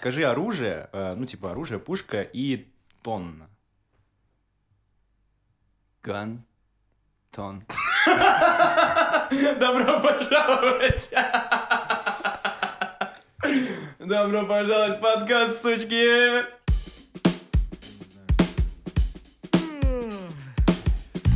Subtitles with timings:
[0.00, 2.66] скажи оружие, э, ну, типа оружие, пушка и
[3.02, 3.50] тонна.
[6.02, 6.42] Ган.
[7.30, 7.62] Тон.
[9.60, 11.10] Добро пожаловать!
[13.98, 16.44] Добро пожаловать в подкаст, сучки!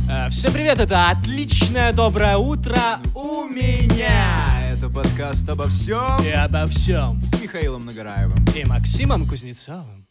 [0.09, 4.64] Э, Всем привет, это отличное доброе утро у меня.
[4.77, 7.21] Это подкаст обо всем И обо всем.
[7.21, 8.43] с Михаилом Нагораевым.
[8.53, 10.05] И Максимом Кузнецовым.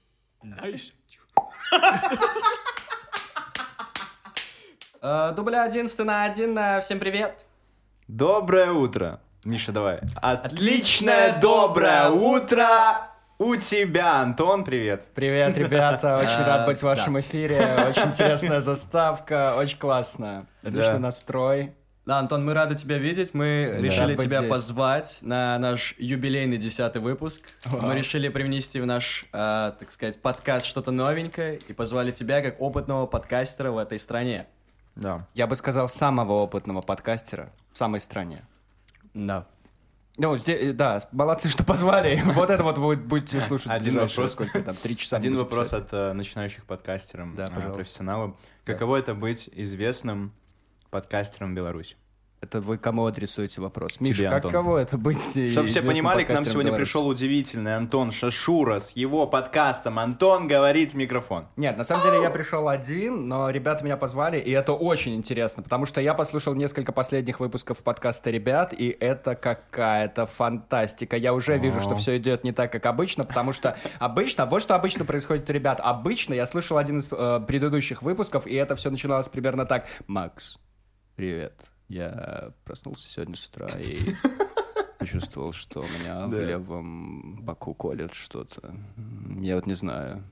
[5.03, 6.57] Э, Дубль 11 на 1.
[6.57, 7.45] э, Всем привет.
[8.09, 9.21] Доброе утро.
[9.45, 10.01] Миша, давай.
[10.17, 12.69] Отличное доброе утро
[13.39, 15.07] у тебя, Антон, привет.
[15.15, 17.59] Привет, ребята, очень А, рад быть в вашем эфире.
[17.89, 20.47] Очень интересная заставка, очень классно.
[20.63, 21.75] Отличный настрой.
[22.07, 23.33] Да, Антон, мы рады тебя видеть.
[23.33, 23.81] Мы Да.
[23.81, 24.51] решили тебя здесь.
[24.51, 27.41] позвать на наш юбилейный десятый выпуск.
[27.65, 32.61] Мы решили привнести в наш, э, так сказать, подкаст что-то новенькое и позвали тебя как
[32.61, 34.47] опытного подкастера в этой стране.
[34.97, 35.27] Да.
[35.33, 38.45] Я бы сказал, самого опытного подкастера в самой стране.
[39.15, 39.47] Да.
[40.19, 42.21] Ну, зде- да, молодцы, что позвали.
[42.35, 44.33] Вот это вот будет, будете слушать Один вопрос.
[44.33, 45.17] сколько там, три часа.
[45.17, 45.85] Один вопрос писать.
[45.87, 48.37] от э, начинающих подкастеров, Да, э, профессионалов.
[48.65, 50.33] Каково это быть известным
[50.91, 51.97] подкастером Беларуси?
[52.45, 53.95] Это вы кому адресуете вопрос?
[53.95, 54.51] Тебе, Миша, Антон.
[54.51, 55.19] каково это быть
[55.51, 56.91] Чтобы все понимали, к нам сегодня Беларуси?
[56.91, 61.47] пришел удивительный Антон Шашура с его подкастом «Антон говорит в микрофон».
[61.57, 65.63] Нет, на самом деле я пришел один, но ребята меня позвали, и это очень интересно,
[65.63, 71.17] потому что я послушал несколько последних выпусков подкаста ребят, и это какая-то фантастика.
[71.17, 74.75] Я уже вижу, что все идет не так, как обычно, потому что обычно, вот что
[74.75, 75.81] обычно происходит у ребят.
[75.83, 79.87] Обычно я слышал один из э, предыдущих выпусков, и это все начиналось примерно так.
[80.07, 80.59] Макс,
[81.17, 81.74] привет.
[81.89, 83.99] Я проснулся сегодня с утра и
[84.99, 88.75] почувствовал, что у меня в левом боку колет что-то.
[89.41, 90.25] Я вот не знаю.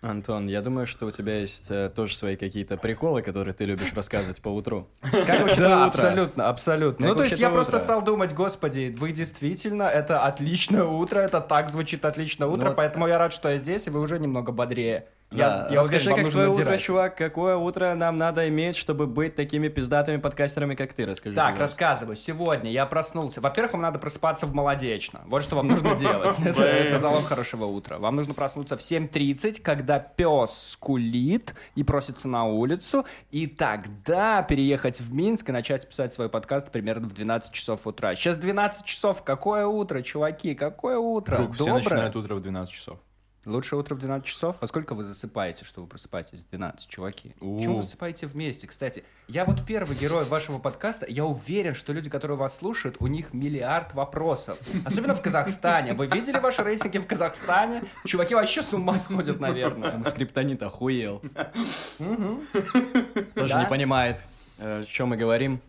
[0.00, 3.92] Антон, я думаю, что у тебя есть э, тоже свои какие-то приколы, которые ты любишь
[3.94, 4.86] рассказывать по утру.
[5.00, 5.86] Как вообще Да, утро?
[5.86, 7.06] абсолютно, абсолютно.
[7.08, 7.84] Как ну, то есть я твое просто утро?
[7.84, 12.76] стал думать, господи, вы действительно, это отличное утро, это так звучит отличное утро, Ну вот-
[12.76, 15.08] поэтому я рад, что я здесь, и вы уже немного бодрее.
[15.30, 16.80] Да, я, я расскажи, уверен, вам как твое утро, надирать.
[16.80, 21.36] чувак, какое утро нам надо иметь, чтобы быть такими пиздатыми подкастерами, как ты, расскажи.
[21.36, 21.60] Так, пожалуйста.
[21.60, 22.16] рассказываю.
[22.16, 23.42] Сегодня я проснулся.
[23.42, 25.20] Во-первых, вам надо просыпаться в молодечно.
[25.26, 26.40] Вот что вам нужно делать.
[26.40, 27.98] Это, залог хорошего утра.
[27.98, 35.02] Вам нужно проснуться в 7.30, когда пес скулит и просится на улицу, и тогда переехать
[35.02, 38.14] в Минск и начать писать свой подкаст примерно в 12 часов утра.
[38.14, 39.22] Сейчас 12 часов.
[39.22, 40.54] Какое утро, чуваки?
[40.54, 41.36] Какое утро?
[41.52, 41.82] Все Доброе?
[41.82, 42.98] начинают утро в 12 часов.
[43.48, 44.56] Лучше утро в 12 часов.
[44.60, 47.34] Во сколько вы засыпаете, что вы просыпаетесь в 12, чуваки?
[47.38, 47.82] Почему вы У.
[47.82, 48.66] засыпаете вместе?
[48.66, 51.06] Кстати, я вот первый герой вашего подкаста.
[51.08, 54.58] Я уверен, что люди, которые вас слушают, у них миллиард вопросов.
[54.84, 55.94] Особенно в Казахстане.
[55.94, 57.82] Вы видели ваши рейтинги в Казахстане?
[58.04, 59.92] Чуваки вообще с ума сходят, наверное.
[59.92, 61.22] Там скриптонит охуел.
[63.34, 64.24] Тоже не понимает,
[64.58, 65.60] э, о чем мы говорим.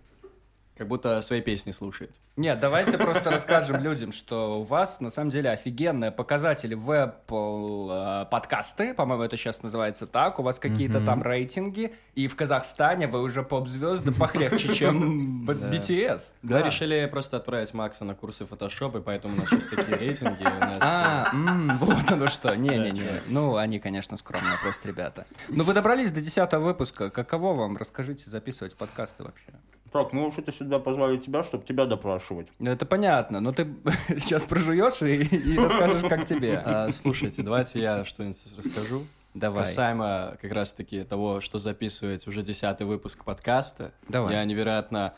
[0.79, 2.09] Как будто свои песни слушает.
[2.37, 8.23] Нет, давайте просто расскажем людям, что у вас на самом деле офигенные показатели в Apple
[8.23, 13.07] э, подкасты, по-моему, это сейчас называется так, у вас какие-то там рейтинги, и в Казахстане
[13.07, 16.33] вы уже поп-звезды похлегче, чем BTS.
[16.43, 20.45] Мы решили просто отправить Макса на курсы фотошоп, и поэтому у нас сейчас такие рейтинги.
[20.79, 22.55] А, м, вот оно что.
[22.55, 23.03] Не-не-не.
[23.03, 23.09] Да.
[23.27, 25.25] Ну, они, конечно, скромные просто ребята.
[25.49, 27.09] Ну, вы добрались до 10 выпуска.
[27.09, 27.75] Каково вам?
[27.75, 29.51] Расскажите, записывать подкасты вообще.
[29.91, 32.47] Так, мы вообще-то сюда позвали тебя, чтобы тебя допрашивать.
[32.59, 33.67] Ну, это понятно, но ты
[34.09, 36.61] сейчас прожуешь и, и расскажешь, как тебе.
[36.63, 39.03] А, слушайте, давайте я что-нибудь расскажу.
[39.33, 39.65] Давай.
[39.65, 43.91] Касаемо как раз-таки того, что записывать уже десятый выпуск подкаста.
[44.07, 44.33] Давай.
[44.33, 45.13] Я невероятно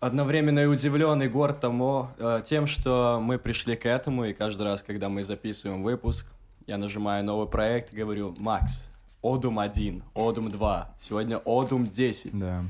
[0.00, 4.62] одновременно и удивлен и горд тому, э, тем, что мы пришли к этому, и каждый
[4.62, 6.26] раз, когда мы записываем выпуск,
[6.66, 8.84] я нажимаю новый проект и говорю, Макс,
[9.22, 12.38] Одум 1, Одум 2, сегодня Одум 10.
[12.38, 12.64] Да.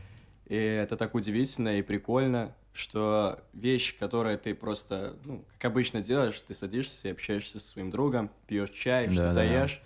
[0.50, 6.43] И это так удивительно и прикольно, что вещь, которую ты просто, ну, как обычно делаешь,
[6.47, 9.44] ты садишься и общаешься со своим другом, пьешь чай, Да, что-то да.
[9.44, 9.81] ешь.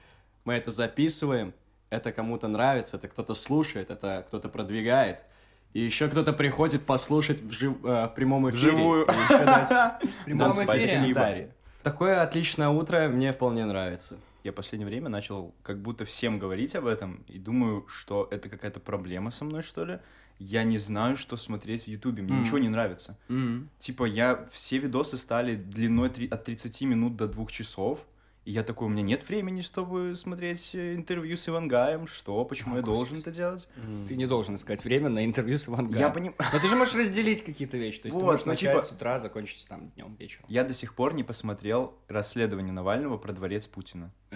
[0.47, 1.53] Мы это записываем,
[1.91, 5.25] это кому-то нравится, это кто-то слушает, это кто-то продвигает.
[5.75, 8.71] И еще кто-то приходит послушать в, жив- э, в прямом эфире.
[8.73, 9.07] Вживую.
[9.29, 9.71] Дать
[10.03, 11.51] в прямом эфире.
[11.83, 14.17] Такое отличное утро мне вполне нравится.
[14.45, 18.49] Я в последнее время начал как будто всем говорить об этом, и думаю, что это
[18.49, 19.99] какая-то проблема со мной, что ли.
[20.39, 22.43] Я не знаю, что смотреть в Ютубе, мне Мгм.
[22.43, 23.17] ничего не нравится.
[23.79, 28.01] Типа, я все видосы стали длиной три- от 30 минут до 2 часов,
[28.47, 32.07] И я такой, у меня нет времени, чтобы смотреть э, интервью с Ивангаем.
[32.07, 32.45] Что?
[32.45, 33.67] Почему я должен это делать?
[34.07, 35.99] Ты не должен искать время на интервью с Ивангаем.
[35.99, 36.37] Я понимаю.
[36.53, 38.01] Но ты же можешь разделить какие-то вещи.
[38.01, 40.45] То есть ты Вот, можешь ну, начать типа- с утра, закончить там днем, вечером.
[40.51, 44.13] Я до сих пор не посмотрел расследование Навального про дворец Путина.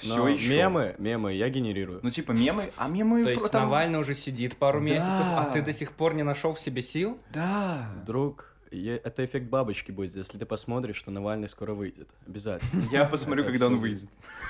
[0.00, 0.54] Все Но еще.
[0.56, 2.00] Мемы, мемы я генерирую.
[2.02, 3.24] Ну, типа мемы, а мемы...
[3.24, 4.84] То есть там- Навальный уже сидит пару Да.
[4.84, 7.18] месяцев, а ты до сих пор не нашел в себе сил?
[7.32, 7.88] Да.
[8.06, 12.08] Друг, е- это эффект бабочки будет, если ты посмотришь, что Навальный скоро выйдет.
[12.26, 12.82] Обязательно.
[12.90, 14.08] Я посмотрю, когда он выйдет.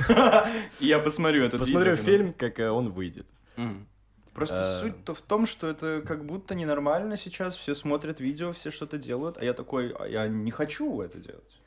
[0.81, 3.27] Я посмотрю этот Посмотрю фильм, как э, он выйдет.
[4.35, 4.81] Просто Э.
[4.81, 7.57] суть-то в том, что это как будто ненормально сейчас.
[7.57, 11.60] Все смотрят видео, все что-то делают, а я такой, а я не хочу это делать.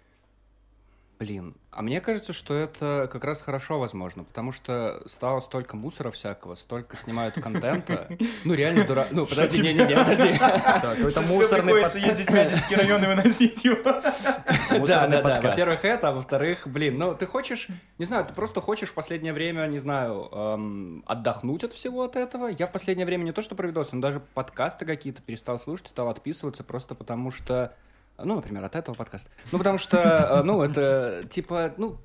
[1.19, 6.11] Блин, а мне кажется, что это как раз хорошо, возможно, потому что стало столько мусора
[6.11, 8.07] всякого, столько снимают контента.
[8.45, 9.07] Ну, реально дурак.
[9.11, 10.37] Ну, подожди, не-не-не, подожди.
[10.39, 13.81] Так, Какой-то мусорный приходится ездить в Мядинский район и выносить его.
[13.83, 15.21] Да, да, да.
[15.21, 15.43] подкаст.
[15.43, 17.67] Во-первых, это, а во-вторых, блин, ну ты хочешь,
[17.97, 22.15] не знаю, ты просто хочешь в последнее время, не знаю, эм, отдохнуть от всего от
[22.15, 22.47] этого.
[22.47, 26.09] Я в последнее время не то что провидался, но даже подкасты какие-то перестал слушать, стал
[26.09, 27.73] отписываться просто потому что,
[28.17, 29.29] ну, например, от этого подкаста.
[29.51, 31.97] Ну, потому что, э, ну, это типа, ну,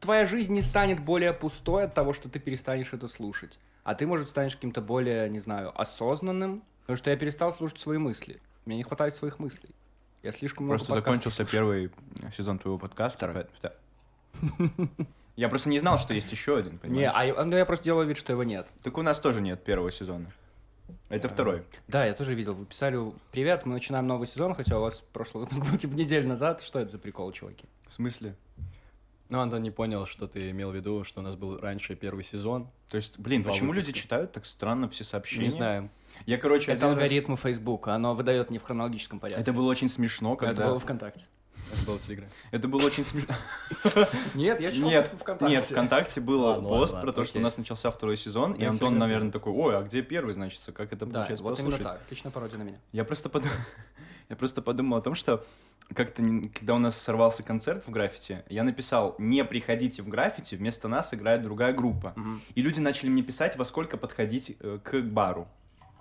[0.00, 3.58] твоя жизнь не станет более пустой от того, что ты перестанешь это слушать.
[3.84, 7.98] А ты, может, станешь каким-то более, не знаю, осознанным, потому что я перестал слушать свои
[7.98, 8.40] мысли.
[8.64, 9.70] Мне не хватает своих мыслей.
[10.22, 11.50] Я слишком много Просто закончился слушаю.
[11.90, 13.16] первый сезон твоего подкаста.
[13.18, 13.46] Второй.
[15.36, 17.12] Я просто не знал, что есть еще один, Не, понимаешь?
[17.14, 18.66] а я- ну, я просто делаю вид, что его нет.
[18.82, 20.26] Так у нас тоже нет первого сезона.
[21.08, 21.62] Это второй.
[21.88, 22.54] Да, я тоже видел.
[22.54, 22.98] Вы писали
[23.32, 26.60] «Привет, мы начинаем новый сезон», хотя у вас прошлый выпуск был типа неделю назад.
[26.60, 27.64] Что это за прикол, чуваки?
[27.88, 28.36] В смысле?
[29.28, 32.22] Ну, Антон не понял, что ты имел в виду, что у нас был раньше первый
[32.22, 32.68] сезон.
[32.90, 34.02] То есть, блин, Два почему люди выпуска.
[34.02, 35.46] читают так странно все сообщения?
[35.46, 35.90] Не знаю.
[36.26, 39.42] Я, короче, Это один раз- Фейсбука, оно выдает не в хронологическом порядке.
[39.42, 40.66] Это было очень смешно, Это когда...
[40.68, 41.26] было ВКонтакте.
[41.72, 42.28] Это был Телеграм.
[42.50, 43.34] Это было очень смешно.
[44.34, 45.54] Нет, я читал Нет, в ВКонтакте.
[45.54, 48.64] нет, ВКонтакте был Ладно, пост ладно, про то, что у нас начался второй сезон, и
[48.64, 52.00] Антон, наверное, такой, ой, а где первый, значит, как это Да, получается вот именно так.
[52.06, 52.78] Отличная пародия на меня.
[52.92, 53.54] Я просто подумал,
[54.28, 55.44] я просто подумал о том, что
[55.94, 56.22] как-то,
[56.54, 61.14] когда у нас сорвался концерт в граффити, я написал, не приходите в граффити, вместо нас
[61.14, 62.14] играет другая группа.
[62.54, 65.48] И люди начали мне писать, во сколько подходить э, к бару.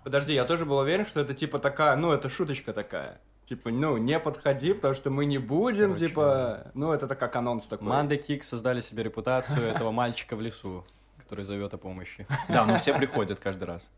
[0.03, 3.19] Подожди, я тоже был уверен, что это типа такая, ну, это шуточка такая.
[3.45, 6.71] Типа, ну, не подходи, потому что мы не будем, Короче, типа...
[6.73, 7.87] Ну, это так как анонс такой.
[7.87, 10.83] Манды Кик создали себе репутацию этого мальчика в лесу,
[11.19, 12.25] который зовет о помощи.
[12.49, 13.91] Да, но все приходят каждый раз.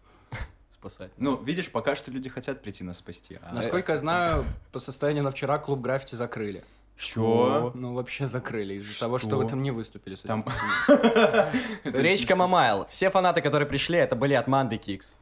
[0.73, 1.11] Спасать.
[1.17, 3.39] Ну, видишь, пока что люди хотят прийти нас спасти.
[3.41, 6.63] а- Насколько я знаю, по состоянию на вчера клуб граффити закрыли.
[6.97, 7.71] Чё?
[7.73, 9.38] Ну, вообще закрыли из-за того, что Что?
[9.38, 10.15] в этом не выступили.
[10.15, 10.45] Там-.
[11.83, 12.85] Речка Мамайл.
[12.89, 15.13] Все фанаты, которые пришли, это были от Манды Кикс.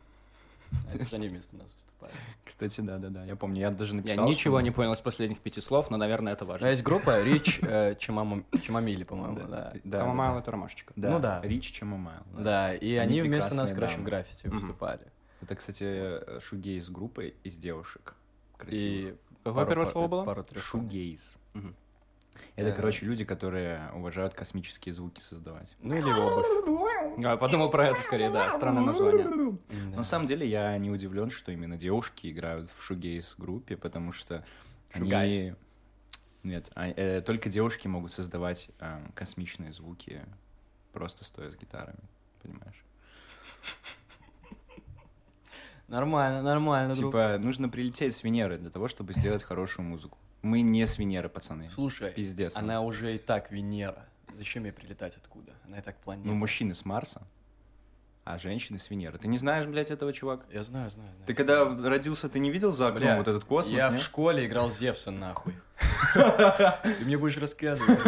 [0.94, 2.14] Это же они вместо нас выступали.
[2.46, 4.28] Кстати, да-да-да, я помню, я даже Я написал.
[4.28, 6.68] ничего что- не понял из последних пяти слов, но, наверное, это Но важно.
[6.68, 9.46] есть группа Рич э, Чимама- Чимамили, по-моему, да.
[9.48, 10.40] Да, да, да.
[10.40, 10.94] это ромашечка.
[10.96, 11.42] Да, Ну да.
[11.42, 12.22] Рич Чамамайл.
[12.38, 14.04] Да, и Они вместо нас, дамы.
[14.04, 15.02] граффити выступали.
[15.42, 18.16] Это, кстати, шугейс группа из девушек.
[18.58, 19.14] Красивых.
[19.14, 20.46] И Какое первое слово было?
[20.56, 21.36] Шугейс.
[22.56, 22.74] Это, Э.
[22.74, 25.70] короче, люди, которые уважают космические звуки создавать.
[25.80, 27.18] Ну или обувь.
[27.18, 29.26] Я подумал про это скорее, да, странное название.
[29.92, 29.98] Да.
[29.98, 34.44] На самом деле, я не удивлен, что именно девушки играют в шугейс группе, потому что
[34.92, 35.06] они...
[35.06, 35.56] Шугайс.
[36.44, 40.22] Нет, а- э, только девушки могут создавать э, космичные звуки,
[40.94, 41.98] просто стоя с гитарами,
[42.44, 42.84] понимаешь?
[45.88, 47.12] Нормально, нормально, друг.
[47.12, 50.18] Типа, нужно прилететь с Венеры для того, чтобы сделать хорошую музыку.
[50.46, 51.72] Мы не с Венеры, пацаны.
[51.72, 52.56] Слушай, Пиздец.
[52.56, 54.06] она уже и так Венера.
[54.38, 55.54] Зачем ей прилетать откуда?
[55.66, 56.28] Она и так планета.
[56.28, 57.24] Ну, мужчины с Марса,
[58.26, 59.18] а женщины с Венеры.
[59.18, 60.46] Ты не знаешь, блядь, этого чувака?
[60.52, 61.26] Я знаю, знаю, знаю.
[61.26, 64.00] Ты когда родился, ты не видел за окном Бля, вот этот космос, Я нет?
[64.00, 65.56] в школе играл Зевса, нахуй.
[66.14, 68.00] Ты мне будешь рассказывать.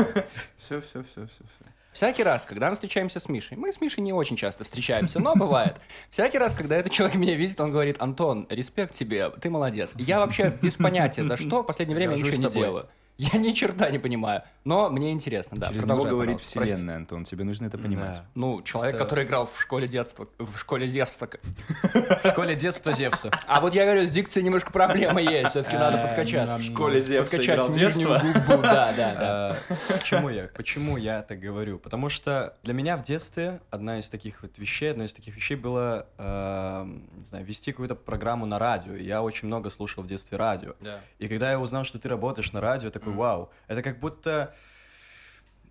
[0.57, 1.65] Все, все, все, все, все.
[1.97, 5.33] Всякий раз, когда мы встречаемся с Мишей, мы с Мишей не очень часто встречаемся, но
[5.33, 5.81] бывает.
[6.11, 9.93] Всякий раз, когда этот человек меня видит, он говорит, Антон, респект тебе, ты молодец.
[9.95, 12.89] Я вообще без понятия, за что в последнее время Горжусь ничего не делаю.
[13.17, 15.67] Я ни черта не понимаю, но мне интересно, да.
[15.69, 16.59] Через него говорит пожалуйста.
[16.59, 16.75] Прости.
[16.75, 18.15] вселенная, Антон, тебе нужно это понимать.
[18.15, 18.25] Да.
[18.36, 21.27] Ну, человек, Просто- который играл в школе детства, в школе Зевса.
[22.24, 23.31] В школе детства Зевса.
[23.47, 26.59] А вот я говорю, с дикцией немножко проблема есть, все-таки надо подкачаться.
[26.59, 29.17] в школе Зевса Подкачать нижнюю губу, да, да, да.
[29.19, 29.57] А,
[29.97, 31.79] Почему я, почему я так говорю?
[31.79, 35.55] Потому что для меня в детстве одна из таких вот вещей, одна из таких вещей
[35.55, 36.86] было, э,
[37.17, 38.93] не знаю, вести какую-то программу на радио.
[38.93, 40.75] И Я очень много слушал в детстве радио.
[41.19, 44.55] И когда я узнал, что ты работаешь на радио, такой, вау, это как будто,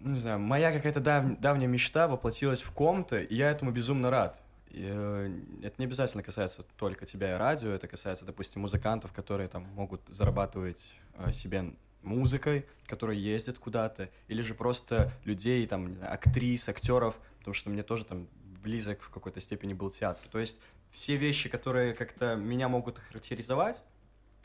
[0.00, 4.11] ну, не знаю, моя какая-то дав- давняя мечта воплотилась в ком-то, и я этому безумно
[4.11, 4.40] рад.
[4.71, 9.49] И, э, это не обязательно касается только тебя и радио, это касается, допустим, музыкантов, которые
[9.49, 16.69] там могут зарабатывать э, себе музыкой, которые ездят куда-то, или же просто людей, там, актрис,
[16.69, 18.28] актеров, потому что мне тоже там
[18.62, 20.23] близок в какой-то степени был театр.
[20.31, 20.59] То есть
[20.90, 23.83] все вещи, которые как-то меня могут характеризовать,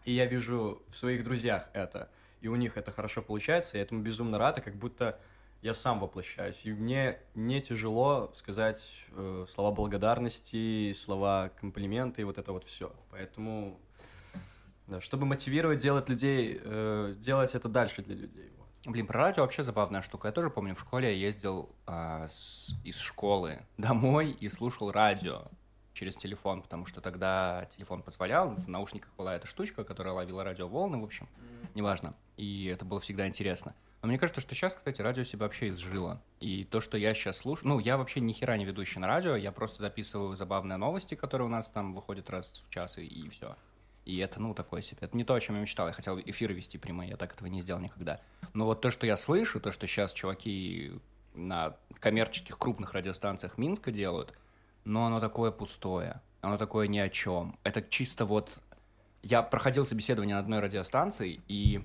[0.05, 2.09] и я вижу в своих друзьях это,
[2.41, 5.19] и у них это хорошо получается, я этому безумно рад, и как будто
[5.61, 6.65] я сам воплощаюсь.
[6.65, 12.91] И мне не тяжело сказать э, слова благодарности, слова комплименты и вот это вот все.
[13.11, 13.79] Поэтому,
[14.87, 18.51] да, чтобы мотивировать делать людей, э, делать это дальше для людей.
[18.87, 20.29] Блин, про радио вообще забавная штука.
[20.29, 25.43] Я тоже помню, в школе я ездил а, с- из школы домой и слушал радио
[25.93, 30.99] через телефон, потому что тогда телефон позволял, в наушниках была эта штучка, которая ловила радиоволны,
[30.99, 31.27] в общем,
[31.75, 32.15] неважно.
[32.37, 33.75] И это было всегда интересно.
[34.01, 36.21] Но мне кажется, что сейчас, кстати, радио себя вообще изжило.
[36.39, 37.69] И то, что я сейчас слушаю...
[37.69, 41.45] Ну, я вообще ни хера не ведущий на радио, я просто записываю забавные новости, которые
[41.47, 43.55] у нас там выходят раз в час, и, и все.
[44.05, 44.97] И это, ну, такое себе.
[45.01, 45.87] Это не то, о чем я мечтал.
[45.87, 48.19] Я хотел эфиры вести прямые, я так этого не сделал никогда.
[48.53, 50.99] Но вот то, что я слышу, то, что сейчас чуваки
[51.35, 54.33] на коммерческих крупных радиостанциях Минска делают,
[54.83, 57.57] но оно такое пустое, оно такое ни о чем.
[57.63, 58.59] Это чисто вот...
[59.23, 61.83] Я проходил собеседование на одной радиостанции, и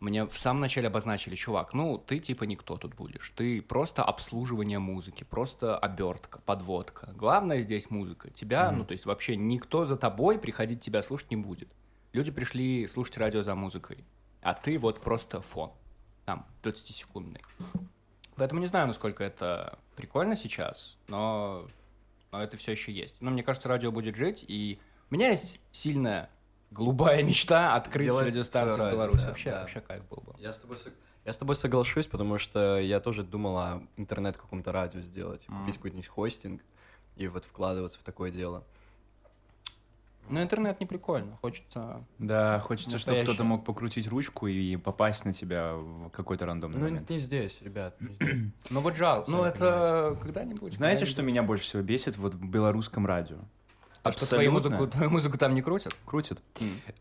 [0.00, 3.32] мне в самом начале обозначили, чувак, ну, ты типа никто тут будешь.
[3.34, 7.10] Ты просто обслуживание музыки, просто обертка, подводка.
[7.16, 8.30] Главное здесь музыка.
[8.30, 11.68] Тебя, ну, то есть вообще никто за тобой приходить тебя слушать не будет.
[12.12, 14.04] Люди пришли слушать радио за музыкой,
[14.42, 15.72] а ты вот просто фон.
[16.26, 17.42] Там, 20-секундный.
[18.36, 21.66] Поэтому не знаю, насколько это прикольно сейчас, но
[22.32, 23.20] это все еще есть.
[23.20, 24.78] Но мне кажется, радио будет жить, и
[25.10, 26.30] у меня есть сильная,
[26.70, 29.22] голубая мечта открыть радиостанцию в Беларуси.
[29.22, 29.60] да, вообще, да.
[29.60, 30.34] вообще кайф был бы.
[30.38, 30.92] Я с тобой, сог-
[31.24, 35.76] я с тобой соглашусь, потому что я тоже думал о интернет каком-то радио сделать, купить
[35.76, 36.62] какой-нибудь хостинг
[37.16, 38.64] и вот вкладываться в такое дело.
[40.30, 42.04] Но интернет не прикольно, хочется...
[42.18, 46.84] Да, хочется, чтобы кто-то мог покрутить ручку и попасть на тебя в какой-то рандомный Ну,
[46.84, 47.10] момент.
[47.10, 48.28] не здесь, ребят, не здесь.
[48.70, 49.30] Ну вот жалко.
[49.30, 50.74] Ну это когда-нибудь.
[50.74, 51.08] Знаете, когда-нибудь.
[51.08, 53.38] что меня больше всего бесит вот в белорусском радио?
[54.08, 55.94] А что твою музыку, твою музыку там не крутят?
[56.04, 56.38] Крутят.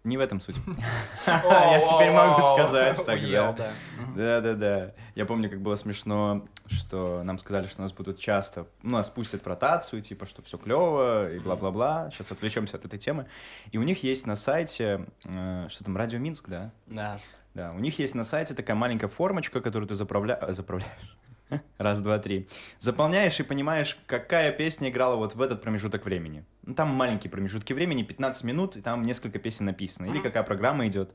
[0.04, 0.56] Не в этом суть.
[1.28, 3.54] Я теперь могу сказать тогда.
[3.54, 3.72] да.
[4.16, 4.94] Да-да-да.
[5.16, 9.44] Я помню, как было смешно, что нам сказали, что нас будут часто, ну, нас пустят
[9.44, 12.10] в ротацию, типа, что все клево и бла-бла-бла.
[12.12, 13.28] Сейчас отвлечемся от этой темы.
[13.72, 16.72] И у них есть на сайте, э, что там, Радио Минск, да?
[16.88, 17.20] Да.
[17.54, 20.40] Да, у них есть на сайте такая маленькая формочка, которую ты заправля...
[20.50, 21.18] заправляешь.
[21.78, 22.48] Раз, два, три.
[22.80, 26.46] Заполняешь и понимаешь, какая песня играла вот в этот промежуток времени.
[26.64, 30.06] Ну, там маленькие промежутки времени, 15 минут, и там несколько песен написано.
[30.08, 31.14] Или какая программа идет.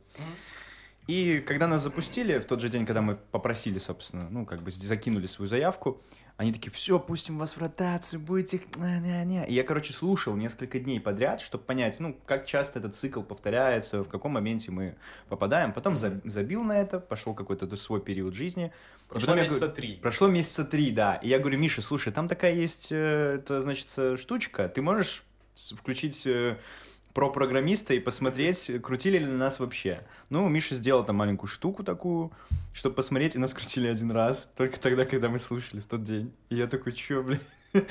[1.08, 4.70] И когда нас запустили, в тот же день, когда мы попросили, собственно, ну, как бы
[4.70, 6.00] закинули свою заявку,
[6.36, 8.60] они такие, все, пустим вас в ротацию, будете...
[8.76, 9.44] ня-ня-ня».
[9.44, 14.02] И я, короче, слушал несколько дней подряд, чтобы понять, ну, как часто этот цикл повторяется,
[14.02, 14.96] в каком моменте мы
[15.28, 15.72] попадаем.
[15.72, 18.72] Потом за- забил на это, пошел какой-то свой период жизни.
[19.08, 19.96] Прошло месяца говорю- три.
[19.96, 21.16] Прошло месяца три, да.
[21.16, 24.68] И я говорю, Миша, слушай, там такая есть, э, это, значит, э, штучка.
[24.68, 25.22] Ты можешь
[25.54, 26.56] включить э,
[27.14, 30.02] про программиста и посмотреть, крутили ли нас вообще.
[30.30, 32.32] Ну, Миша сделал там маленькую штуку такую,
[32.72, 34.48] чтобы посмотреть, и нас крутили один раз.
[34.56, 36.32] Только тогда, когда мы слушали в тот день.
[36.48, 37.40] И я такой, чё, блин?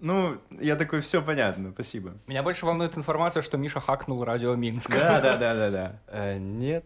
[0.00, 2.14] Ну, я такой, все понятно, спасибо.
[2.26, 4.90] Меня больше волнует информация, что Миша хакнул радио Минск.
[4.90, 6.00] Да, да, да, да, да.
[6.08, 6.84] Э, нет.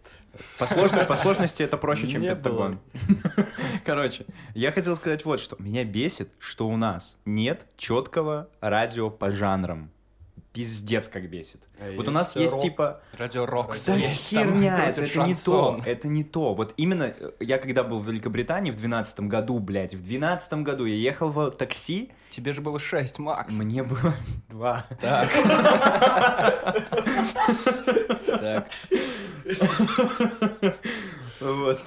[0.59, 2.79] По, сложно- по сложности это проще, чем Не Пентагон.
[3.87, 5.57] Короче, я хотел сказать вот что.
[5.59, 9.91] Меня бесит, что у нас нет четкого радио по жанрам.
[10.57, 11.61] Пиздец как бесит.
[11.79, 12.63] А Вот у нас есть рок.
[12.63, 13.03] типа...
[13.13, 13.77] Радио Рок.
[13.87, 16.55] Да херня, это, это не то, это не то.
[16.55, 20.87] Вот именно э, я когда был в Великобритании в 12 году, блядь, в 12 году
[20.87, 23.59] я ехал в такси, Тебе же было 6, Макс.
[23.59, 24.15] мне было
[24.49, 24.87] два.
[24.99, 25.29] Так.
[28.41, 28.69] Так.
[31.41, 31.85] Вот.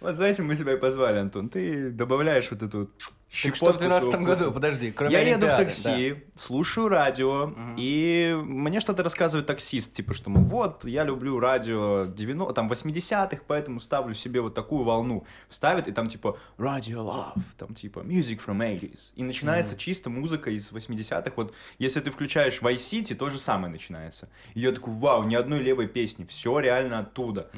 [0.00, 1.48] Вот за этим мы тебя и позвали, Антон.
[1.48, 2.90] Ты добавляешь вот эту
[3.32, 4.50] Так что в щепотку 12 своего году, вкуса.
[4.50, 10.12] подожди, кроме Я еду в Олимпиады, такси, слушаю радио, и мне что-то рассказывает таксист, типа,
[10.12, 15.24] что, мол, вот, я люблю радио 90, там, 80-х, поэтому ставлю себе вот такую волну.
[15.48, 19.12] Ставит, и там, типа, Radio Love, там, типа, Music from 80s.
[19.16, 21.32] И начинается чисто музыка из 80-х.
[21.36, 24.28] Вот, если ты включаешь Vice City, то же самое начинается.
[24.52, 27.50] И я такой, вау, ни одной левой песни, все реально оттуда.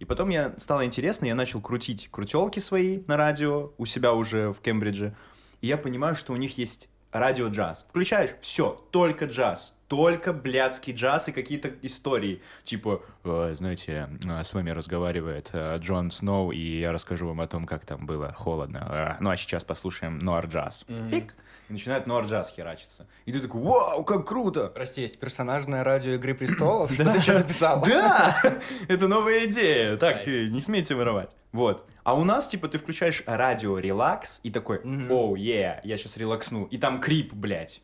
[0.00, 4.50] И потом я стало интересно, я начал крутить крутелки свои на радио у себя уже
[4.50, 5.14] в Кембридже.
[5.60, 7.84] И я понимаю, что у них есть радио джаз.
[7.86, 9.74] Включаешь, все, только джаз.
[9.90, 12.40] Только блядский джаз и какие-то истории.
[12.62, 17.48] Типа, «Э, знаете, э, с вами разговаривает э, Джон Сноу, и я расскажу вам о
[17.48, 19.16] том, как там было холодно.
[19.18, 20.86] Ну а сейчас послушаем нуар джаз.
[21.10, 21.34] Пик.
[21.68, 23.08] И начинает нуар джаз херачиться.
[23.26, 24.68] И ты такой, вау, как круто!
[24.68, 26.92] Прости, есть персонажное радио Игры Престолов?
[26.94, 27.84] Что ты сейчас записал?
[27.84, 28.40] Да!
[28.88, 29.96] Это новая идея.
[29.96, 31.34] Так, не смейте воровать.
[31.50, 31.84] Вот.
[32.04, 34.78] А у нас, типа, ты включаешь радио релакс и такой,
[35.10, 36.66] оу, е, я сейчас релаксну.
[36.66, 37.82] И там крип, блядь.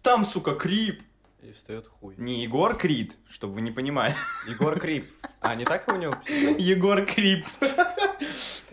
[0.00, 1.02] Там, сука, крип.
[1.42, 2.14] И встает хуй.
[2.18, 4.14] Не Егор Крид, чтобы вы не понимали.
[4.48, 5.06] Егор Крип.
[5.40, 6.14] А, не так у него?
[6.56, 7.44] Егор Крип.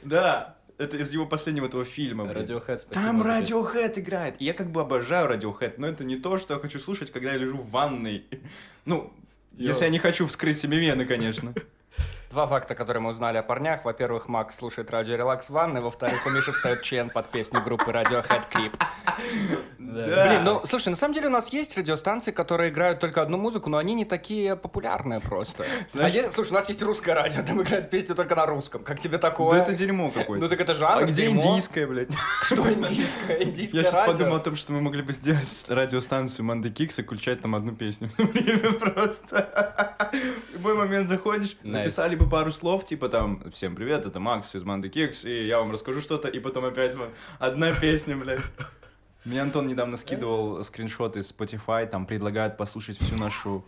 [0.04, 2.26] Да, это из его последнего этого фильма.
[2.82, 3.24] спасибо Там.
[3.24, 4.36] Radiohead играет.
[4.40, 7.34] И я как бы обожаю Radiohead, но это не то, что я хочу слушать, когда
[7.34, 8.26] я лежу в ванной.
[8.86, 9.12] Ну,
[9.58, 11.54] если я не хочу вскрыть себе вены, конечно.
[12.30, 13.84] Два факта, которые мы узнали о парнях.
[13.86, 15.82] Во-первых, Макс слушает радио Релакс в ванной.
[15.82, 18.74] Во-вторых, у Миши встает член под песню группы Radiohead Creep.
[19.80, 20.28] Да.
[20.28, 23.72] Блин, ну, слушай, на самом деле у нас есть радиостанции, которые играют только одну музыку,
[23.72, 25.66] но они не такие популярные просто.
[25.96, 28.84] А слушай, у нас есть русское радио, там играют песню только на русском.
[28.84, 29.60] Как тебе Да такое?
[29.60, 30.44] это дерьмо какое-то.
[30.44, 32.12] Ну так это жанр, А где индийское, блядь?
[32.44, 33.44] Что индийское?
[33.44, 37.02] Индийское Я сейчас подумал о том, что мы могли бы сделать радиостанцию Манды Кикс и
[37.02, 38.12] включать там одну песню.
[38.18, 39.96] Время просто.
[40.60, 44.64] В любой момент заходишь, записали бы пару слов, типа там, всем привет, это Макс из
[44.64, 46.98] Манды Кикс, и я вам расскажу что-то, и потом опять
[47.40, 48.42] одна песня, блядь.
[49.24, 53.64] Мне Антон недавно скидывал скриншоты из Spotify, там предлагают послушать всю нашу,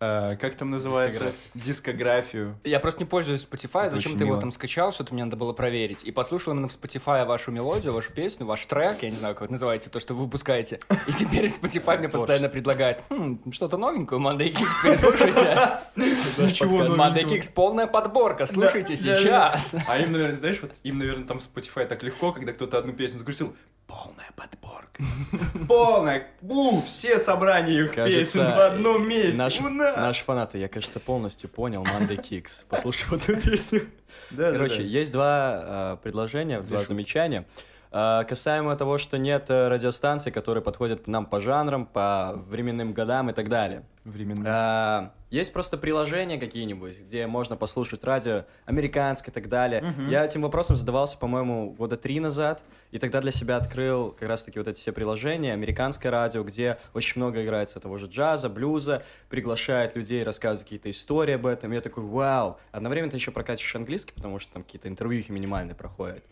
[0.00, 1.32] э, как там называется?
[1.54, 2.58] Дискографию.
[2.64, 5.52] Я просто не пользуюсь Spotify, Это зачем ты его там скачал, что-то мне надо было
[5.52, 6.04] проверить.
[6.04, 9.44] И послушал именно в Spotify вашу мелодию, вашу песню, ваш трек, я не знаю, как
[9.44, 10.80] это называете, то, что вы выпускаете.
[11.06, 15.80] И теперь Spotify мне постоянно предлагает, «Хм, что-то новенькое, Monday Kicks, переслушайте.
[15.96, 19.74] Ничего Monday Kicks полная подборка, слушайте сейчас.
[19.86, 23.18] А им, наверное, знаешь, вот им, наверное, там Spotify так легко, когда кто-то одну песню
[23.18, 23.54] загрузил.
[23.90, 25.02] Полная подборка.
[25.68, 26.28] Полная.
[26.42, 29.36] У, все собрания их песен в одном месте.
[29.36, 29.58] Наш-.
[29.58, 33.82] Наши фанаты, я, кажется, полностью понял Monday Kicks, послушав эту песню.
[34.30, 34.82] Да, Короче, да.
[34.82, 37.46] есть два э, предложения, два замечания.
[37.92, 43.30] Э, касаемо того, что нет э, радиостанций, которые подходят нам по жанрам, по временным годам
[43.30, 43.84] и так далее.
[44.04, 44.44] Временно.
[44.46, 49.84] А, Есть просто приложения какие-нибудь, где можно послушать радио американское и так далее.
[50.08, 54.58] Я этим вопросом задавался, по-моему, года три назад, и тогда для себя открыл как раз-таки
[54.58, 59.96] вот эти все приложения, американское радио, где очень много играется того же джаза, блюза, приглашает
[59.96, 61.72] людей, рассказывает какие-то истории об этом.
[61.72, 62.58] Я такой, вау!
[62.72, 66.24] Одновременно ты еще прокачиваешь английский, потому что там какие-то интервью минимальные проходят.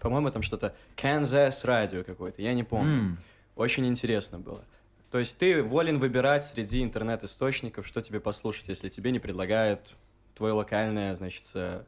[0.00, 2.92] По-моему, там что-то Kansas радио какое-то, я не помню.
[2.98, 3.18] М.
[3.54, 4.64] Очень интересно было.
[5.10, 9.80] То есть ты волен выбирать среди интернет-источников, что тебе послушать, если тебе не предлагают
[10.36, 11.82] твое локальное, значит, э,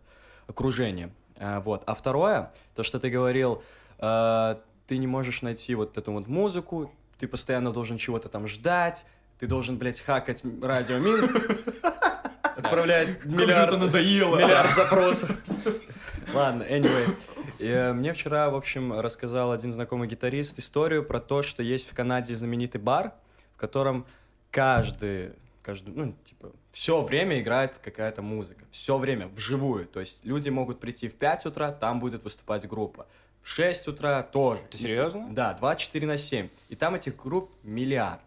[0.46, 1.10] окружение.
[1.38, 1.82] А, Вот.
[1.86, 3.62] А второе, то, что ты говорил,
[3.98, 9.06] э, ты не можешь найти вот эту вот музыку, ты постоянно должен чего-то там ждать,
[9.38, 11.30] ты должен, блядь, хакать радио Минск,
[12.42, 14.36] отправлять миллиард, надоело.
[14.36, 15.30] миллиард запросов.
[16.34, 17.14] Ладно, anyway.
[17.58, 21.88] И, э, мне вчера, в общем, рассказал один знакомый гитарист историю про то, что есть
[21.88, 23.12] в Канаде знаменитый бар,
[23.54, 24.06] в котором
[24.50, 28.64] каждый, каждый, ну, типа, все время играет какая-то музыка.
[28.70, 29.86] Все время, вживую.
[29.86, 33.06] То есть люди могут прийти в 5 утра, там будет выступать группа.
[33.42, 34.60] В 6 утра тоже.
[34.70, 35.28] Ты серьезно?
[35.30, 36.48] Да, 24 на 7.
[36.70, 38.22] И там этих групп миллиард.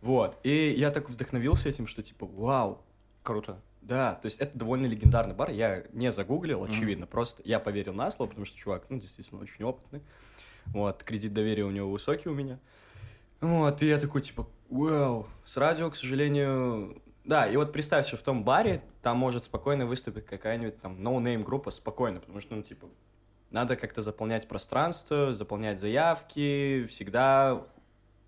[0.00, 0.36] Вот.
[0.42, 2.80] И я так вдохновился этим, что типа, вау,
[3.26, 3.58] Круто.
[3.86, 5.50] Да, то есть это довольно легендарный бар.
[5.50, 7.06] Я не загуглил, очевидно.
[7.06, 10.02] Просто я поверил на слово, потому что чувак, ну, действительно, очень опытный.
[10.66, 12.58] Вот, кредит доверия у него высокий у меня.
[13.40, 15.28] Вот, и я такой, типа, вау.
[15.44, 17.00] С радио, к сожалению...
[17.24, 21.44] Да, и вот представь, что в том баре там может спокойно выступить какая-нибудь там no-name
[21.44, 22.88] группа спокойно, потому что, ну, типа,
[23.50, 27.62] надо как-то заполнять пространство, заполнять заявки, всегда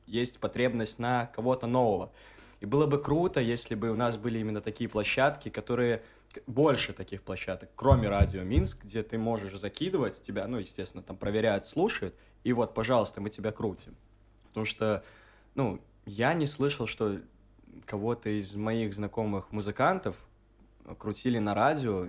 [0.07, 2.13] есть потребность на кого-то нового.
[2.61, 6.03] И было бы круто, если бы у нас были именно такие площадки, которые
[6.47, 11.67] больше таких площадок, кроме радио Минск, где ты можешь закидывать тебя, ну, естественно, там проверяют,
[11.67, 13.95] слушают, и вот, пожалуйста, мы тебя крутим.
[14.49, 15.05] Потому что,
[15.55, 17.19] ну, я не слышал, что
[17.87, 20.17] кого-то из моих знакомых музыкантов
[20.99, 22.09] крутили на радио,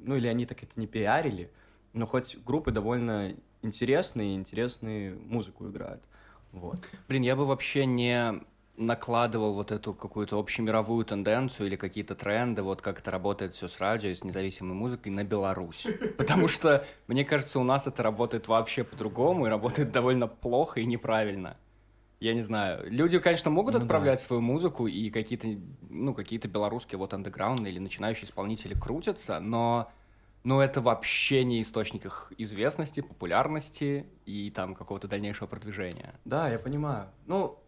[0.00, 1.50] ну, или они так это не пиарили,
[1.92, 6.02] но хоть группы довольно интересные, интересные музыку играют.
[6.52, 6.80] Вот.
[7.08, 8.40] Блин, я бы вообще не
[8.76, 13.78] накладывал вот эту какую-то общемировую тенденцию или какие-то тренды, вот как это работает все с
[13.80, 15.86] радио и с независимой музыкой на Беларусь.
[16.18, 20.86] Потому что, мне кажется, у нас это работает вообще по-другому и работает довольно плохо и
[20.86, 21.56] неправильно.
[22.20, 22.90] Я не знаю.
[22.90, 23.84] Люди, конечно, могут Ну да.
[23.84, 25.48] отправлять свою музыку, и какие-то,
[25.90, 29.90] ну, какие-то белорусские вот андеграундные или начинающие исполнители крутятся, но,
[30.42, 36.14] но это вообще не источник их известности, популярности и там какого-то дальнейшего продвижения.
[36.24, 37.08] Да, я понимаю.
[37.26, 37.58] Ну,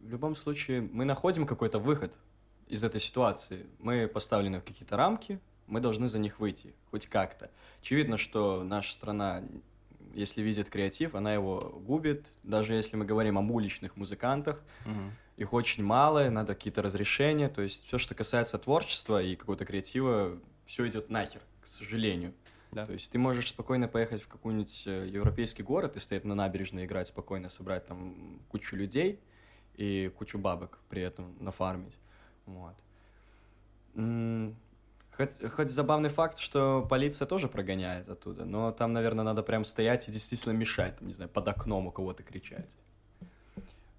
[0.00, 2.14] в любом случае мы находим какой-то выход
[2.66, 3.66] из этой ситуации.
[3.78, 7.50] Мы поставлены в какие-то рамки, мы должны за них выйти, хоть как-то.
[7.80, 9.42] Очевидно, что наша страна,
[10.14, 12.30] если видит креатив, она его губит.
[12.42, 14.62] Даже если мы говорим о уличных музыкантах,
[15.36, 17.48] их очень мало, надо какие-то разрешения.
[17.48, 22.34] То есть все, что касается творчества и какого-то креатива, все идет нахер, к сожалению.
[22.72, 22.84] Да.
[22.84, 26.84] То есть ты можешь спокойно поехать в какой-нибудь э, европейский город и стоять на набережной
[26.84, 29.20] играть спокойно, собрать там кучу людей
[29.78, 31.96] и кучу бабок при этом нафармить.
[32.46, 32.74] Вот.
[35.16, 40.08] Хоть, хоть забавный факт, что полиция тоже прогоняет оттуда, но там, наверное, надо прям стоять
[40.08, 42.76] и действительно мешать, там, не знаю, под окном у кого-то кричать.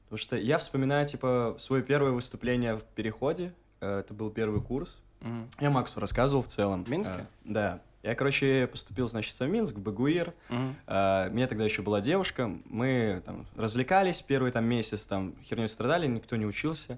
[0.04, 4.98] Потому что я вспоминаю, типа, свое первое выступление в Переходе, э, это был первый курс,
[5.20, 5.50] Мгм.
[5.60, 6.86] я Максу рассказывал в целом.
[6.86, 7.20] В Минске?
[7.20, 7.82] Э, да.
[8.02, 10.34] Я, короче, поступил, значит, в Минск, в Багуир.
[10.88, 12.50] Э, У меня тогда еще была девушка.
[12.66, 16.98] Мы там развлекались первый там месяц, там херней страдали, никто не учился.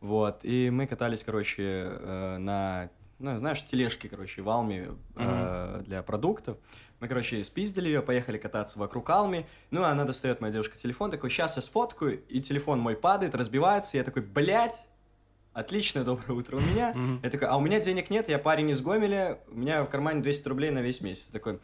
[0.00, 0.40] Вот.
[0.44, 6.58] И мы катались, короче, э, на, ну, знаешь, тележке, короче, в Алме э, для продуктов.
[7.00, 9.46] Мы, короче, спиздили ее, поехали кататься вокруг Алми.
[9.70, 13.96] Ну, она достает, моя девушка, телефон, такой, сейчас я сфоткаю, и телефон мой падает, разбивается.
[13.98, 14.80] Я такой, блядь,
[15.56, 16.94] Отличное доброе утро у меня.
[17.22, 20.20] Я такой, а у меня денег нет, я парень из Гомеля, у меня в кармане
[20.20, 21.28] 200 рублей на весь месяц.
[21.28, 21.60] Такой,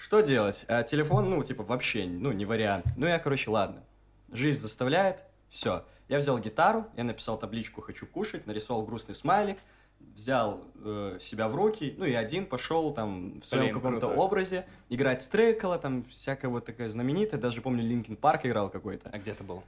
[0.00, 0.64] что делать?
[0.66, 2.86] А телефон, ну, типа, вообще, ну, не вариант.
[2.96, 3.84] Ну, я, короче, ладно.
[4.32, 5.84] Жизнь заставляет, все.
[6.08, 9.58] Я взял гитару, я написал табличку «Хочу кушать», нарисовал грустный смайлик,
[10.00, 15.20] взял э, себя в руки, ну, и один пошел там в своем каком-то образе играть
[15.20, 19.10] Стрыкало, там всякая вот такая знаменитая, даже помню, Linkin Park играл какой-то.
[19.12, 19.62] А где это было?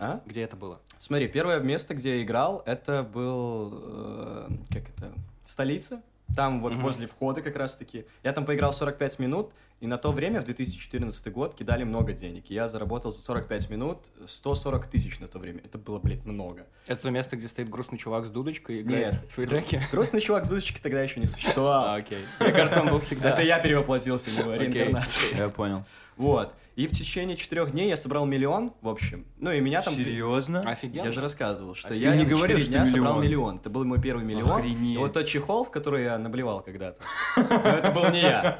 [0.00, 0.22] А?
[0.26, 0.80] Где это было?
[0.98, 5.12] Смотри, первое место, где я играл, это был, э, как это,
[5.44, 6.02] столица.
[6.34, 6.82] Там вот Мгм.
[6.82, 8.06] возле входа как раз-таки.
[8.22, 12.44] Я там поиграл 45 минут, и на то время, в 2014 год, кидали много денег.
[12.50, 15.60] И я заработал за 45 минут 140 тысяч на то время.
[15.64, 16.66] Это было, блядь, много.
[16.86, 19.30] Это то место, где стоит грустный чувак с дудочкой и играет Нет.
[19.30, 19.82] свои треки?
[19.90, 21.84] Грустный чувак с дудочкой тогда еще не существовал.
[21.86, 22.24] А, окей.
[22.38, 23.30] Мне кажется, он был всегда.
[23.30, 24.68] Это я перевоплотился в него, Окей.
[24.68, 25.36] реинкарнация.
[25.36, 25.84] Я понял.
[26.20, 26.54] Вот.
[26.76, 29.24] И в течение четырех дней я собрал миллион, в общем.
[29.38, 29.94] Ну и меня там...
[29.94, 30.60] Серьезно?
[30.60, 31.06] Офигенно.
[31.06, 33.24] Я же рассказывал, что Ты я не за говорил, что дня собрал миллион.
[33.24, 33.56] миллион.
[33.56, 34.60] Это был мой первый миллион.
[34.60, 34.96] Охренеть.
[34.96, 37.00] И вот тот чехол, в который я наблевал когда-то,
[37.36, 38.58] но это был не я.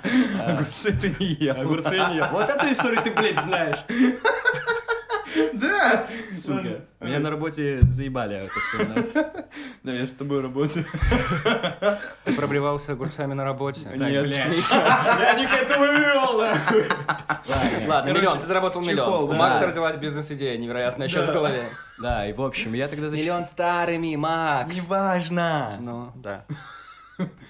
[0.46, 1.60] Огурцы ты не ел.
[1.60, 2.30] Огурцы не я.
[2.32, 3.78] Вот эту историю ты, блядь, знаешь.
[5.54, 6.06] Да!
[6.34, 6.84] Сука.
[7.00, 9.10] Меня на работе заебали это вспоминать.
[9.82, 10.84] Да, я с тобой работаю.
[12.24, 13.84] Ты проблевался огурцами на работе?
[13.84, 14.24] Так, Нет.
[14.24, 14.70] блядь.
[14.72, 16.36] Я не к этому вел.
[17.88, 18.10] Ладно.
[18.10, 19.30] Миллион, ты заработал миллион.
[19.30, 19.32] У.
[19.32, 21.62] Макса родилась бизнес-идея невероятная сейчас в голове.
[21.98, 24.76] Да, и в общем, я тогда за Миллион старыми, Макс.
[24.76, 25.78] Неважно.
[25.80, 26.44] Ну, да.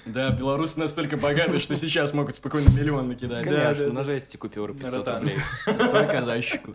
[0.07, 3.45] Да, белорусы настолько богаты, что сейчас могут спокойно миллион накидать.
[3.47, 3.93] Конечно, да.
[3.93, 5.19] на жести купюры 500 Братан.
[5.23, 5.37] рублей.
[5.91, 6.75] Только зайчику.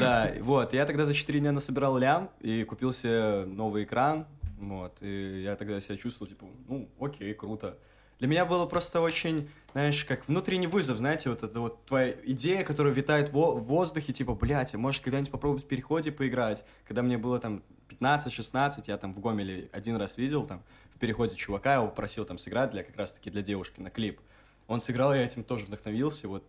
[0.00, 4.26] Да, вот, я тогда за 4 дня насобирал лям и купил себе новый экран,
[4.58, 7.76] вот, и я тогда себя чувствовал, типа, ну, окей, круто.
[8.18, 12.64] Для меня было просто очень, знаешь, как внутренний вызов, знаете, вот это вот твоя идея,
[12.64, 16.64] которая витает во- в воздухе, типа, блядь, а может когда-нибудь попробовать в переходе поиграть?
[16.88, 20.62] Когда мне было там 15-16, я там в Гомеле один раз видел там
[20.96, 24.18] в переходе чувака, я его попросил там сыграть для как раз-таки для девушки на клип.
[24.66, 26.44] Он сыграл, я этим тоже вдохновился, вот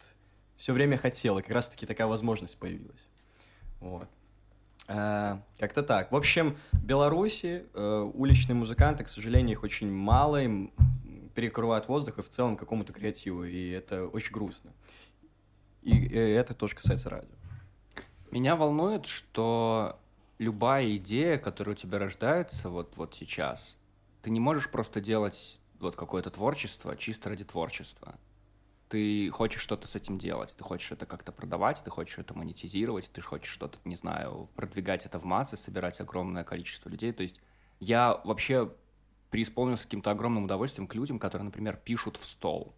[0.55, 3.05] все время хотел, и как раз-таки такая возможность появилась.
[3.81, 4.07] Вот.
[4.87, 6.11] Э, Как-то так.
[6.11, 10.71] В общем, в Беларуси э, уличные музыканты, к сожалению, их очень мало, им
[11.35, 14.71] перекрывают воздух и в целом какому-то креативу, и это очень грустно.
[15.83, 17.35] И, э, это тоже касается радио.
[18.31, 19.99] Меня волнует, что
[20.39, 23.77] любая идея, которая у тебя рождается вот, вот сейчас,
[24.21, 28.19] ты не можешь просто делать вот какое-то творчество чисто ради творчества.
[28.89, 33.11] Ты хочешь что-то с этим делать, ты хочешь это как-то продавать, ты хочешь это монетизировать,
[33.11, 37.11] ты хочешь что-то, не знаю, продвигать это в массы, собирать огромное количество людей.
[37.11, 37.41] То есть
[37.79, 38.73] я вообще
[39.29, 42.75] преисполнился каким-то огромным удовольствием к людям, которые, например, пишут в стол.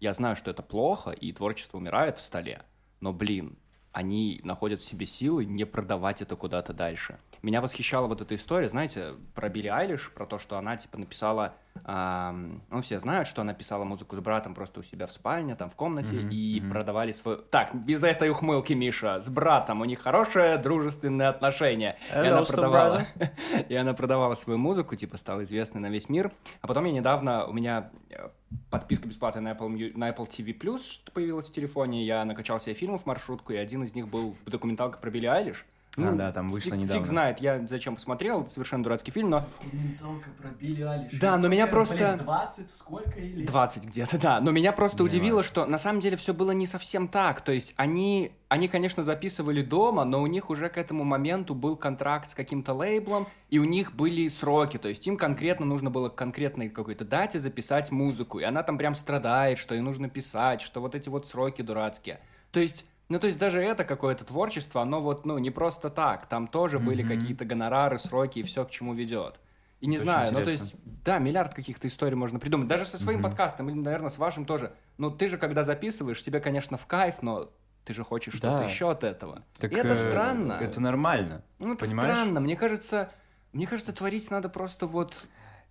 [0.00, 2.64] Я знаю, что это плохо, и творчество умирает в столе,
[3.00, 3.56] но, блин,
[3.96, 7.18] они находят в себе силы не продавать это куда-то дальше.
[7.40, 11.54] Меня восхищала вот эта история, знаете, про Билли Айлиш, про то, что она, типа, написала...
[11.82, 15.54] ам, ну, все знают, что она писала музыку с братом просто у себя в спальне,
[15.54, 17.38] там, в комнате, и продавали свою...
[17.38, 21.96] Так, без этой ухмылки, Миша, с братом у них хорошие дружественные отношения.
[22.12, 23.02] И она продавала...
[23.70, 26.32] И она продавала свою музыку, типа, стала известной на весь мир.
[26.60, 28.28] А потом я недавно, у меня э,
[28.70, 33.06] подписка бесплатная на Apple, на Apple TV+, что появилась в телефоне, я накачал себе фильмов
[33.06, 35.64] маршрутку, и один из них был документалка про Билли Айлиш.
[35.98, 37.00] А, да, там вышло фиг, недавно.
[37.00, 41.12] Фиг знает, я зачем посмотрел, это совершенно дурацкий фильм, но Документалка про Билли Алиш.
[41.20, 43.46] Да, но меня просто- Блин, 20 сколько или...
[43.46, 44.40] 20 где-то, да.
[44.40, 45.48] Но меня просто Не удивило, важно.
[45.48, 47.40] что на самом деле все было не совсем так.
[47.40, 51.76] То есть они, они, конечно, записывали дома, но у них уже к этому моменту был
[51.76, 54.76] контракт с каким-то лейблом, и у них были сроки.
[54.76, 58.38] То есть им конкретно нужно было к конкретной какой-то дате записать музыку.
[58.38, 62.20] И она там прям страдает, что ей нужно писать, что вот эти вот сроки дурацкие.
[62.52, 66.26] То есть ну, то есть даже это какое-то творчество, оно вот, ну, не просто так.
[66.26, 69.40] Там тоже были какие-то гонорары, сроки и все, к чему ведет.
[69.80, 72.66] И не Это знаю, ну, то есть, да, миллиард каких-то историй можно придумать.
[72.66, 74.72] Даже со своим подкастом, или, наверное, с вашим тоже.
[74.96, 77.50] Ну, ты же, когда записываешь, тебе, конечно, в кайф, но
[77.84, 78.64] ты же хочешь что-то Да.
[78.64, 79.44] еще от этого.
[79.58, 80.54] Так, и это э, странно.
[80.54, 81.44] Это нормально.
[81.58, 82.10] Ну, это понимаешь?
[82.10, 82.40] странно.
[82.40, 83.12] Мне кажется,
[83.52, 85.14] мне кажется, творить надо просто вот...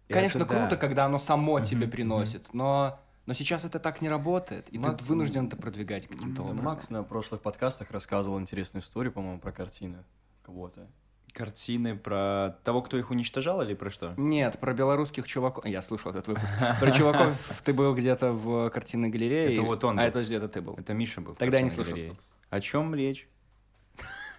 [0.08, 0.56] Это Конечно, да.
[0.56, 3.00] круто, когда оно само тебе приносит, но...
[3.26, 6.64] Но сейчас это так не работает, и Макс, ты вынужден это продвигать каким-то образом.
[6.64, 10.04] Макс на прошлых подкастах рассказывал интересную историю, по-моему, про картины
[10.44, 10.88] кого-то.
[11.34, 14.14] Картины про того, кто их уничтожал или про что?
[14.16, 15.66] Нет, про белорусских чуваков...
[15.66, 16.54] Я слушал этот выпуск.
[16.80, 19.52] Про чуваков ты был где-то в картинной галерее.
[19.52, 20.76] Это вот он А, это где-то ты был.
[20.76, 21.36] Это Миша был.
[21.36, 22.14] Тогда я не галерее.
[22.50, 23.28] О чем речь?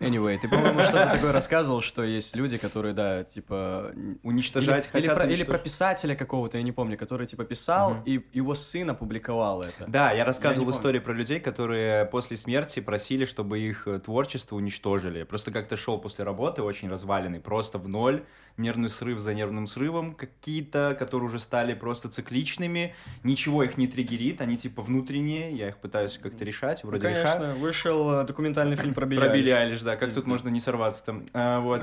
[0.01, 3.93] Anyway, ты, по-моему, что-то такое рассказывал, что есть люди, которые, да, типа...
[4.23, 7.97] Уничтожать или, хотят или, про, или про писателя какого-то, я не помню, который, типа, писал,
[8.05, 9.87] и его сын опубликовал это.
[9.87, 10.79] Да, я Я рассказывал помню.
[10.79, 15.23] истории про людей, которые после смерти просили, чтобы их э, творчество уничтожили.
[15.23, 18.25] Просто как-то шел после работы, очень разваленный, просто в ноль,
[18.57, 24.41] нервный срыв за нервным срывом, какие-то, которые уже стали просто цикличными, ничего их не триггерит,
[24.41, 27.25] они типа внутренние, я их пытаюсь как-то решать, Ну, вроде решаю.
[27.39, 29.83] конечно, вышел э, документальный фильм про Билли Про Билли Айлиш.
[29.83, 31.25] Да, как тут можно не сорваться там.
[31.33, 31.83] А, вот.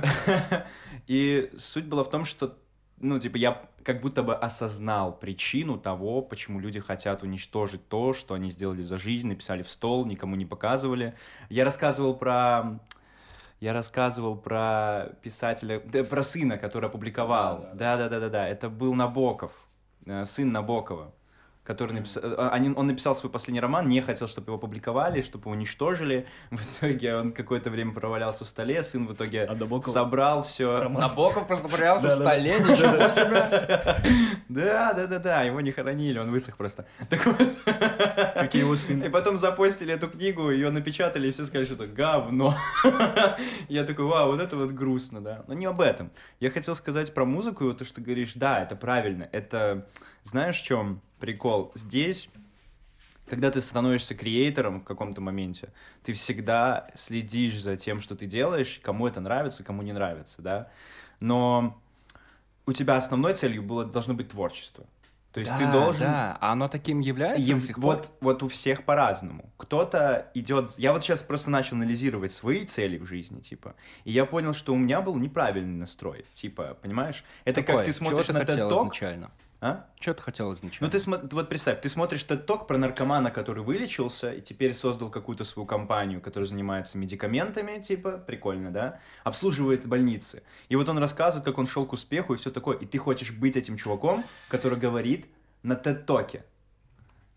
[1.07, 2.57] И суть была в том, что,
[2.99, 8.33] ну, типа, я как будто бы осознал причину того, почему люди хотят уничтожить то, что
[8.33, 11.13] они сделали за жизнь, написали в стол, никому не показывали.
[11.49, 12.79] Я рассказывал про...
[13.63, 17.69] Я рассказывал про писателя, да, про сына, который опубликовал.
[17.73, 18.45] Да-да-да-да-да.
[18.45, 19.53] Это был Набоков,
[20.05, 21.13] э, сын Набокова,
[21.63, 22.23] который написал...
[22.51, 26.27] они- Он написал свой последний роман, не хотел, чтобы его публиковали, чтобы его уничтожили.
[26.51, 30.89] В итоге он какое-то время провалялся в столе, сын в итоге А Набоков- собрал все.
[30.89, 34.01] Набоков просто провалялся в столе, ничего себе.
[34.49, 36.85] Да, да, да, да, его не хоронили, он высох просто.
[37.09, 37.37] Так вот.
[37.65, 39.01] Как и его сын.
[39.01, 42.55] И потом запостили эту книгу, ее напечатали, и все сказали, что это говно.
[43.69, 45.43] Я такой, вау, вот это вот грустно, да.
[45.47, 46.11] Но не об этом.
[46.39, 49.27] Я хотел сказать про музыку, то, что ты говоришь, да, это правильно.
[49.31, 49.87] Это,
[50.23, 51.71] знаешь, в чем прикол?
[51.73, 52.27] Здесь
[53.29, 55.69] когда ты становишься креатором в каком-то моменте,
[56.03, 60.67] ты всегда следишь за тем, что ты делаешь, кому это нравится, кому не нравится, да.
[61.21, 61.81] Но
[62.65, 64.85] у тебя основной целью было должно быть творчество.
[65.31, 67.83] То есть ты Да, должен Да, а оно таким является Ев- до сих пор?
[67.83, 69.49] вот, вот у всех по-разному.
[69.57, 70.71] Кто-то идет...
[70.77, 74.73] Я вот сейчас просто начал анализировать свои цели в жизни, типа, и я понял, что
[74.73, 77.23] у меня был неправильный настрой, типа, понимаешь?
[77.45, 79.31] Это Такое, как ты смотришь на ты хотел TED Talk, изначально?
[79.63, 79.85] А?
[79.99, 80.87] Что ты хотел изначально?
[80.87, 84.75] Ну ты смо- вот представь, ты смотришь TED Talk про наркомана, который вылечился и теперь
[84.75, 88.99] создал какую-то свою компанию, которая занимается медикаментами, типа, прикольно, да?
[89.23, 90.43] Обслуживает больницы.
[90.67, 92.77] И вот он рассказывает, как он шел к успеху и все такое.
[92.77, 95.27] И ты хочешь быть этим чуваком, который говорит
[95.63, 96.43] на TED Токе.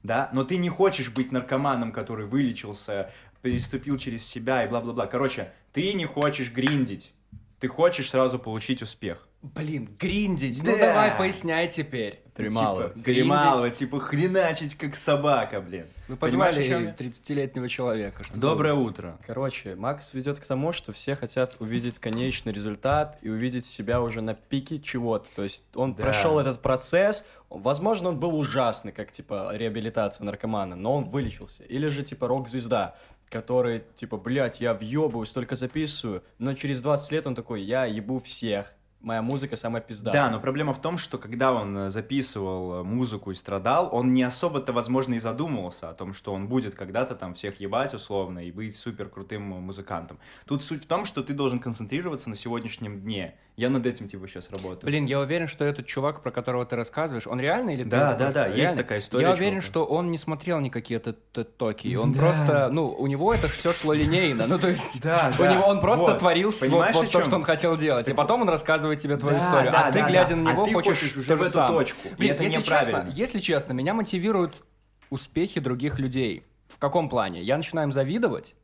[0.02, 3.12] Да, но ты не хочешь быть наркоманом, который вылечился,
[3.42, 5.06] переступил через себя и бла-бла-бла.
[5.06, 7.12] Короче, ты не хочешь гриндить.
[7.60, 9.25] Ты хочешь сразу получить успех.
[9.42, 10.62] Блин, гриндить.
[10.64, 10.72] Да.
[10.72, 12.22] Ну давай поясняй теперь.
[12.34, 12.94] Перемалывать.
[12.94, 15.86] Типа, перемалывать, типа хреначить как собака, блин.
[16.08, 16.94] Вы я?
[16.94, 18.22] 30-летнего человека.
[18.34, 19.18] Доброе утро.
[19.26, 24.20] Короче, Макс ведет к тому, что все хотят увидеть конечный результат и увидеть себя уже
[24.20, 25.26] на пике чего-то.
[25.34, 26.02] То есть он Да.
[26.02, 31.62] прошел этот процесс, возможно, он был ужасный, как типа реабилитация наркомана, но он вылечился.
[31.64, 32.96] Или же типа рок-звезда,
[33.30, 38.20] который типа, блядь, я въебываюсь, только записываю, но через 20 лет он такой, я ебу
[38.20, 40.12] всех, моя музыка самая пизда.
[40.12, 44.12] Да, но проблема в том, что когда он э, записывал э, музыку и страдал, он
[44.12, 48.40] не особо-то, возможно, и задумывался о том, что он будет когда-то там всех ебать условно
[48.40, 50.18] и быть супер крутым э, музыкантом.
[50.46, 53.36] Тут суть в том, что ты должен концентрироваться на сегодняшнем дне.
[53.56, 54.84] Я над этим типа сейчас работаю.
[54.84, 58.12] Блин, я уверен, что этот чувак, про которого ты рассказываешь, он реальный или ты Да,
[58.12, 58.76] да, да, есть реальный?
[58.76, 59.66] такая история Я уверен, чувака.
[59.66, 64.46] что он не смотрел никакие токи, он просто, ну, у него это все шло линейно,
[64.46, 66.18] ну, то есть, Да, у да, него он просто вот.
[66.18, 69.44] творил вот, вот то, что он хотел делать, и потом он рассказывает тебе твою Да,
[69.46, 70.36] историю, да, а ты, да, глядя да.
[70.42, 71.78] на А него, ты хочешь хочешь уже то в эту самое.
[71.80, 73.04] точку, и Блин, это если неправильно.
[73.06, 74.64] честно, если честно, меня мотивируют
[75.08, 76.44] успехи других людей.
[76.68, 77.42] В каком плане?
[77.42, 78.54] Я начинаю им завидовать,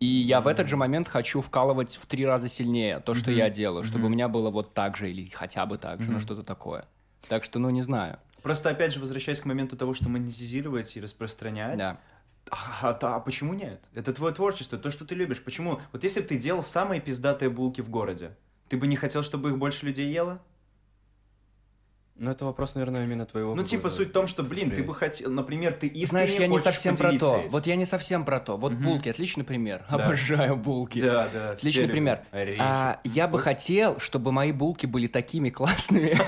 [0.00, 3.50] и я в этот же момент хочу вкалывать в три раза сильнее то, что я
[3.50, 6.42] делаю, чтобы у меня было вот так же или хотя бы так же, ну что-то
[6.42, 6.86] такое.
[7.28, 8.18] Так что, ну, не знаю.
[8.42, 11.98] Просто опять же, возвращаясь к моменту того, что монетизировать и распространять, Да.
[12.50, 13.80] А, да, а почему нет?
[13.94, 15.42] Это твое творчество, то, что ты любишь.
[15.42, 15.80] Почему?
[15.92, 18.36] Вот если бы ты делал самые пиздатые булки в городе,
[18.68, 20.42] ты бы не хотел, чтобы их больше людей ело?
[22.16, 23.56] Ну, это вопрос, наверное, именно твоего...
[23.56, 26.46] Ну, типа, суть в том, что, блин, ты бы хотел, например, ты искренне Знаешь, я
[26.46, 27.38] не совсем про то.
[27.38, 27.48] этим.
[27.48, 28.56] Вот я не совсем про то.
[28.56, 28.82] Вот Мгм.
[28.84, 29.84] булки, отличный пример.
[29.90, 29.96] Да.
[29.96, 31.00] Обожаю булки.
[31.00, 31.50] Да, да.
[31.50, 32.20] Отличный все пример.
[32.60, 36.16] А, я бы хотел, чтобы мои булки были такими классными.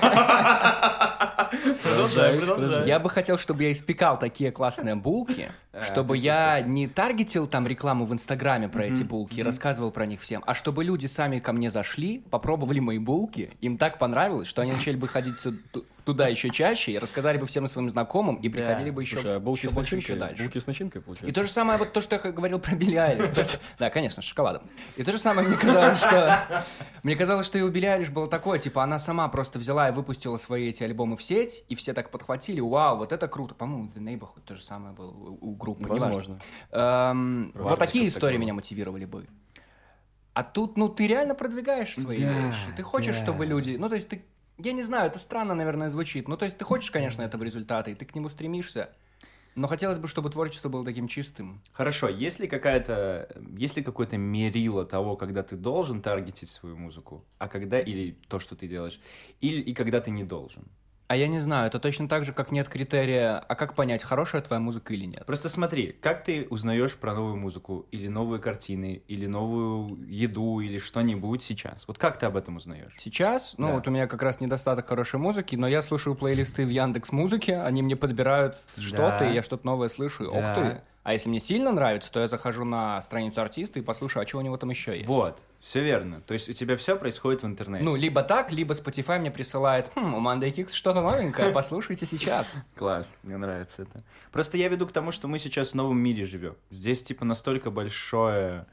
[1.83, 2.87] Продолжай, продолжай.
[2.87, 7.67] Я бы хотел, чтобы я испекал такие классные булки, А, чтобы я не таргетил там
[7.67, 11.39] рекламу в Инстаграме про эти булки и рассказывал про них всем, а чтобы люди сами
[11.39, 15.35] ко мне зашли, попробовали мои булки, им так понравилось, что они начали бы ходить
[16.05, 19.39] туда еще чаще и рассказали бы всем своим знакомым и приходили бы еще, Слушай, а
[19.39, 20.43] булки еще с больше, еще дальше.
[20.43, 21.29] Булки с начинкой, получается?
[21.29, 23.29] И то же самое, вот то, что я говорил про Билли Айлиш.
[23.79, 24.63] Да, конечно, с шоколадом.
[24.95, 26.63] И то же самое мне казалось, что...
[27.03, 29.91] Мне казалось, что и у Билли Айлиш было такое, типа, она сама просто взяла и
[29.91, 33.55] выпустила свои эти альбомы в сеть, и все так подхватили, вау, вот это круто.
[33.55, 35.87] По-моему, The Neighborhood то же самое было у, группы.
[35.87, 36.39] Возможно.
[36.71, 39.27] Эм, вот такие истории меня мотивировали бы.
[40.37, 42.67] А тут, ну, ты реально продвигаешь свои Да, вещи.
[42.75, 43.23] Ты хочешь, да.
[43.23, 43.75] чтобы люди...
[43.79, 44.23] Ну, то есть ты...
[44.57, 46.27] Я не знаю, это странно, наверное, звучит.
[46.27, 48.89] Ну, то есть ты хочешь, конечно, этого результата, и ты к нему стремишься.
[49.55, 51.61] Но хотелось бы, чтобы творчество было таким чистым.
[51.73, 57.25] Хорошо, есть ли какая-то, есть ли какое-то мерило того, когда ты должен таргетить свою музыку,
[57.39, 58.99] а когда, или то, что ты делаешь,
[59.41, 60.63] или и когда ты не должен?
[61.07, 64.41] А я не знаю, это точно так же, как нет критерия, а как понять, хорошая
[64.41, 65.25] твоя музыка или нет.
[65.25, 70.77] Просто смотри, как ты узнаешь про новую музыку, или новые картины, или новую еду, или
[70.79, 71.85] что-нибудь сейчас?
[71.87, 72.91] Вот как ты об этом узнаешь?
[72.97, 73.73] Сейчас, ну Да.
[73.75, 77.55] вот у меня как раз недостаток хорошей музыки, но я слушаю плейлисты в Яндекс Музыке,
[77.61, 79.29] они мне подбирают что-то, Да.
[79.29, 80.37] и я что-то новое слышу, и Да.
[80.37, 80.81] ох ты.
[81.07, 84.39] А если мне сильно нравится, то я захожу на страницу артиста и послушаю, а что
[84.39, 85.07] у него там еще есть.
[85.07, 86.19] Вот, все верно.
[86.19, 87.85] То есть у тебя все происходит в интернете.
[87.85, 92.57] Ну, либо так, либо Spotify мне присылает, хм, у Monday Kicks что-то новенькое, послушайте сейчас.
[92.75, 94.03] Класс, мне нравится это.
[94.33, 96.57] Просто я веду к тому, что мы сейчас в новом мире живем.
[96.71, 98.65] Здесь типа настолько большое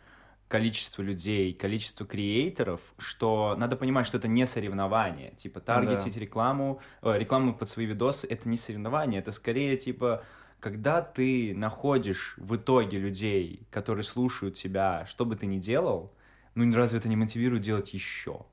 [0.49, 5.31] количество людей, количество креаторов, что надо понимать, что это не соревнование.
[5.37, 10.25] Типа таргетить рекламу, э, рекламу под свои видосы, это не соревнование, это скорее типа
[10.65, 16.11] когда ты находишь в итоге людей, которые слушают тебя, что бы ты ни делал,
[16.55, 18.47] ну разве это не мотивирует делать еще?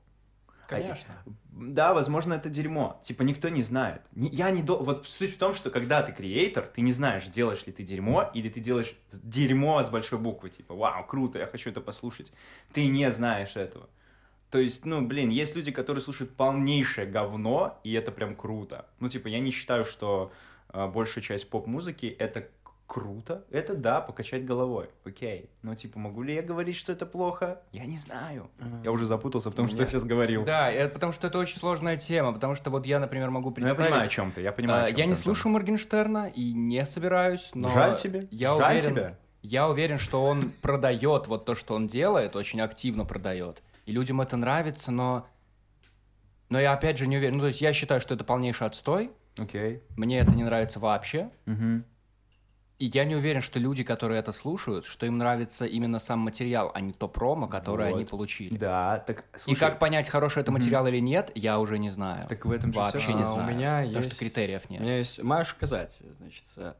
[0.68, 1.14] Конечно.
[1.52, 3.00] Да, возможно, это дерьмо.
[3.02, 4.02] Типа, никто не знает.
[4.14, 4.76] Я не до...
[4.76, 8.30] Вот суть в том, что когда ты креатор, ты не знаешь, делаешь ли ты дерьмо,
[8.34, 10.50] или ты делаешь дерьмо с большой буквы.
[10.50, 12.30] Типа, вау, круто, я хочу это послушать.
[12.74, 13.88] Ты не знаешь этого.
[14.50, 18.84] То есть, ну, блин, есть люди, которые слушают полнейшее говно, и это прям круто.
[19.00, 20.30] Ну, типа, я не считаю, что
[20.72, 22.48] большая часть поп-музыки— это
[22.92, 23.44] круто.
[23.50, 24.90] Это да, покачать головой.
[25.06, 25.48] Окей.
[25.62, 27.62] Но, типа, могу ли я говорить, что это плохо?
[27.72, 28.50] Я не знаю.
[28.84, 30.44] Я уже запутался в том, что я сейчас говорил.
[30.44, 33.66] Да, это потому что это очень сложная тема, потому что вот я, например, могу Ну,
[33.66, 34.10] я понимаю, о представить...
[34.10, 37.70] чем ты, я понимаю, А, Я не слушаю Моргенштерна и не собираюсь, но...
[37.70, 38.28] Жаль тебе?
[38.30, 39.18] Я Жаль уверен, тебя?
[39.40, 43.62] Я уверен, что он продает вот то, что он делает, очень активно продает.
[43.86, 45.26] И людям это нравится, но...
[46.50, 47.36] Но я опять же не уверен.
[47.36, 49.10] Ну, то есть я считаю, что это полнейший отстой.
[49.38, 49.82] Окей.
[49.96, 51.30] Мне это не нравится вообще.
[51.46, 51.84] Мгм.
[52.78, 56.72] И я не уверен, что люди, которые это слушают, что им нравится именно сам материал,
[56.74, 57.96] а не то промо, которое Вот.
[57.96, 58.56] они получили.
[58.56, 62.24] Да, так И слушай, как понять, хороший это материал или нет, я уже не знаю.
[62.28, 63.16] так в этом же Вообще всё.
[63.16, 63.54] не А, у знаю.
[63.54, 64.82] меня потому что есть- критериев У нет.
[64.82, 65.22] меня есть...
[65.22, 66.44] Можешь сказать, значит...
[66.56, 66.72] э,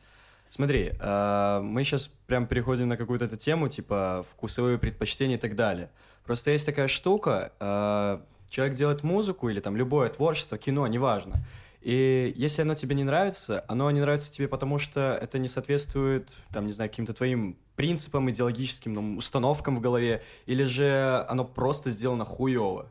[0.49, 5.55] Смотри, э, мы сейчас прям переходим на какую-то эту тему, типа вкусовые предпочтения и так
[5.55, 5.89] далее.
[6.27, 8.19] Просто есть такая штука, э,
[8.51, 11.37] человек делает музыку или там любое творчество, кино, неважно.
[11.83, 16.31] И если оно тебе не нравится, оно не нравится тебе потому, что это не соответствует,
[16.53, 21.91] там, не знаю, каким-то твоим принципам, идеологическим ну, установкам в голове, или же оно просто
[21.91, 22.91] сделано хуево.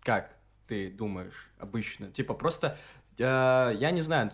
[0.00, 0.34] Как
[0.66, 2.10] ты думаешь обычно?
[2.10, 2.78] Типа просто,
[3.18, 3.22] э,
[3.78, 4.32] я не знаю,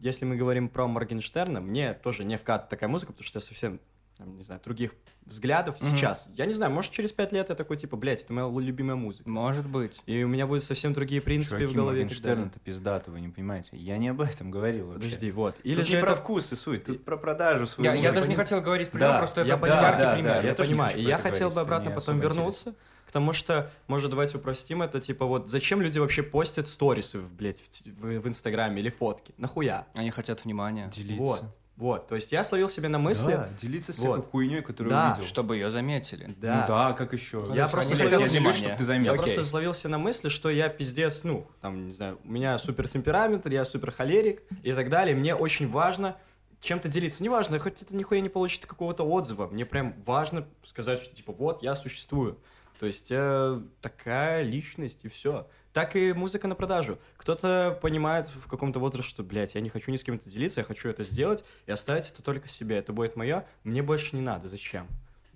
[0.00, 3.80] если мы говорим про Моргенштерна, мне тоже не вкат такая музыка, потому что я совсем,
[4.22, 4.92] там, не знаю, других
[5.26, 5.96] взглядов Мгм.
[5.96, 6.26] сейчас.
[6.34, 9.28] Я не знаю, может через пять лет я такой, типа, блядь, это моя любимая музыка.
[9.30, 10.00] Может быть.
[10.06, 12.00] И у меня будут совсем другие принципы Чуваки, в голове.
[12.02, 13.76] Моргенштерн это пиздато, вы не понимаете.
[13.76, 15.04] Я не об этом говорил вообще.
[15.04, 15.56] Подожди, вот.
[15.62, 16.06] Или Тут же не это...
[16.06, 18.14] про вкус и суть, тут про продажу свою Я, я музыку.
[18.16, 20.32] даже не хотел говорить пример, Да, просто это я был понимаю, яркий да, пример.
[20.32, 20.90] да, я, я тоже не понимаю.
[20.92, 22.74] хочу И про я это хотел бы это обратно потом вернуться
[23.06, 27.30] к тому, что, может, давайте упростим это, типа, вот, зачем люди вообще постят сторисы, в,
[27.34, 29.34] блядь, в, в- в Инстаграме или фотки?
[29.36, 29.86] Нахуя?
[29.94, 31.22] Они хотят внимания, Делиться.
[31.22, 31.44] Вот,
[31.76, 32.06] вот.
[32.08, 33.32] То есть я словил себе на мысли...
[33.32, 34.30] Да, делиться всякой Вот.
[34.30, 35.24] хуйней, которую Да, увидел.
[35.28, 36.26] чтобы ее заметили.
[36.26, 36.66] Ну Да.
[36.66, 37.38] да, как еще?
[37.54, 38.56] Я Хорошо, просто словил себе- внимания.
[38.58, 39.12] чтобы ты Я заметил.
[39.14, 39.24] Окей.
[39.24, 43.46] просто словился на мысли, что я пиздец, ну, там, не знаю, у меня супер темперамент,
[43.46, 45.16] я супер холерик и так далее.
[45.16, 46.16] Мне очень важно
[46.60, 47.24] чем-то делиться.
[47.24, 49.48] Неважно, хоть это нихуя не получит какого-то отзыва.
[49.48, 52.38] Мне прям важно сказать, что типа вот я существую.
[52.78, 55.48] То есть э, такая личность и все.
[55.72, 56.98] Так и музыка на продажу.
[57.16, 60.60] Кто-то понимает в каком-то возрасте, что, блядь, я не хочу ни с кем это делиться,
[60.60, 62.76] я хочу это сделать и оставить это только себе.
[62.76, 64.86] Это будет мое, мне больше не надо, зачем?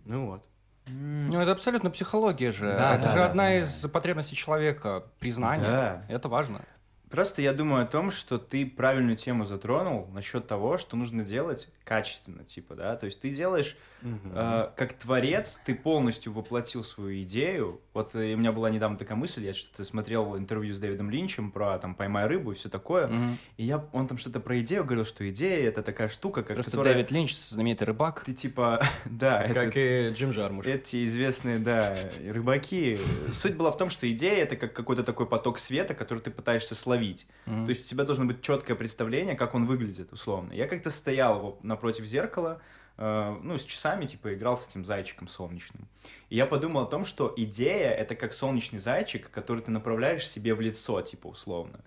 [0.05, 0.45] Ну вот.
[0.89, 2.67] Ну, это абсолютно психология же.
[2.67, 3.59] Да, это да, же да, одна да.
[3.59, 5.05] из потребностей человека.
[5.19, 5.67] Признание.
[5.67, 6.03] Да.
[6.09, 6.65] Это важно.
[7.11, 11.69] Просто я думаю о том, что ты правильную тему затронул насчет того, что нужно делать
[11.85, 13.77] качественно, типа, да, то есть ты делаешь
[14.25, 17.81] э, как творец, ты полностью воплотил свою идею.
[17.93, 21.51] Вот э, у меня была недавно такая мысль, я что-то смотрел интервью с Дэвидом Линчем
[21.51, 23.39] про там «Поймай рыбу» и все такое, Мгм.
[23.57, 26.73] и я, он там что-то про идею говорил, что идея— это такая штука, как, Просто
[26.73, 26.95] которая...
[26.95, 28.23] Дэвид Линч, знаменитый рыбак.
[28.25, 30.67] Ты типа, да, Как и Джим Джармуш.
[30.67, 31.97] Эти известные, да,
[32.27, 32.99] рыбаки.
[33.33, 36.75] Суть была в том, что идея это как какой-то такой поток света, который ты пытаешься
[36.75, 37.27] словить.
[37.47, 37.67] Мгм.
[37.67, 40.53] То есть у тебя должно быть четкое представление, как он выглядит, условно.
[40.53, 42.61] Я как-то стоял вот напротив зеркала,
[42.99, 45.89] ну, с часами, типа, играл с этим зайчиком солнечным.
[46.31, 50.55] И я подумал о том, что идея— это как солнечный зайчик, который ты направляешь себе
[50.55, 51.81] в лицо, типа, условно.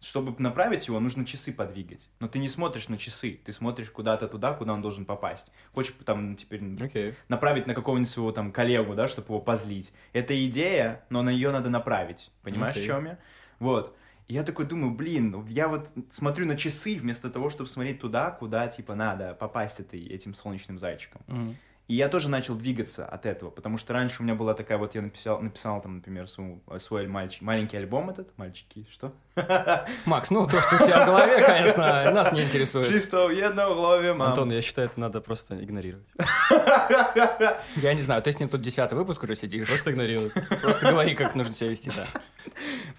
[0.00, 2.06] Чтобы направить его, нужно часы подвигать.
[2.20, 5.52] Но ты не смотришь на часы, ты смотришь куда-то туда, куда он должен попасть.
[5.72, 7.14] Хочешь там теперь Окей.
[7.28, 9.92] направить на какого-нибудь своего там коллегу, да, чтобы его позлить.
[10.12, 12.30] Это идея, но на ее надо направить.
[12.42, 12.84] Понимаешь, Окей.
[12.84, 13.18] в чем я?
[13.58, 13.96] Вот.
[14.28, 18.30] Я такой думаю, блин, ну я вот смотрю на часы вместо того, чтобы смотреть туда,
[18.30, 21.22] куда, типа, надо попасть этой, этим солнечным зайчиком.
[21.28, 21.56] Мгм.
[21.88, 24.96] И я тоже начал двигаться от этого, потому что раньше у меня была такая вот,
[24.96, 29.12] я написал, написал там, например, свой, свой мальчик, маленький альбом этот, мальчики, что?
[30.04, 32.88] Макс, ну то, что у тебя в голове, конечно, нас не интересует.
[32.88, 34.30] Чисто в едном голове, мам.
[34.30, 36.08] Антон, я считаю, это надо просто игнорировать.
[37.76, 39.68] Я не знаю, ты с ним тут десятый выпуск уже сидишь.
[39.68, 40.32] Просто игнорировать.
[40.60, 42.06] Просто говори, как нужно себя вести, да.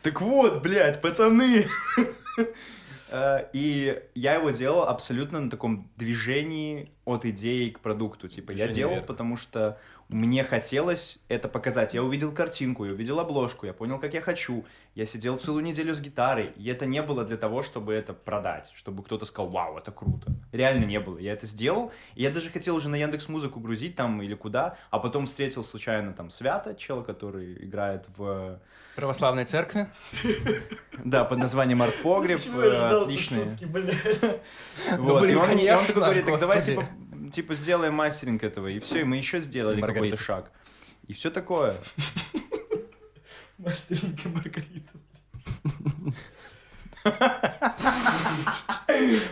[0.02, 1.68] Так вот, блядь, пацаны.
[3.10, 8.28] Э, И я его делал абсолютно на таком движении от идеи к продукту.
[8.28, 9.06] Типа, я Движение делал, вверх.
[9.08, 9.78] потому что
[10.10, 11.94] мне хотелось это показать.
[11.94, 14.66] Я увидел картинку, я увидел обложку, я понял, как я хочу.
[14.96, 18.72] Я сидел целую неделю с гитарой, и это не было для того, чтобы это продать,
[18.74, 20.32] чтобы кто-то сказал, вау, это круто.
[20.52, 21.18] Реально не было.
[21.18, 24.78] Я это сделал, и я даже хотел уже на Яндекс Музыку грузить там или куда,
[24.92, 28.60] а потом встретил случайно там Свята, чела, который играет в
[28.96, 29.88] Православной церкви.
[31.04, 32.40] да, под названием Арт Погреб.
[32.56, 33.52] э, Отличные.
[34.98, 36.88] Ну, и блин, он, и он конечно, такой говорит, так давай господи.
[37.32, 38.68] Типа, сделаем мастеринг этого.
[38.68, 40.52] И все, и мы еще сделали какой-то шаг.
[41.08, 41.76] И все такое.
[43.58, 44.94] Мастеринка Маргарита.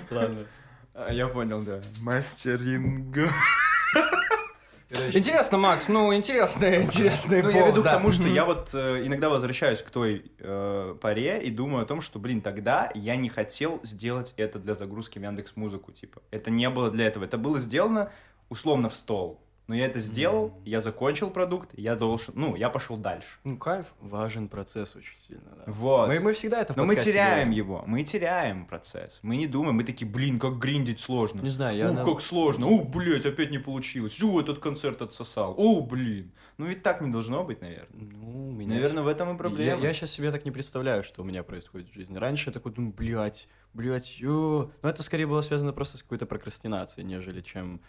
[0.10, 0.46] Ладно.
[0.94, 1.82] А, Я понял, да.
[2.02, 3.18] Мастеринг.
[4.90, 9.30] Интересно, Макс, ну, интересный, интересный Ну, я веду к тому, что я вот э, иногда
[9.30, 13.80] возвращаюсь к той э, паре и думаю о том, что, блин, тогда я не хотел
[13.84, 16.22] сделать это для загрузки в Яндекс Музыку, типа.
[16.30, 17.24] Это не было для этого.
[17.24, 18.12] Это было сделано
[18.50, 19.42] условно в стол.
[19.68, 23.40] Но я это сделал, я закончил продукт, я должен, ну, я пошел дальше.
[23.44, 23.88] Ну, кайф.
[24.00, 25.64] Важен процесс очень сильно, да.
[25.66, 26.08] Вот.
[26.08, 27.52] Мы, мы всегда это в Но мы теряем говорим.
[27.52, 29.20] его, мы теряем процесс.
[29.24, 31.42] Мы не думаем, мы такие, блин, как гриндить сложно.
[31.42, 31.90] Не знаю, я...
[31.90, 32.68] Ух, на- как сложно.
[32.68, 34.22] Ух, блядь, опять не получилось.
[34.22, 35.56] О, этот концерт отсосал.
[35.58, 36.32] О, блин.
[36.58, 37.88] Ну ведь так не должно быть, наверное.
[37.92, 39.94] Ну, у меня Наверное, в этом и Я, проблема.
[39.94, 42.18] сейчас себе так не представляю, что у меня происходит в жизни.
[42.18, 44.70] Раньше я такой думаю, блядь, блядь, ё.
[44.84, 47.82] Но это скорее было связано просто с какой-то прокрастинацией, нежели чем,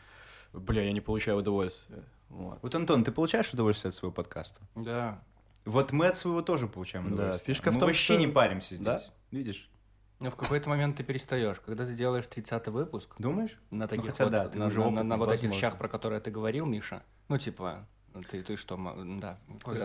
[0.56, 2.02] бля, я не получаю удовольствия.
[2.28, 2.58] Вот.
[2.62, 4.60] Вот, Антон, ты получаешь удовольствие от своего подкаста?
[4.74, 5.22] Да.
[5.64, 7.54] Вот мы от своего тоже получаем Да, удовольствие.
[7.54, 8.84] фишка в мы том, вообще что- не паримся здесь.
[8.84, 9.02] Да?
[9.30, 9.70] Видишь?
[10.20, 11.60] Но в какой-то момент ты перестаешь.
[11.60, 13.58] Когда ты делаешь 30-й выпуск, Думаешь?
[13.70, 15.56] на таких хотя вот, да, ты на, уже на- на- на вот этих возможно.
[15.56, 17.86] вещах, про которые ты говорил, Миша, ну, типа,
[18.22, 18.76] ты, ты что,
[19.20, 19.38] да,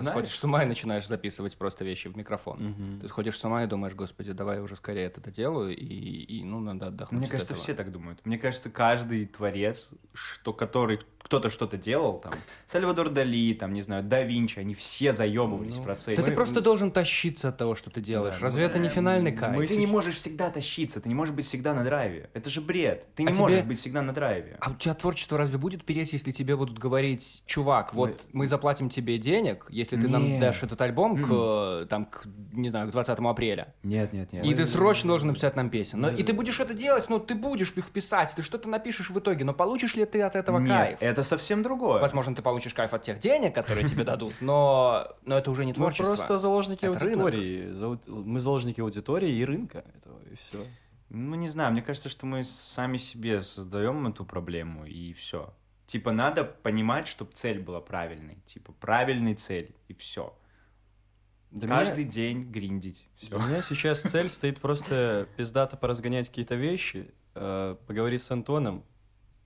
[0.03, 2.59] сходишь с ума и начинаешь записывать просто вещи в микрофон.
[2.59, 2.99] Мгм.
[3.01, 6.43] Ты сходишь с ума и думаешь, господи, давай я уже скорее это доделаю, и, и,
[6.43, 7.63] ну, надо отдохнуть Мне кажется, этого.
[7.63, 8.25] все так думают.
[8.25, 12.33] Мне кажется, каждый творец, что, который кто-то что-то делал, там,
[12.65, 16.15] Сальвадор Дали, там, не знаю, Да Винчи, они все заебывались Ну, в процессе.
[16.17, 18.35] Да ты Мы- просто должен тащиться от того, что ты делаешь.
[18.35, 19.55] Да, Разве ну, это не финальный кайф?
[19.55, 22.29] мы Ты не можешь всегда тащиться, ты не можешь быть всегда на драйве.
[22.33, 23.07] Это же бред.
[23.15, 24.57] Ты не А можешь тебе- быть всегда на драйве.
[24.59, 28.89] А у тебя творчество разве будет переть, если тебе будут говорить, чувак, вот мы заплатим
[28.89, 30.39] тебе денег, если ты нам Нет.
[30.41, 33.73] дашь этот альбом к, там, к, не знаю, к 20 апреля.
[33.83, 34.45] Нет, нет, нет.
[34.45, 35.99] И ты срочно должен написать нам песен.
[36.01, 39.19] Но, и ты будешь это делать, ну, ты будешь их писать, ты что-то напишешь в
[39.19, 40.97] итоге, но получишь ли ты от этого Нет, кайф?
[41.11, 41.99] Это совсем другое.
[42.01, 45.71] Возможно, ты получишь кайф от тех денег, которые тебе дадут, но, но это уже не
[45.71, 46.05] Мы творчество.
[46.15, 47.25] просто заложники Это рынок.
[47.25, 47.71] аудитории.
[47.71, 49.83] За- Мы заложники аудитории и рынка.
[49.95, 50.57] этого, и все.
[51.09, 55.53] Ну, не знаю, мне кажется, что мы сами себе создаем эту проблему, и все.
[55.85, 58.37] Типа, надо понимать, чтобы цель была правильной.
[58.45, 60.33] Типа, правильной цель, и все.
[61.51, 63.09] Для Каждый меня- день гриндить.
[63.17, 63.37] Все.
[63.37, 68.85] меня сейчас цель стоит просто пиздато поразгонять какие-то вещи, э, поговорить с Антоном,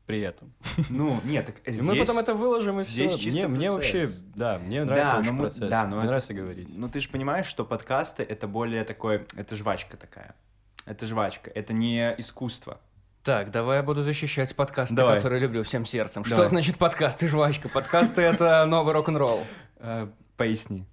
[0.06, 0.54] при этом.
[0.90, 1.88] Ну, нет, так И здесь...
[1.88, 3.22] мы потом это выложим, и здесь все.
[3.24, 3.94] чисто Мне, мне процесс.
[3.94, 5.70] вообще, да, мне нравится Да, очень но мы- процесс.
[5.70, 6.70] да, но мне это- нравится говорить.
[6.78, 9.26] Ну, ты же понимаешь, что подкасты— это более такое...
[9.36, 10.36] Это жвачка такая.
[10.86, 11.50] Это жвачка.
[11.56, 12.80] Это не искусство.
[13.24, 15.16] Так, давай я буду защищать подкасты, Давай.
[15.18, 16.24] которые люблю всем сердцем.
[16.24, 16.50] Что Давай.
[16.50, 17.70] значит подкасты, жвачка?
[17.70, 19.44] Подкасты— это новый рок-н-ролл.
[19.78, 20.86] Э, поясни.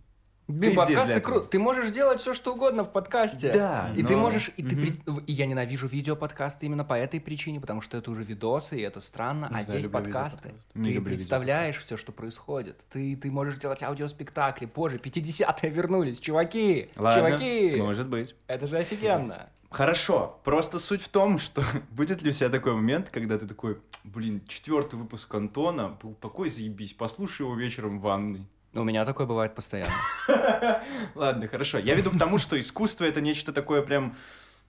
[0.49, 1.47] Блин, подкасты круто.
[1.47, 3.53] Ты можешь делать все, что угодно в подкасте.
[3.53, 4.51] Да, И ты но- можешь...
[4.57, 4.85] И, ты Мгм.
[4.85, 8.83] при- и я ненавижу видеоподкасты именно по этой причине, потому что это уже видосы, и
[8.83, 9.49] это странно.
[9.53, 10.55] Не а здесь подкасты.
[10.75, 12.85] Не ты представляешь все, что происходит.
[12.91, 14.67] Ты, ты можешь делать аудиоспектакли.
[14.67, 16.21] Позже, 50-е вернулись.
[16.21, 18.35] Чуваки, Ладно, чуваки, может быть.
[18.49, 19.49] это же офигенно.
[19.71, 21.63] Хорошо, просто суть в том, что
[21.93, 26.51] будет ли у тебя такой момент, когда ты такой, блин, четвертый выпуск Антона был такой
[26.51, 28.47] заебись, послушай его вечером в ванной.
[28.75, 29.93] У меня такое бывает постоянно.
[31.15, 31.79] Ладно, хорошо.
[31.79, 34.15] Я веду к тому, что искусство это нечто такое прям...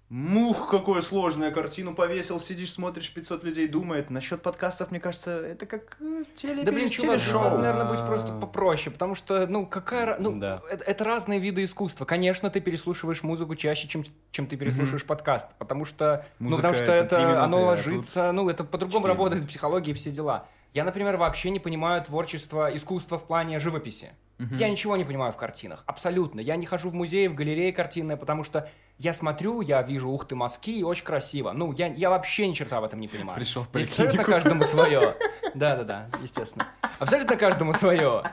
[0.10, 4.12] Мух, какое сложное, картину повесил, сидишь, смотришь, 500 людей думает.
[4.12, 8.06] Насчет подкастов, мне кажется, это как э, теле- Да блин, чувак, здесь надо, наверное, быть
[8.06, 10.20] просто попроще, потому что, ну, какая...
[10.20, 10.62] Ну, Да.
[10.70, 12.06] это, это разные виды искусства.
[12.06, 16.76] Конечно, ты переслушиваешь музыку чаще, чем, чем ты переслушиваешь подкаст, потому что, ну, Музыка потому
[16.76, 20.48] что это это, минуты, оно а ложится, ну, это по-другому работает психология и все дела.
[20.74, 24.12] Я, например, вообще не понимаю творчество, искусство в плане живописи.
[24.58, 26.42] Я ничего не понимаю в картинах, абсолютно.
[26.42, 30.28] Я не хожу в музеи, в галереи картинные, потому что я смотрю, я вижу, ух
[30.28, 31.54] ты, мазки, и очень красиво.
[31.54, 33.38] Ну, я, я вообще ни черта в этом не понимаю.
[33.38, 35.16] Пришел в Абсолютно каждому свое.
[35.54, 36.68] Да-да-да, естественно.
[37.00, 38.24] Абсолютно каждому свое.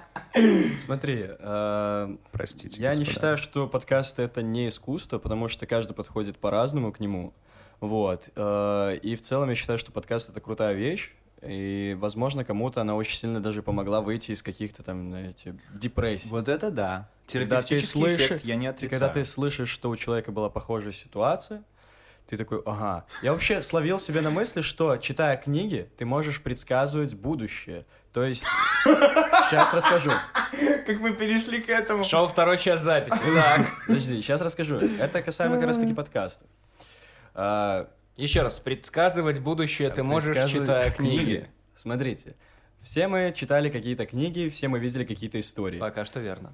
[0.85, 6.39] Смотри, э, Простите, я не считаю, что подкасты это не искусство, потому что каждый подходит
[6.39, 7.35] по-разному к нему.
[7.81, 8.31] Вот.
[8.35, 11.13] э, И в целом я считаю, что подкаст это крутая вещь.
[11.43, 16.29] И, возможно, кому-то она очень сильно даже помогла выйти из каких-то там, знаете, депрессий.
[16.29, 17.09] Вот это да.
[17.33, 19.01] Когда ты Терапевтический слышишь- эффект я не отрицаю.
[19.01, 21.63] когда ты слышишь, что у человека была похожая ситуация,
[22.27, 23.07] ты такой, ага.
[23.23, 27.87] Я вообще словил себе на мысли, что, читая книги, ты можешь предсказывать будущее.
[28.13, 28.45] То есть,
[28.85, 30.11] сейчас расскажу.
[30.87, 32.03] Как мы перешли к этому.
[32.05, 33.19] Шел второй час записи.
[33.35, 33.67] Так.
[33.87, 34.77] Подожди, сейчас расскажу.
[34.77, 36.47] Это касаемо как раз-таки подкастов.
[38.21, 41.49] Еще раз, предсказывать будущее ты можешь, читая книги.
[41.75, 42.35] Смотрите,
[42.83, 45.79] все мы читали какие-то книги, все мы видели какие-то истории.
[45.79, 46.53] Пока что верно.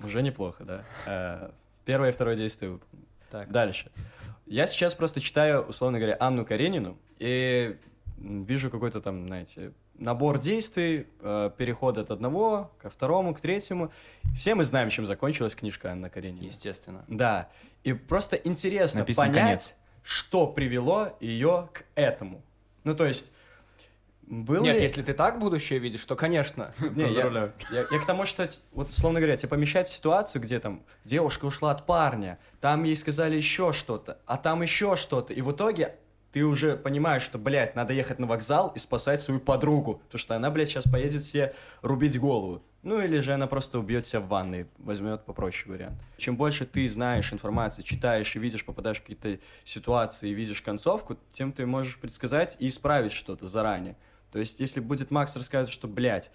[0.00, 0.84] Уже неплохо, да.
[1.06, 1.52] А,
[1.84, 2.78] Первое и второе действие.
[3.28, 3.50] Так.
[3.50, 3.90] Дальше.
[4.46, 7.76] Я сейчас просто читаю, условно говоря, Анну Каренину и
[8.18, 13.90] вижу какой-то там, знаете, набор действий, э, переход от одного ко второму, к третьему.
[14.36, 16.44] Все мы знаем, чем закончилась книжка Анны Каренина.
[16.44, 17.04] Естественно.
[17.08, 17.48] Да.
[17.82, 19.74] И просто интересно Написан понять, конец.
[20.04, 22.42] Что привело ее к этому.
[22.84, 23.32] Ну, то есть,
[24.22, 26.72] был Нет, ли- если ты так будущее видишь, то, конечно.
[26.94, 27.52] не, я, Поздравляю.
[27.72, 31.46] я- я к тому, что, вот, условно говоря, тебя помещать в ситуацию, где там девушка
[31.46, 35.96] ушла от парня, там ей сказали еще что-то, а там еще что-то, и в итоге
[36.32, 40.36] ты уже понимаешь, что, блядь, надо ехать на вокзал и спасать свою подругу, потому что
[40.36, 42.62] она, блядь, сейчас поедет себе рубить голову.
[42.84, 45.98] Ну, или же она просто убьет себя в ванной, возьмет попроще вариант.
[46.18, 51.16] Чем больше ты знаешь информации, читаешь и видишь, попадаешь в какие-то ситуации и видишь концовку,
[51.32, 53.96] тем ты можешь предсказать и исправить что-то заранее.
[54.30, 56.30] То есть, если будет Макс рассказывать, что, блядь,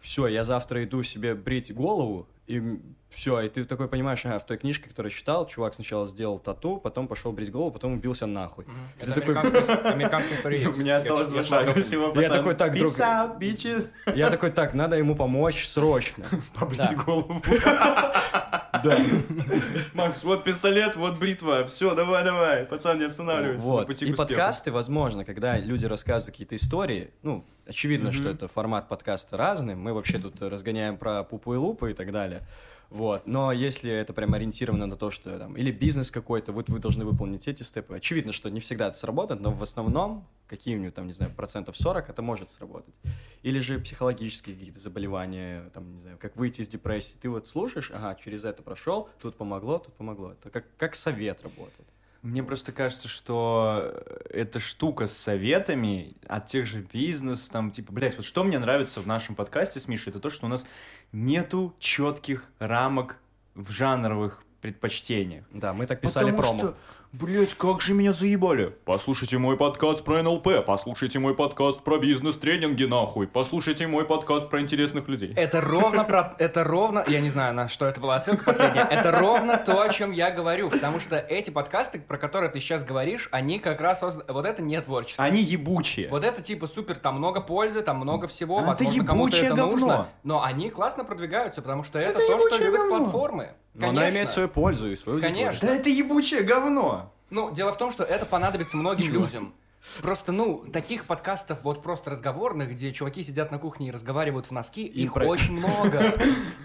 [0.00, 2.80] все, я завтра иду себе брить голову, и
[3.14, 6.78] все, и ты такой понимаешь, ага, в той книжке, которую читал, чувак сначала сделал тату,
[6.78, 8.66] потом пошел брить голову, потом убился нахуй.
[9.00, 10.68] Это такой- американская история.
[10.68, 12.92] У меня осталось два шага всего, Я такой, так, друг-.
[14.14, 16.26] Я такой, так, надо ему помочь срочно.
[16.54, 16.94] Побрить Да.
[17.04, 17.42] голову.
[18.82, 18.98] Да.
[19.94, 21.64] Макс, вот пистолет, вот бритва.
[21.66, 22.64] Все, давай, давай.
[22.64, 23.64] Пацан, не останавливайся.
[23.66, 24.02] на Вот.
[24.02, 29.74] И подкасты, возможно, когда люди рассказывают какие-то истории, ну, очевидно, что это формат подкаста разный,
[29.74, 32.42] мы вообще тут разгоняем про пупу и лупу и так далее.
[32.94, 33.26] Вот.
[33.26, 37.04] Но если это прям ориентировано на то, что там, или бизнес какой-то, вот вы должны
[37.04, 41.12] выполнить эти степы, очевидно, что не всегда это сработает, но в основном, какие-нибудь там, не
[41.12, 42.94] знаю, процентов 40 это может сработать.
[43.42, 47.16] Или же психологические какие-то заболевания, там, не знаю, как выйти из депрессии.
[47.20, 50.30] Ты вот слушаешь, ага, через это прошел, тут помогло, тут помогло.
[50.30, 51.88] Это как, как совет работает.
[52.24, 58.16] Мне просто кажется, что эта штука с советами от тех же бизнес, там, типа, блядь,
[58.16, 60.64] вот что мне нравится в нашем подкасте с Мишей, это то, что у нас
[61.12, 63.18] нету четких рамок
[63.54, 65.44] в жанровых предпочтениях.
[65.52, 66.58] Да, мы так писали Потому промо.
[66.60, 66.76] что,
[67.20, 68.74] блядь, как же меня заебали.
[68.84, 74.60] Послушайте мой подкаст про НЛП, послушайте мой подкаст про бизнес-тренинги, нахуй, послушайте мой подкаст про
[74.60, 75.32] интересных людей.
[75.36, 76.34] Это ровно про...
[76.38, 77.04] Это ровно...
[77.06, 78.86] Я не знаю, на что это была отсылка последняя.
[78.90, 80.70] Это ровно то, о чем я говорю.
[80.70, 84.02] Потому что эти подкасты, про которые ты сейчас говоришь, они как раз...
[84.02, 85.24] Вот это не творчество.
[85.24, 86.08] Они ебучие.
[86.08, 90.08] Вот это типа супер, там много пользы, там много всего, это возможно, кому-то это нужно.
[90.24, 93.54] Но они классно продвигаются, потому что это, то, что любят платформы.
[93.74, 95.68] Но она имеет свою пользу и свою Конечно.
[95.68, 97.12] Да это ебучее говно.
[97.30, 99.54] Ну, дело в том, что это понадобится многим людям.
[100.02, 104.50] Просто, ну, таких подкастов вот просто разговорных, где чуваки сидят на кухне и разговаривают в
[104.50, 106.02] носки, их Импро- очень много.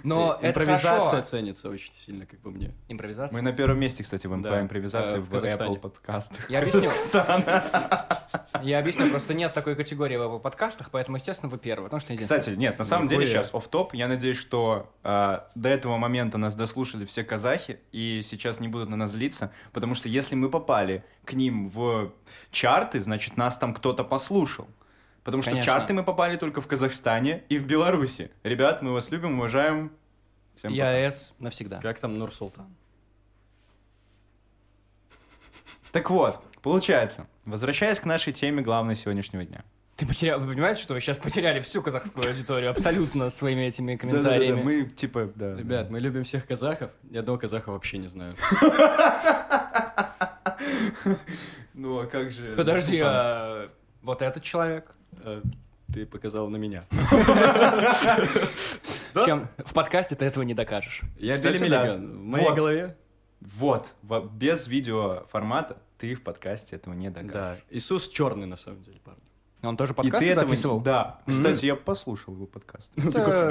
[0.03, 2.73] Но И- это Импровизация ценится очень сильно, как по мне.
[2.87, 3.35] Импровизация.
[3.35, 5.33] Мы на первом месте, кстати, в, по импровизации Э, в.
[5.33, 6.49] Apple подкастах.
[6.49, 6.91] Я объясню.
[8.63, 11.85] Я объясню, просто нет такой категории в Apple подкастах, поэтому, естественно, вы первый.
[11.85, 12.15] Потому что.
[12.15, 16.37] Кстати, нет, на самом деле сейчас оф топ Я надеюсь, что э, до этого момента
[16.37, 20.49] нас дослушали все казахи и сейчас не будут на нас злиться, потому что если мы
[20.49, 22.11] попали к ним в
[22.51, 24.67] чарты, значит, нас там кто-то послушал.
[25.23, 25.71] Потому что Конечно.
[25.71, 28.31] в чарты мы попали только в Казахстане и в Беларуси.
[28.43, 29.91] Ребят, мы вас любим, уважаем.
[30.55, 30.93] Всем пока.
[30.93, 31.81] ЯС навсегда.
[31.81, 32.67] Как там Нур-Султан?
[35.91, 39.63] Так вот, получается, возвращаясь к нашей теме главной сегодняшнего дня.
[39.95, 44.29] Ты потерял, вы понимаете, что вы сейчас потеряли всю казахскую аудиторию абсолютно своими этими Да-да-да,
[44.29, 44.61] комментариями?
[44.61, 45.57] мы типа, да.
[45.57, 48.33] Ребят, мы любим всех казахов, ни одного казаха вообще не знаю.
[51.79, 52.55] Ну а как же...
[52.57, 53.69] Подожди, а
[54.01, 54.91] вот этот человек?
[55.23, 55.41] Э,
[55.93, 56.85] Ты показал на меня.
[59.25, 61.03] Чем в подкасте ты этого не докажешь.
[61.17, 61.57] Я Билли.
[61.57, 62.17] Миллиган.
[62.17, 62.97] В моей голове.
[63.39, 67.33] Вот, во- без видеоформата ты в подкасте этого не докажешь.
[67.33, 67.57] Да.
[67.69, 69.21] Иисус черный, на самом деле, парни.
[69.61, 70.47] Он тоже И этого...
[70.47, 70.81] записывал?
[70.81, 71.21] Да.
[71.25, 72.91] Кстати, я послушал его подкаст.
[72.97, 73.49] Это-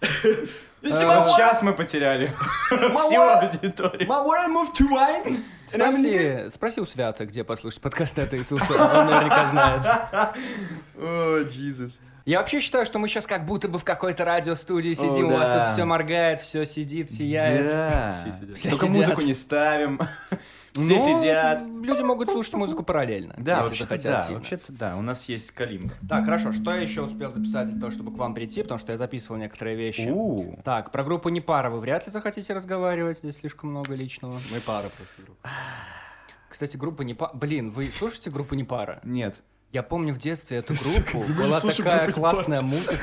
[0.82, 2.32] Вот сейчас мы потеряли
[2.68, 4.06] всю аудиторию.
[5.66, 8.72] Спроси, спроси у Свята, где послушать подкасты от Иисуса.
[8.74, 9.84] Он наверняка знает.
[10.96, 12.00] О, Джизус.
[12.24, 15.36] Я вообще считаю, что мы сейчас как будто бы в какой-то радиостудии сидим, О, у
[15.38, 15.62] вас да.
[15.64, 17.66] тут все моргает, все сидит, сияет.
[17.66, 18.16] Да.
[18.20, 18.56] Все сидят.
[18.56, 18.96] Все Только сидят.
[19.08, 20.00] музыку не ставим.
[20.78, 21.62] Все Ну, сидят.
[21.82, 24.20] Люди могут слушать музыку параллельно, Да, если захотят да.
[24.20, 24.38] сильно.
[24.38, 24.94] Вообще-то да.
[24.96, 25.90] У нас есть калимба.
[26.08, 28.92] Так, хорошо, что я еще успел записать для того, чтобы к вам прийти, потому что
[28.92, 30.08] я записывал некоторые вещи.
[30.08, 30.58] У.
[30.64, 34.34] Так, про группу не пара вы вряд ли захотите разговаривать, здесь слишком много личного.
[34.52, 35.36] Мы пара просто, друг.
[36.48, 37.32] Кстати, группа не пара...
[37.34, 39.00] Блин, вы слушаете группу не пара?
[39.04, 39.36] Нет.
[39.70, 43.02] Я помню в детстве эту группу, была такая группу «Не классная музыка,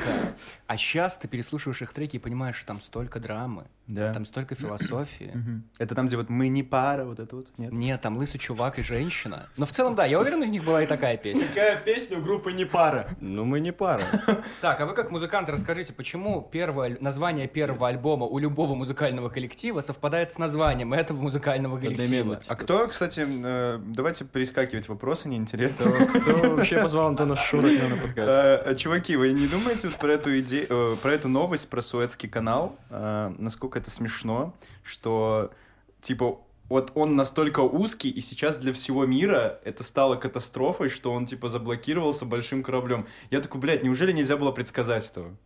[0.66, 4.12] а сейчас ты переслушиваешь их треки и понимаешь, что там столько драмы, Да.
[4.12, 5.32] там столько философии.
[5.78, 7.48] Это там, где вот мы не пара, вот это вот?
[7.56, 7.72] Нет?
[7.72, 9.46] Нет, там лысый чувак и женщина.
[9.56, 11.46] Но в целом, да, я уверен, у них была и такая песня.
[11.48, 13.08] Какая песня у группы не пара?
[13.20, 14.02] Ну, мы не пара.
[14.60, 19.80] Так, а вы как музыканты расскажите, почему первое, название первого альбома у любого музыкального коллектива
[19.80, 22.40] совпадает с названием этого музыкального коллектива?
[22.48, 25.90] А кто, кстати, э, давайте перескакивать вопросы, неинтересно.
[26.06, 28.28] Кто вообще позвал Антона Шурок на подкаст?
[28.28, 32.28] Э, э, Чуваки, вы не думаете про эту идею, э, про эту новость про Суэцкий
[32.28, 32.76] канал?
[32.90, 33.32] Э,
[33.76, 35.52] Это смешно, что
[36.00, 41.26] типа вот он настолько узкий, и сейчас для всего мира это стало катастрофой, что он
[41.26, 43.06] типа заблокировался большим кораблем.
[43.30, 45.36] Я такой, блядь, неужели нельзя было предсказать этого?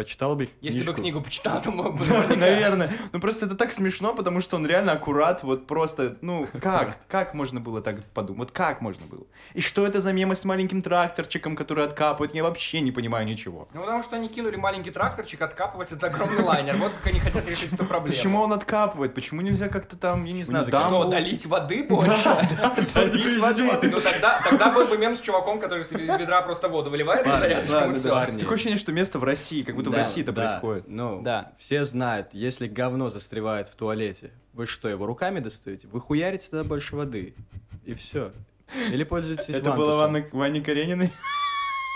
[0.00, 2.06] Почитал бы Если бы книгу почитал, то мог бы.
[2.36, 2.90] Наверное.
[3.12, 7.34] Ну просто это так смешно, потому что он реально аккурат, вот просто, ну как, как
[7.34, 8.38] можно было так подумать?
[8.38, 9.26] Вот как можно было?
[9.52, 12.34] И что это за мемы с маленьким тракторчиком, который откапывает?
[12.34, 13.68] Я вообще не понимаю ничего.
[13.74, 16.76] Ну, потому что они кинули маленький тракторчик откапывать этот огромный лайнер.
[16.76, 18.16] Вот как они хотят решить эту проблему.
[18.16, 19.14] Почему он откапывает?
[19.14, 22.36] Почему нельзя как-то там, я не знаю, знаю, Что, долить воды больше?
[22.94, 23.90] Долить воды.
[23.90, 27.46] Ну тогда, тогда был бы мем с чуваком, который из ведра просто воду выливает туда
[27.46, 28.08] рядышком и все.
[28.08, 30.42] Такое ощущение, что место в России, как будто в Да, России это да.
[30.46, 30.84] происходит.
[30.88, 31.52] Ну, Да.
[31.58, 35.86] все знают, если говно застревает в туалете, вы что, его руками достаете?
[35.88, 37.34] Вы хуярите туда больше воды.
[37.84, 38.32] И все.
[38.90, 40.06] Или пользуетесь Это было.
[40.06, 41.10] Ванна- Ване Карениной.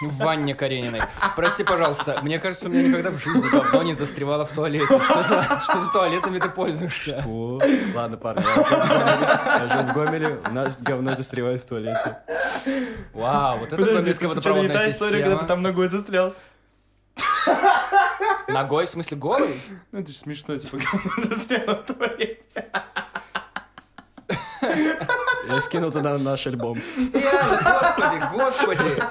[0.02, 1.00] В ванне Карениной.
[1.36, 4.86] Прости, пожалуйста, мне кажется, у меня никогда в жизни говно не застревало в туалете.
[4.86, 7.22] Что за, что за туалетами ты пользуешься?
[7.26, 7.60] О,
[7.94, 12.18] Ладно, парни, я живу в Гомеле, в у нас говно застревает в туалете.
[13.12, 16.34] Вау, вот это Подожди, это не та история, когда ты там ногой застрял?
[18.54, 19.60] Ногой, в смысле, голый?
[19.90, 22.44] Ну это же смешно, типа, говно застряло в туалете.
[25.48, 26.78] Я скинул туда наш альбом.
[27.12, 29.02] Реально, господи, господи.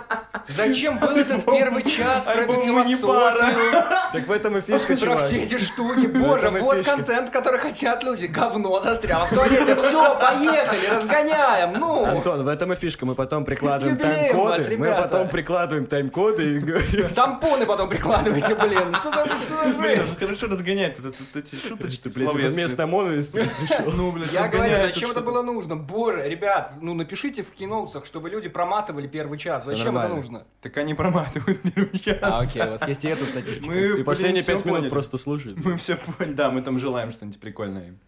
[0.48, 3.72] Зачем был этот первый час про эту Альбом «Мы не философию?
[4.12, 6.96] Так в этом и фишка, Про все эти штуки, боже, вот фишка.
[6.98, 8.26] контент, который хотят люди.
[8.26, 9.76] Говно застряло в туалете.
[9.76, 12.04] Все, поехали, разгоняем, ну.
[12.06, 13.06] Антон, в этом и фишка.
[13.06, 14.78] Мы потом прикладываем тайм-коды.
[14.78, 17.10] Мы потом прикладываем тайм-коды и говорим...
[17.14, 18.94] Тампоны потом прикладывайте, блин.
[18.96, 20.20] Что за, что за Блин, жесть?
[20.20, 22.52] хорошо разгоняет вот это- вот эти шуточки Блин, типа словесные.
[22.52, 22.88] вместо
[23.32, 23.92] пришел.
[23.94, 25.76] Ну, блин, Я говорю, зачем это было нужно?
[25.78, 29.66] Боже, ребят, ну напишите в киноутсах, чтобы люди проматывали первый час.
[29.66, 30.16] Зачем это нормально.
[30.16, 30.48] нужно?
[30.62, 32.18] Так они проматывают первый час.
[32.22, 33.70] А, окей, у вас есть и эта статистика.
[33.74, 34.90] Мы, И блин, последние пять минут поняли.
[34.90, 35.64] просто слушают.
[35.64, 38.00] Мы все поняли, да, мы там желаем что-нибудь прикольное им.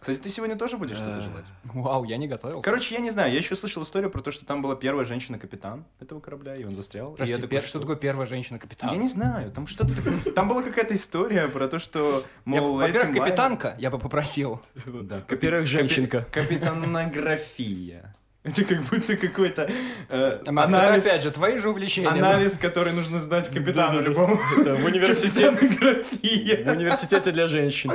[0.00, 1.44] Кстати, ты сегодня тоже будешь что-то Э, желать?
[1.64, 2.62] Вау, я не готовился.
[2.62, 5.84] Короче, я не знаю, я еще слышал историю про то, что там была первая женщина-капитан
[6.00, 7.12] этого корабля, и он застрял.
[7.12, 8.90] И Прости, я пер- такой, что такое первая женщина-капитан?
[8.92, 9.92] Я не знаю, там что-то
[10.32, 14.62] Там была какая-то история про то, что, Я- мол, Во-первых, этим капитанка, я бы попросил.
[14.86, 16.24] Да, Во-первых, женщинка.
[16.32, 18.14] Капитанография.
[18.42, 19.70] Это как будто какой-то
[20.08, 22.08] э, Макс, это анализ, опять же твои же увлечения.
[22.08, 24.40] анализ, который нужно знать капитану любому.
[24.58, 25.50] Это в университете.
[25.50, 27.90] В университете для женщин.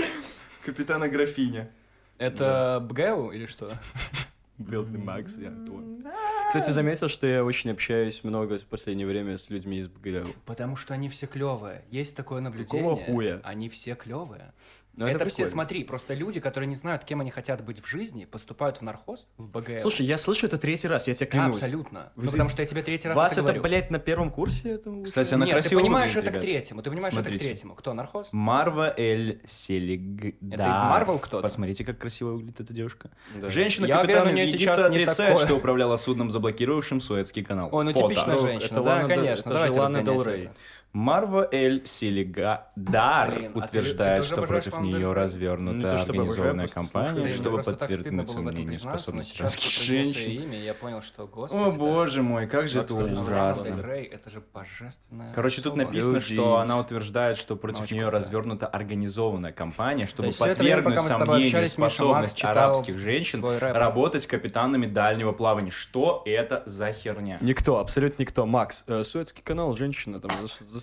[0.64, 1.72] Капитана графиня.
[2.18, 3.78] Это БГУ или что?
[4.58, 6.04] Белый Макс и Антон.
[6.48, 10.30] Кстати, заметил, что я очень общаюсь много в последнее время с людьми из БГУ.
[10.46, 11.84] Потому что они все клевые.
[11.92, 12.90] Есть такое наблюдение.
[12.90, 13.42] Какого хуя?
[13.44, 14.54] Они все клевые.
[14.98, 17.88] Ну, это это все, смотри, просто люди, которые не знают, кем они хотят быть в
[17.88, 19.80] жизни, поступают в нархоз, в БГУ.
[19.82, 21.56] Слушай, я слышу это третий раз, я тебе Да, клянусь.
[21.56, 22.12] абсолютно.
[22.16, 23.64] Вы Ну, потому что я тебе третий раз Вас это это, говорю.
[23.64, 24.72] блядь, на первом курсе?
[24.72, 26.56] Это Кстати, она Нет, ты красиво понимаешь, выглядит, это к ребят.
[26.56, 26.82] третьему.
[26.82, 27.46] Ты понимаешь, это к Смотрите.
[27.46, 27.76] третьему.
[27.76, 28.30] Кто, нархоз?
[28.32, 30.32] Марва Эль Селигдар.
[30.52, 31.42] Это из Marvel кто-то?
[31.44, 33.10] Посмотрите, как красиво выглядит эта девушка.
[33.36, 33.50] Да.
[33.50, 35.46] Женщина Я капитан уверен, у из Египта сейчас не отрицает, такое.
[35.46, 37.70] что управляла судном, заблокировавшим Суэцкий канал.
[37.72, 38.08] Ой, ну Фото.
[38.14, 38.84] типичная Ну, женщина.
[38.84, 39.42] да, конечно.
[39.42, 40.44] это Давайте Лана разгонять Дель Рей.
[40.46, 40.56] это.
[40.96, 46.70] Марва Эль Селигадар Блин, а ты- утверждает, ты что против нее развернута организованная.
[47.14, 50.30] Блин, чтобы подтвердить сомнение способности женских женщин.
[50.32, 51.78] её имя, и я понял, что, господи, О да.
[51.78, 53.82] боже мой, как же это ужасно.
[53.86, 59.52] Рей, это же божественная Короче, тут написано, что она утверждает, что против нее развернута организованная
[59.52, 65.72] компания, чтобы подвергнуть сомнению способность арабских женщин работать капитанами дальнего плавания.
[65.72, 67.38] Что это за херня?
[67.42, 68.46] Никто, абсолютно никто.
[68.46, 70.32] Макс, э, Суэцкий канал, женщина там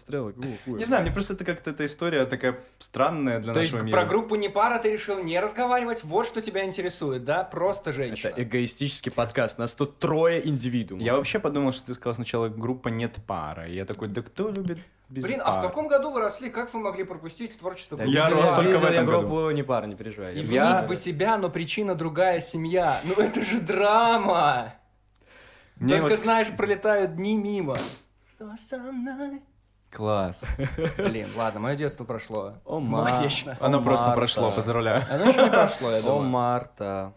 [0.06, 0.78] какого хуя?
[0.78, 4.00] Не знаю, мне просто это как-то эта история такая странная для То есть нашего про
[4.00, 4.08] мира.
[4.08, 7.44] группу не пара ты решил не разговаривать, вот что тебя интересует, да?
[7.44, 8.30] Просто женщина.
[8.30, 9.58] Это эгоистический подкаст.
[9.58, 11.04] Нас тут трое индивидуумов.
[11.04, 13.68] Я вообще подумал, что ты сказал сначала группа нет пара.
[13.68, 14.78] И я такой, да кто любит
[15.08, 15.68] без Блин, а в пар?
[15.68, 16.48] каком году вы росли?
[16.48, 18.04] Как вы могли пропустить творчество Да?
[18.04, 19.26] Я рос только в этом году.
[19.26, 20.34] группу не пара, не переживай.
[20.34, 23.00] И Я- бы себя, но причина другая семья.
[23.04, 24.72] Ну это же драма!
[25.76, 27.76] Мне Только вот, знаешь, пролетают дни мимо.
[28.36, 29.42] Что со мной?
[29.92, 30.44] Класс.
[30.96, 32.54] Блин, ладно, мое детство прошло.
[32.64, 33.56] О, Ма- Молодечно.
[33.60, 34.18] Оно О, просто Марта.
[34.20, 35.04] прошло, поздравляю.
[35.10, 36.22] Оно еще не прошло, я О, думаю.
[36.30, 37.12] Марта.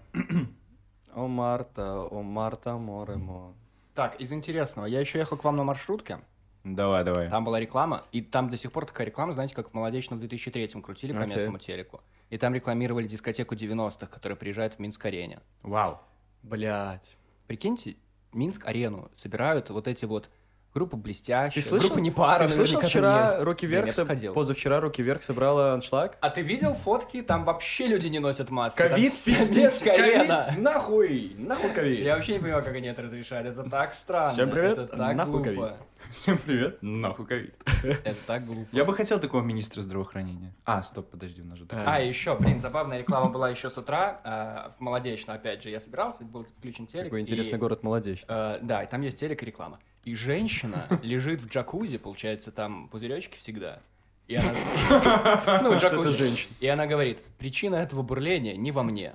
[1.14, 3.54] О, Марта, о, Марта, море, мо.
[3.94, 4.86] Так, из интересного.
[4.88, 6.20] Я еще ехал к вам на маршрутке.
[6.66, 7.30] Давай, давай.
[7.30, 10.24] Там была реклама, и там до сих пор такая реклама, знаете, как в «Молодечном» в
[10.24, 11.36] 2003-м крутили по Окей.
[11.36, 12.02] местному телеку.
[12.32, 15.40] И там рекламировали дискотеку 90-х, которая приезжает в Минск-арене.
[15.62, 16.00] Вау.
[16.44, 17.16] Блять.
[17.48, 17.96] Прикиньте,
[18.34, 20.30] Минск-арену собирают вот эти вот
[20.76, 23.40] группы блестящие, Ты слышал, группа не пара, ты слышал вчера.
[23.44, 26.18] Руки Вверх, я со- позавчера Руки Вверх собрала аншлаг?
[26.20, 27.22] А ты видел фотки?
[27.22, 28.78] Там вообще люди не носят маски.
[28.78, 32.04] Ковид, пиздец, ковид, нахуй, нахуй ковид.
[32.04, 33.48] Я вообще не понимаю, как они это разрешают.
[33.48, 34.32] Это так странно.
[34.34, 35.46] Всем привет, Это так нахуй глупо.
[35.46, 35.74] ковид.
[36.12, 36.78] Всем привет.
[36.82, 37.56] Нахуй ковид.
[37.84, 38.68] Это так глупо.
[38.72, 40.54] Я бы хотел такого министра здравоохранения.
[40.66, 43.78] А, стоп, подожди, у нас же такая- А, еще, блин, забавная реклама была еще с
[43.78, 47.06] утра э, в Молодечно, опять же, я собирался, был включен телек.
[47.06, 48.26] Какой интересный город Молодечный.
[48.30, 49.80] э, да, и там есть телек и реклама.
[50.04, 53.80] И женщина лежит в джакузи, получается, там пузыречки всегда.
[54.28, 54.50] И она...
[55.62, 56.18] Ну, Что это джакузи.
[56.18, 56.54] женщина?
[56.60, 59.14] И она говорит, причина этого бурления не во мне.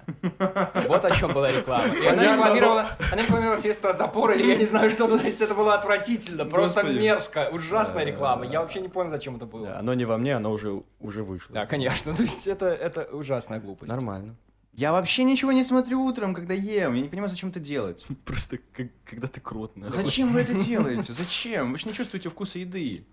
[0.87, 1.93] Вот о чем была реклама.
[1.95, 5.27] И она рекламировала, она рекламировала средства от запора, или я не знаю что, ну, то
[5.27, 6.99] есть это было отвратительно, просто Господи.
[7.01, 8.47] мерзко, ужасная реклама.
[8.47, 9.67] Я вообще не понял, зачем это было.
[9.67, 11.55] Да, оно не во мне, оно уже, уже вышло.
[11.55, 12.15] Да, конечно.
[12.15, 13.93] То есть это, это ужасная глупость.
[13.93, 14.37] Нормально.
[14.73, 16.95] Я вообще ничего не смотрю утром, когда ем.
[16.95, 18.07] Я не понимаю, зачем это делать.
[18.25, 19.43] Просто как- когда ты
[19.75, 20.03] нахуй.
[20.03, 21.13] Зачем вы это делаете?
[21.13, 21.73] Зачем?
[21.73, 23.05] Вы же не чувствуете вкуса еды.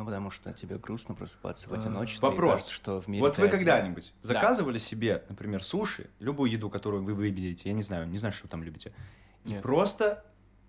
[0.00, 2.26] Ну, потому что тебе грустно просыпаться в одиночестве.
[2.26, 2.48] Вопрос.
[2.48, 3.58] И кажется, что в мире Вот вы один.
[3.58, 4.28] когда-нибудь Да.
[4.28, 8.44] заказывали себе, например, суши, любую еду, которую вы выберете, я не знаю, не знаю, что
[8.44, 8.94] вы там любите,
[9.44, 9.62] и Нет.
[9.62, 10.24] просто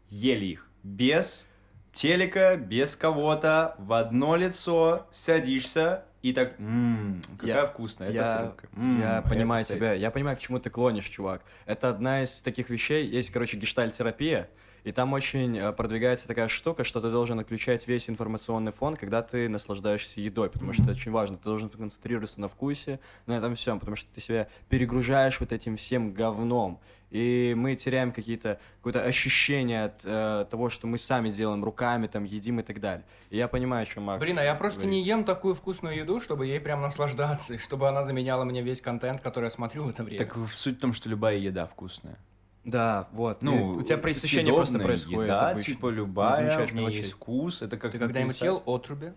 [0.10, 1.46] ели их без
[1.94, 8.38] телека, без кого-то, в одно лицо, садишься и так, ммм, какая Я- вкусная, это Я,
[8.38, 8.68] сырка.
[8.76, 9.78] М, я понимаю секс».
[9.80, 11.42] тебя, я понимаю, к чему ты клонишь, чувак.
[11.66, 14.50] Это одна из таких вещей, есть, короче, гештальтерапия,
[14.84, 19.22] и там очень э, продвигается такая штука, что ты должен отключать весь информационный фон, когда
[19.22, 21.38] ты наслаждаешься едой, потому что это очень важно.
[21.38, 25.78] Ты должен концентрироваться на вкусе, на этом всем, потому что ты себя перегружаешь вот этим
[25.78, 26.80] всем говном.
[27.12, 32.24] И мы теряем какие-то, какое-то ощущение от э, того, что мы сами делаем руками, там,
[32.24, 33.06] едим и так далее.
[33.30, 34.94] И я понимаю, что Макс Блин, а я просто говорит.
[34.94, 38.80] не ем такую вкусную еду, чтобы ей прям наслаждаться, и чтобы она заменяла мне весь
[38.80, 40.20] контент, который я смотрю в это время.
[40.20, 42.18] Так суть в том, что любая еда вкусная.
[42.64, 43.41] Да, вот.
[43.41, 45.24] Ну, И у тебя пресыщение просто происходит.
[45.24, 45.74] Еда, обычно.
[45.74, 49.14] типа любая, в ней есть вкус, это как Ты когда-нибудь ел отруби?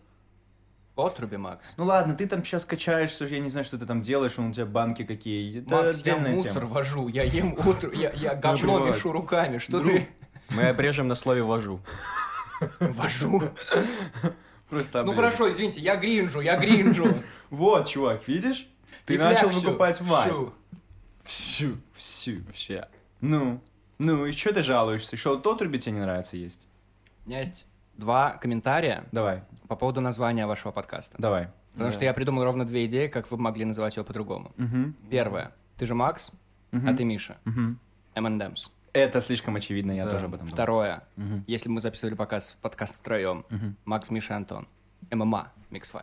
[0.97, 1.75] Отруби, Макс.
[1.77, 4.53] Ну ладно, ты там сейчас качаешься, я не знаю, что ты там делаешь, вон у
[4.53, 5.61] тебя банки какие.
[5.61, 6.67] Это Макс, я мусор тема.
[6.67, 7.91] вожу, я ем отру...
[7.93, 8.87] я, я говно понимаю.
[8.95, 9.87] мешу руками, что Друг.
[9.87, 10.09] ты
[10.51, 11.81] Мы обрежем на слове «вожу».
[12.81, 13.43] вожу?
[14.71, 17.07] Просто Ну хорошо, извините, я гринжу, я гринжу.
[17.51, 18.69] Вот, чувак, видишь?
[19.05, 20.33] Ты начал выкупать вайп.
[20.33, 20.55] Шу.
[21.25, 21.77] Всю.
[21.93, 22.41] Всю.
[22.47, 22.89] Вообще.
[23.25, 23.61] Ну,
[23.99, 25.17] ну и что ты жалуешься?
[25.17, 26.61] Что тот руби тебе не нравится есть?
[27.25, 27.67] У меня есть
[27.97, 31.17] два комментария Давай, по поводу названия вашего подкаста.
[31.19, 31.49] давай.
[31.73, 32.07] Потому что Да.
[32.07, 34.53] я придумал ровно две идеи, как вы могли называть его по-другому.
[34.59, 34.93] Угу.
[35.11, 35.53] Первое.
[35.77, 36.31] Ты же Макс,
[36.73, 37.37] а ты Миша.
[37.47, 37.77] Угу.
[38.17, 38.71] M&M's.
[38.93, 40.11] Это слишком очевидно, я Да.
[40.11, 40.55] тоже об этом думал.
[40.55, 41.03] Второе.
[41.17, 41.45] Мгм.
[41.49, 43.45] Если мы записывали показ, подкаст втроем,
[43.85, 44.69] Макс, Миша, Антон.
[45.11, 46.03] ММА, Миксфай.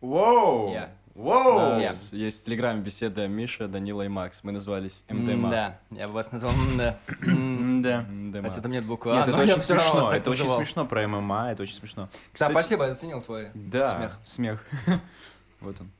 [0.00, 0.72] Воу!
[0.72, 0.90] Я.
[1.14, 1.78] У Воу!
[1.80, 4.40] нас есть в Телеграме беседа Миша, Данила и Макс.
[4.44, 5.50] Мы назвались МДМА.
[5.50, 6.96] Да, я бы вас назвал МД.
[7.26, 8.06] М, Да.
[8.42, 10.10] Хотя там нет буквы А, Нет, это но я очень смешно.
[10.10, 12.08] Это очень смешно про ММА, это очень смешно.
[12.38, 14.18] Да, спасибо, я заценил твой Да, смех.
[14.24, 14.66] смех.
[15.60, 15.90] Вот он.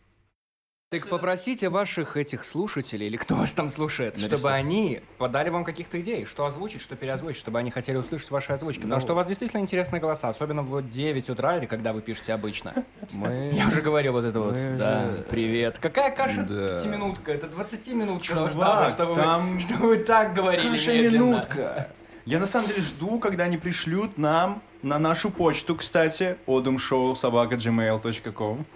[0.93, 4.36] Так попросите ваших этих слушателей, или кто вас там слушает, Нарисуй.
[4.36, 8.53] чтобы они подали вам каких-то идей, что озвучить, что переозвучить, чтобы они хотели услышать ваши
[8.53, 8.80] озвучки.
[8.82, 9.01] Потому Ну.
[9.01, 12.34] что у вас действительно интересные голоса, особенно в вот 9 утра или когда вы пишете
[12.34, 12.74] обычно.
[13.12, 13.49] Мы...
[13.53, 14.53] Я уже говорил вот это вот.
[14.55, 15.78] Мы Да, же- привет.
[15.78, 16.76] Какая каша Да.
[16.76, 17.32] пятиминутка?
[17.32, 21.24] Это 20-минутка должна Чувак, чтобы, там вы, чтобы вы так говорили Каша медленно.
[21.24, 21.88] минутка.
[22.26, 28.66] Я на самом деле жду, когда они пришлют нам на нашу почту, кстати, odumshowsobaka.gmail.com.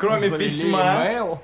[0.00, 1.38] Кроме Завели письма, email.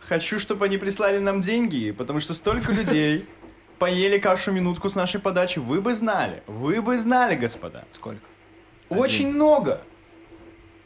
[0.00, 3.24] хочу, чтобы они прислали нам деньги, потому что столько людей
[3.78, 5.60] поели кашу минутку с нашей подачи.
[5.60, 7.84] Вы бы знали, вы бы знали, господа.
[7.92, 8.22] Сколько?
[8.88, 9.82] Очень много.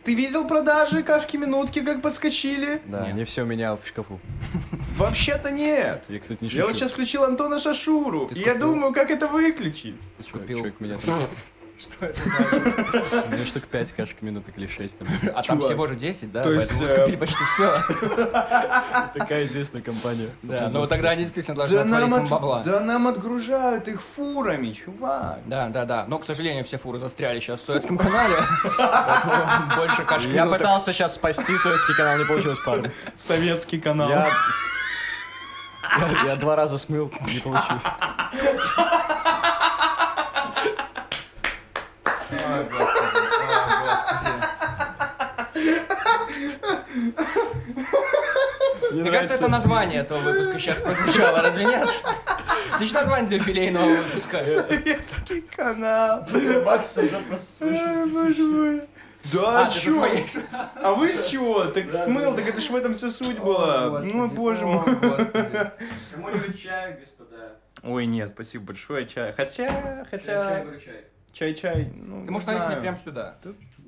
[0.04, 2.80] Ты видел продажи кашки минутки, как подскочили?
[2.86, 3.14] Да, Нет.
[3.16, 4.18] не все у меня в шкафу.
[4.96, 6.04] Вообще-то нет.
[6.08, 6.78] Я, кстати, не Я вот шучу.
[6.80, 8.60] сейчас включил Антона Шашуру, и я скупил?
[8.60, 10.08] думаю, как это выключить.
[10.18, 10.56] Ты Человек- купил?
[10.58, 10.96] человек меня
[11.80, 13.26] Что это значит?
[13.26, 15.08] У меня штук 5 кашек минуток или 6 там.
[15.34, 15.62] А там Чувак.
[15.64, 16.42] всего же 10, да?
[16.42, 17.74] То есть, Поэтому э, скупили почти все.
[19.14, 20.28] Такая известная компания.
[20.42, 22.62] Да, ну тогда они действительно должны нам, отвалить от- бабла.
[22.62, 25.38] да нам отгружают их фурами, чувак.
[25.46, 26.04] Да, да, да.
[26.06, 28.36] Но, к сожалению, все фуры застряли сейчас в советском канале.
[29.76, 32.90] Больше кашки Я пытался сейчас спасти советский канал, не получилось, парни.
[33.16, 34.10] Советский канал.
[36.26, 37.82] Я два раза смыл, не получилось.
[42.32, 43.16] Ой, господи,
[43.48, 44.30] ой, господи.
[48.92, 51.88] Мне кажется, это название этого выпуска сейчас прозвучало, разве нет?
[52.74, 54.36] Отличное название для юбилейного выпуска.
[54.36, 56.26] Советский канал.
[56.64, 58.86] Макс уже просто.
[59.34, 60.02] Да, А, ты чё?
[60.82, 61.66] А вы с чего?
[61.66, 63.90] Так смыл, так это ж в этом вся суть была.
[63.90, 64.82] Господи, Ну, боже мой.
[66.12, 67.56] Кому-нибудь чай, господа.
[67.82, 69.32] Ой, нет, спасибо большое, чай.
[69.32, 70.64] Хотя, хотя...
[70.82, 71.04] чай.
[71.32, 73.36] Чай-чай, ну, Ты можешь налить мне прямо сюда.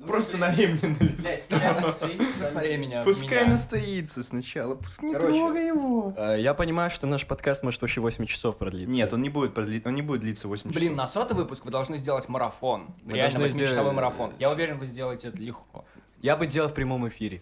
[0.07, 1.97] Просто налей мне на лицо.
[2.39, 3.01] Посмотри меня.
[3.05, 3.51] Пускай меня.
[3.53, 5.33] настоится сначала, пускай не Короче.
[5.37, 6.13] трогай его.
[6.17, 8.93] Э, Я понимаю, что наш подкаст может вообще 8 часов продлиться.
[8.95, 10.75] Нет, он не будет продли- он не будет длиться 8 часов.
[10.75, 12.93] Блин, на сотый выпуск вы должны сделать марафон.
[13.03, 14.33] Мы Реально должны 8-часовой сделать- марафон.
[14.39, 15.85] Я уверен, вы сделаете это легко.
[16.21, 17.41] Я бы делал в прямом эфире.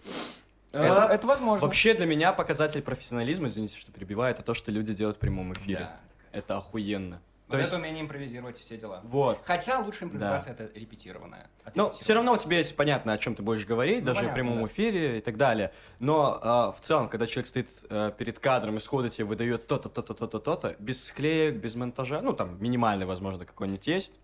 [0.72, 1.66] Это, А, это возможно.
[1.66, 5.52] Вообще для меня показатель профессионализма, извините, что перебиваю, это то, что люди делают в прямом
[5.52, 5.80] эфире.
[5.80, 5.96] Да.
[6.32, 7.20] Это охуенно.
[7.52, 9.00] Вот То есть, это умение импровизировать все дела.
[9.04, 9.38] вот.
[9.44, 11.40] Хотя лучшая импровизация это репетированная.
[11.40, 11.92] Ну, Отрепетированная.
[12.02, 14.34] все равно у тебя есть понятно, о чем ты будешь говорить, Ну, даже понятно, в
[14.34, 14.66] прямом да.
[14.72, 15.72] эфире и так далее.
[15.98, 19.88] Но а, в целом, когда человек стоит э, перед кадром и сходу тебе выдает то-то,
[19.88, 24.14] то-то, то-то, то-то, без склеек, без монтажа, ну, там, минимальный, возможно, какой-нибудь есть.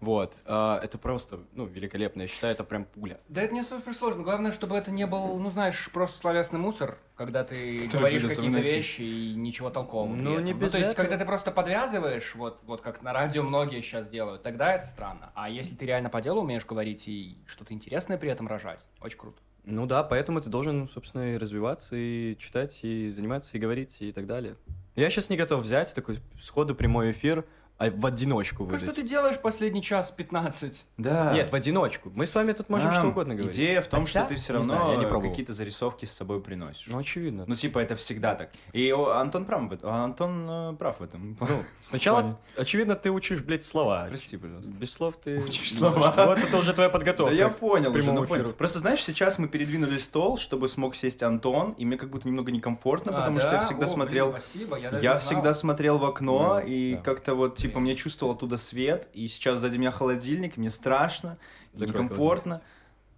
[0.00, 0.36] Вот.
[0.44, 2.22] а, это просто, ну, великолепно.
[2.22, 3.20] Я считаю, это прям пуля.
[3.28, 4.22] Да это не супер сложно.
[4.22, 8.58] Главное, чтобы это не был, ну знаешь, просто словесный мусор, когда ты Который говоришь какие-то
[8.58, 10.14] вещи и ничего толкового.
[10.14, 11.02] Ну, не ну, без то есть, этого.
[11.06, 15.32] когда ты просто подвязываешь, вот, вот как на радио многие сейчас делают, тогда это странно.
[15.34, 19.18] А если ты реально по делу умеешь говорить и что-то интересное при этом рожать, очень
[19.18, 19.40] круто.
[19.66, 24.12] Ну да, поэтому ты должен, собственно, и развиваться, и читать, и заниматься, и говорить, и
[24.12, 24.56] так далее.
[24.94, 27.46] Я сейчас не готов взять такой сходу прямой эфир,
[27.76, 29.02] а в одиночку Как что выдать.
[29.02, 30.86] ты делаешь последний час 15?
[30.96, 31.32] Да.
[31.32, 32.12] Нет, в одиночку.
[32.14, 33.54] Мы с вами тут можем Нам что угодно говорить.
[33.56, 35.30] Идея в том, Хотя, что ты все не равно знаю, я не пробовал.
[35.30, 36.86] какие-то зарисовки с собой приносишь.
[36.86, 37.44] Ну, очевидно.
[37.48, 38.50] Ну, типа, это всегда так.
[38.72, 39.90] И Антон прав в этом.
[39.90, 41.36] Антон э, прав в этом.
[41.40, 41.46] Ну,
[41.88, 44.06] сначала, очевидно, ты учишь, блядь, слова.
[44.08, 44.72] Прости, пожалуйста.
[44.72, 45.38] Без слов ты...
[45.40, 46.14] Учишь слова.
[46.16, 47.34] Вот это уже твоя Да подготовка.
[47.34, 48.52] я понял уже, ну, понял.
[48.52, 52.52] Просто, знаешь, сейчас мы передвинули стол, чтобы смог сесть Антон, и мне как будто немного
[52.52, 53.56] некомфортно, А, потому что да?
[53.56, 54.28] я всегда О, смотрел...
[54.30, 57.00] блин, спасибо, я, Я всегда смотрел в окно, Да, и да.
[57.02, 61.38] как-то вот, типа, мне чувствовал оттуда свет, и сейчас сзади меня холодильник, мне страшно,
[61.72, 62.62] Закрой некомфортно.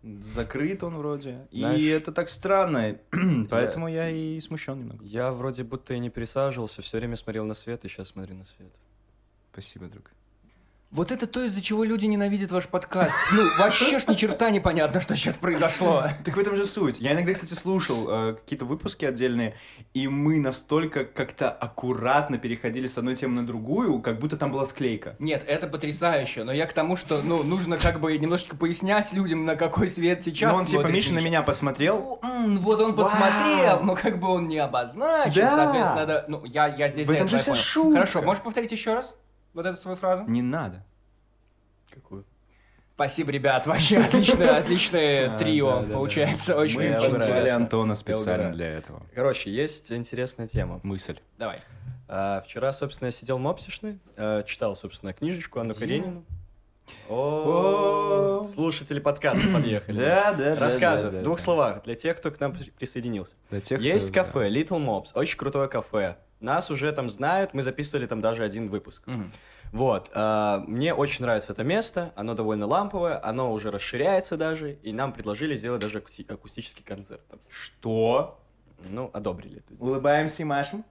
[0.03, 1.47] Закрыт он вроде.
[1.51, 2.97] Знаешь, и это так странно,
[3.51, 5.05] поэтому я и смущен немного.
[5.05, 8.45] Я вроде будто и не пересаживался, все время смотрел на свет, и сейчас смотрю на
[8.45, 8.73] свет.
[9.53, 10.11] Спасибо, друг.
[10.97, 13.13] Вот это то, из-за чего люди ненавидят ваш подкаст.
[13.35, 16.05] Ну, вообще ж ни черта непонятно, что сейчас произошло.
[16.25, 16.99] Так в этом же суть.
[17.01, 19.55] Я иногда, кстати, слушал э, какие-то выпуски отдельные,
[19.93, 24.65] и мы настолько как-то аккуратно переходили с одной темы на другую, как будто там была
[24.65, 25.17] склейка.
[25.19, 29.45] Нет, это потрясающе, но я к тому, что, ну, нужно как бы немножечко пояснять людям,
[29.45, 32.19] на какой свет сейчас Но он типа Миша на меня посмотрел.
[32.23, 35.57] Ну, м, вот он посмотрел, но как бы он не обозначил, Да.
[35.57, 36.25] соответственно, да.
[36.27, 37.63] Ну, я, я здесь В этом до этого же вся понял.
[37.63, 37.93] шутка.
[37.97, 39.15] Хорошо, можешь повторить еще раз
[39.57, 40.25] вот эту свою фразу?
[40.29, 40.85] Не надо.
[41.91, 42.25] Какую?
[42.95, 47.13] Спасибо, ребят, вообще отличное, отличное А, трио, получается, очень Мы очень обожаем.
[47.17, 47.57] Позвали интересно.
[47.57, 49.03] Антона специально для этого.
[49.15, 50.81] Короче, есть интересная тема.
[50.83, 51.19] Мысль.
[51.37, 51.59] Давай.
[52.09, 55.75] А, вчера, собственно, я сидел мопсишный, э, читал, собственно, книжечку Анну?
[55.75, 56.25] Каренину.
[57.09, 59.97] О, слушатели подкаста подъехали.
[59.99, 60.61] Да, да, да.
[60.61, 63.35] Рассказываю, в двух словах, для тех, кто к нам при- присоединился.
[63.51, 66.17] Есть кафе Little Mobs, очень крутое кафе.
[66.41, 69.03] Нас уже там знают, мы записывали там даже один выпуск.
[69.07, 69.33] Мгм.
[69.73, 74.93] Вот, а, мне очень нравится это место, оно довольно ламповое, оно уже расширяется даже, и
[74.93, 77.27] нам предложили сделать даже акусти- акустический концерт.
[77.29, 77.41] там.
[77.49, 78.41] Что?
[78.91, 79.63] Ну, одобрили.
[79.79, 80.85] Улыбаемся и машем?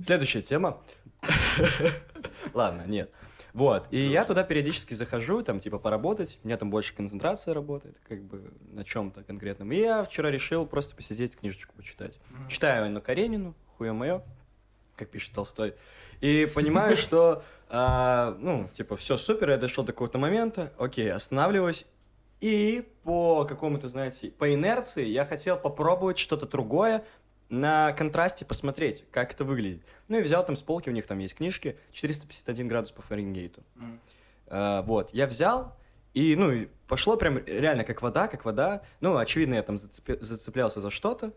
[0.00, 0.80] Следующая тема.
[2.54, 3.12] Ладно, нет.
[3.52, 7.98] Вот, и я туда периодически захожу, там, типа, поработать, у меня там больше концентрация работает,
[8.08, 9.72] как бы, на чем-то конкретном.
[9.72, 12.18] И я вчера решил просто посидеть, книжечку почитать.
[12.48, 14.22] Читаю Анну Каренину, хуя мое,
[14.96, 15.74] как пишет Толстой,
[16.20, 21.84] и понимаю, что, а, ну, типа, все супер, я дошел до какого-то момента, окей, останавливаюсь,
[22.40, 27.04] и по какому-то, знаете, по инерции я хотел попробовать что-то другое,
[27.52, 29.82] на контрасте посмотреть, как это выглядит.
[30.08, 33.62] Ну и взял там с полки, у них там есть книжки, 451 градус по Фаренгейту.
[34.46, 35.76] А, вот, я взял,
[36.14, 38.82] и, ну, и пошло прям реально как вода, как вода.
[39.00, 41.34] Ну, очевидно, я там зацепи- зацеплялся за что-то.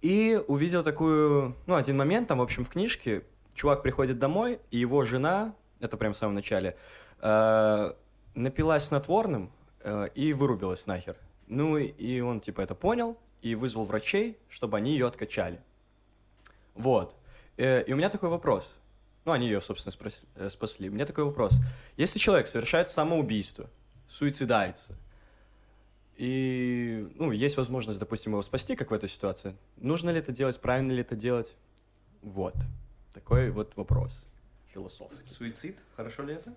[0.00, 3.22] И увидел такую, ну, один момент, там, в общем, в книжке,
[3.54, 6.76] чувак приходит домой, и его жена, это прям в самом начале,
[7.20, 7.92] э,
[8.34, 11.16] напилась снотворным э, и вырубилась нахер.
[11.46, 15.60] Ну, и он, типа, это понял, и вызвал врачей, чтобы они ее откачали.
[16.74, 17.14] Вот.
[17.56, 18.76] Э, и у меня такой вопрос.
[19.24, 19.94] Ну, они ее, собственно,
[20.36, 20.88] э, спасли.
[20.88, 21.52] У меня такой вопрос.
[21.96, 23.68] Если человек совершает самоубийство,
[24.08, 24.96] суицидается,
[26.16, 30.60] и, ну, есть возможность, допустим, его спасти, как в этой ситуации, нужно ли это делать,
[30.60, 31.54] правильно ли это делать?
[32.22, 32.54] Вот.
[33.12, 34.26] Такой вот вопрос
[34.72, 35.28] философский.
[35.28, 35.78] Суицид?
[35.96, 36.54] Хорошо ли это?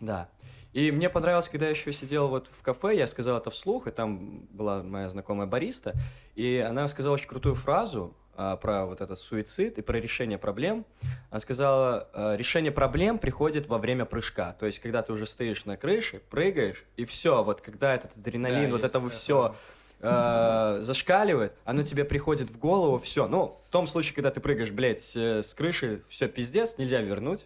[0.00, 0.28] Да.
[0.72, 3.90] И мне понравилось, когда я еще сидел вот в кафе, я сказал это вслух, и
[3.90, 5.94] там была моя знакомая бариста,
[6.36, 10.86] и она сказала очень крутую фразу а, про вот этот суицид и про решение проблем.
[11.30, 14.52] Она сказала, а, решение проблем приходит во время прыжка.
[14.60, 18.70] То есть, когда ты уже стоишь на крыше, прыгаешь, и все, вот когда этот адреналин,
[18.70, 19.54] Да, вот это все
[20.02, 23.28] зашкаливает, оно тебе приходит в голову, все.
[23.28, 27.44] Ну, в том случае, когда ты прыгаешь, блядь, э, с крыши, все пиздец, нельзя вернуть.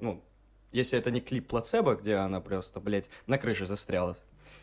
[0.00, 0.24] Ну,
[0.76, 4.14] если это не клип плацебо, где она просто, блядь, на крыше застряла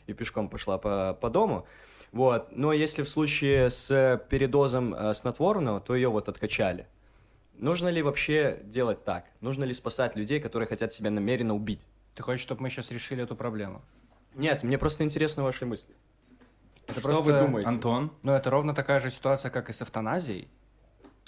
[0.06, 1.66] и пешком пошла по, по дому.
[2.12, 2.50] Вот.
[2.52, 6.86] Но если в случае с передозом э, снотворного, то ее вот откачали.
[7.56, 9.26] Нужно ли вообще делать так?
[9.42, 11.82] Нужно ли спасать людей, которые хотят себя намеренно убить?
[12.14, 13.82] Ты хочешь, чтобы мы сейчас решили эту проблему?
[14.36, 15.96] Нет, мне просто интересны ваши мысли.
[16.86, 17.70] Это Что просто- вы думаете?
[17.70, 18.12] Антон?
[18.22, 20.48] Ну, это ровно такая же ситуация, как и с эвтаназией.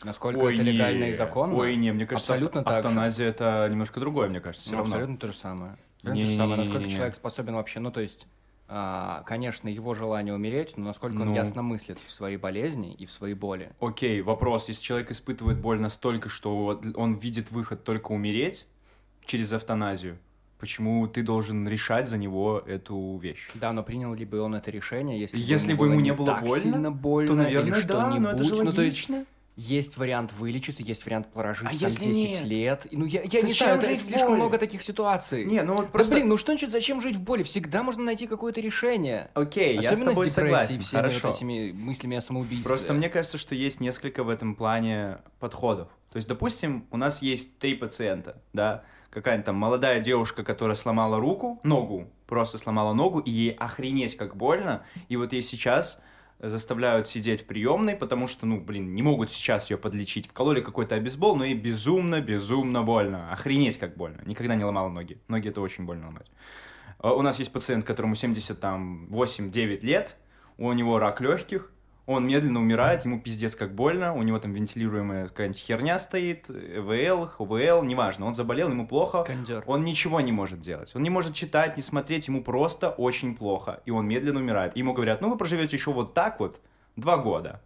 [0.03, 0.71] Насколько Ой, это не.
[0.73, 1.55] легально и законно.
[1.55, 2.87] Ой, не, мне кажется, абсолютно авто- так же.
[2.89, 4.95] автоназия это немножко другое, мне кажется, все Ну, равно.
[4.95, 5.77] абсолютно то же самое.
[6.01, 6.57] Абсолютно то же самое.
[6.57, 6.95] Насколько Не-не-не-не-не.
[6.97, 8.27] человек способен вообще, ну, то есть,
[8.67, 11.35] а, конечно, его желание умереть, но насколько он Ну.
[11.35, 13.71] ясно мыслит в своей болезни и в своей боли.
[13.79, 14.67] Окей, вопрос.
[14.67, 18.65] Если человек испытывает боль настолько, что он видит выход только умереть
[19.25, 20.17] через автоназию,
[20.59, 23.49] почему ты должен решать за него эту вещь?
[23.55, 26.41] Да, но принял ли бы он это решение, если, Если бы ему не было так
[26.43, 28.65] больно, сильно больно то, наверное, или да, но это же что-нибудь.
[28.65, 29.25] ну, то есть, логично.
[29.55, 32.43] Есть вариант вылечиться, есть вариант прожить А там если 10 нет?
[32.43, 32.87] лет.
[32.91, 34.37] Ну, я, я не знаю, это слишком боли?
[34.39, 35.45] много таких ситуаций.
[35.45, 36.15] Не, ну вот Да просто...
[36.15, 37.43] блин, ну что значит, зачем жить в боли?
[37.43, 39.31] Всегда можно найти какое-то решение.
[39.33, 41.27] Окей, я с Особенно тобой с согласен, всеми хорошо.
[41.27, 42.67] вот этими мыслями о самоубийстве.
[42.69, 45.87] Просто мне кажется, что есть несколько в этом плане подходов.
[46.11, 51.17] То есть, допустим, у нас есть три пациента, да, какая-нибудь там молодая девушка, которая сломала
[51.19, 55.97] руку, ногу, просто сломала ногу, и ей охренеть как больно, и вот ей сейчас
[56.39, 60.27] заставляют сидеть в приемной, потому что, ну, блин, не могут сейчас ее подлечить.
[60.27, 63.31] Вкололи какой-то обезбол, но ей безумно, безумно больно.
[63.31, 64.21] Охренеть как больно.
[64.25, 65.19] Никогда не ломала ноги.
[65.27, 66.27] Ноги это очень больно ломать.
[66.99, 70.15] А У нас есть пациент, которому 78-9 лет,
[70.57, 71.71] у него рак легких,
[72.07, 77.27] он медленно умирает, ему пиздец как больно, у него там вентилируемая какая-нибудь херня стоит, ЭВЛ,
[77.27, 79.63] ХВЛ, неважно, он заболел, ему плохо, Кондер.
[79.65, 80.95] он ничего не может делать.
[80.95, 83.81] Он не может читать, не смотреть, ему просто очень плохо.
[83.85, 84.77] И он медленно умирает.
[84.77, 86.59] Ему говорят, ну вы проживете еще вот так вот
[86.95, 87.61] два года.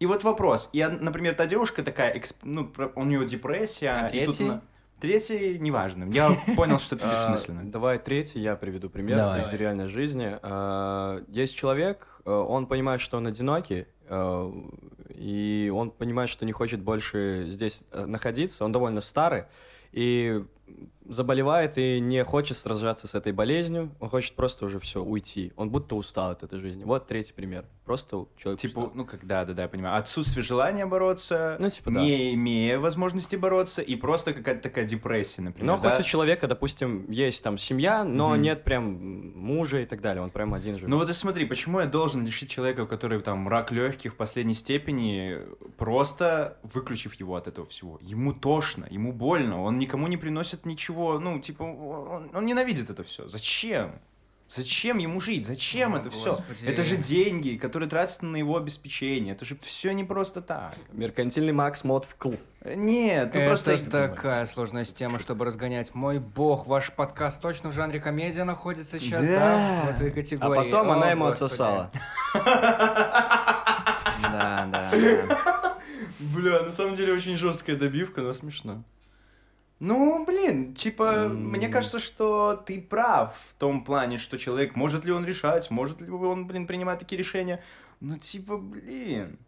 [0.00, 0.70] И вот вопрос.
[0.72, 3.90] И, например, та девушка такая, эксп- ну, у нее депрессия.
[3.90, 4.62] А и тут
[5.00, 5.58] третий?
[5.58, 6.08] неважно.
[6.10, 7.70] Я понял, что это А, бессмысленно.
[7.70, 10.38] Давай третий, я приведу пример из реальной жизни.
[10.42, 14.52] А, Есть человек, э, он понимает, что он одинокий, э,
[15.10, 18.64] и он понимает, что не хочет больше здесь э, находиться.
[18.64, 19.44] Он довольно старый,
[19.92, 20.44] и
[21.08, 25.52] заболевает и не хочет сражаться с этой болезнью, он хочет просто уже все уйти.
[25.56, 26.84] Он будто устал от этой жизни.
[26.84, 27.64] Вот третий пример.
[27.86, 28.92] Просто человек Типа, устал.
[28.94, 29.96] ну как, да, да, да, я понимаю.
[29.96, 32.00] Отсутствие желания бороться, Ну, типа, да.
[32.00, 35.66] не имея возможности бороться, и просто какая-то такая депрессия, например.
[35.76, 35.90] Но да?
[35.96, 38.42] хоть у человека, допустим, есть там семья, но Мгм.
[38.42, 40.22] нет прям мужа и так далее.
[40.22, 40.90] Он прям один живет.
[40.90, 44.54] Ну вот и смотри, почему я должен лишить человека, у которого там рак легких последней
[44.54, 45.38] степени,
[45.78, 47.98] просто выключив его от этого всего?
[48.02, 53.04] Ему тошно, ему больно, он никому не приносит ничего, ну, типа, он, он ненавидит это
[53.04, 53.28] все.
[53.28, 53.92] Зачем?
[54.50, 55.46] Зачем ему жить?
[55.46, 56.30] Зачем О, это все?
[56.30, 56.64] Господи.
[56.64, 59.34] Это же деньги, которые тратятся на его обеспечение.
[59.34, 60.74] Это же все не просто так.
[60.92, 62.32] Меркантильный Макс мод вкл.
[62.62, 63.76] Э, Нет, ну Это просто...
[63.90, 65.94] такая сложная тема, чтобы разгонять.
[65.94, 69.82] Мой бог, ваш подкаст точно в жанре комедия находится сейчас, да?
[69.84, 69.92] Да.
[69.92, 70.64] В этой А категории.
[70.64, 71.44] потом О, она ему Господи.
[71.52, 71.90] отсосала.
[74.22, 75.76] Да, да, да.
[76.18, 78.82] Бля, на самом деле очень жесткая добивка, но смешно.
[79.80, 81.50] Ну, блин, типа, М.
[81.50, 86.00] мне кажется, что ты прав в том плане, что человек, может ли он решать, может
[86.00, 87.62] ли он, блин, принимать такие решения.
[88.00, 89.38] Ну, типа, блин.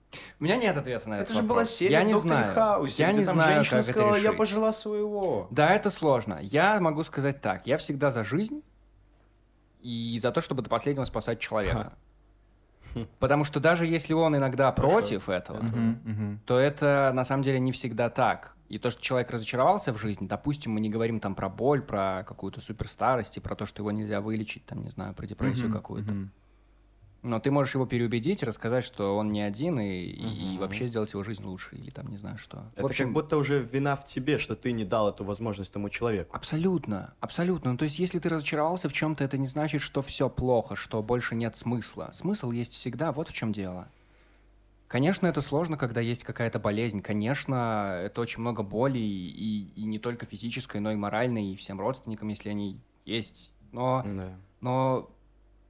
[0.40, 1.70] У меня нет ответа на этот Это же была вопрос.
[1.70, 2.54] серия Я не знаю.
[2.54, 4.36] Хаусе, Я не там знаю, женщина как это сказала, я решить.
[4.38, 5.48] пожила своего.
[5.50, 6.38] Да, это сложно.
[6.42, 7.66] Я могу сказать так.
[7.66, 8.62] Я всегда за жизнь
[9.82, 11.92] и за то, чтобы до последнего спасать человека.
[13.18, 14.90] Потому что даже если он иногда Хорошо.
[14.90, 16.40] против этого, Мгм, мгм.
[16.46, 18.56] то это на самом деле не всегда так.
[18.68, 22.24] И то, что человек разочаровался в жизни, допустим, мы не говорим там про боль, про
[22.26, 26.14] какую-то суперстарость, и про то, что его нельзя вылечить, там, не знаю, про депрессию какую-то.
[27.22, 31.12] Но ты можешь его переубедить, рассказать, что он не один, и, и- и вообще сделать
[31.12, 32.64] его жизнь лучше, или там не знаю что.
[32.72, 35.70] Это в общем, как будто уже вина в тебе, что ты не дал эту возможность
[35.70, 36.34] тому человеку.
[36.34, 37.72] Абсолютно, абсолютно.
[37.72, 41.02] Ну, то есть, если ты разочаровался в чем-то, это не значит, что все плохо, что
[41.02, 42.08] больше нет смысла.
[42.12, 43.88] Смысл есть всегда, вот в чем дело.
[44.88, 47.00] Конечно, это сложно, когда есть какая-то болезнь.
[47.00, 51.78] Конечно, это очень много боли, и, и не только физической, но и моральной, и всем
[51.80, 53.52] родственникам, если они есть.
[53.72, 54.36] Но, Да.
[54.60, 55.10] но,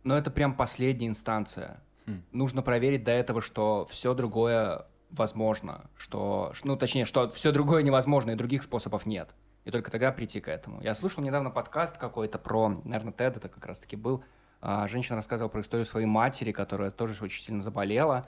[0.03, 1.81] но это прям последняя инстанция.
[2.07, 2.23] Хм.
[2.33, 8.31] Нужно проверить до этого, что все другое возможно, что, ну, точнее, что все другое невозможно,
[8.31, 9.35] и других способов нет.
[9.65, 10.81] И только тогда прийти к этому.
[10.83, 14.23] Я слушал недавно подкаст какой-то про, наверное, Тед это как раз-таки был.
[14.63, 18.27] А, Женщина рассказывала про историю своей матери, которая тоже очень сильно заболела.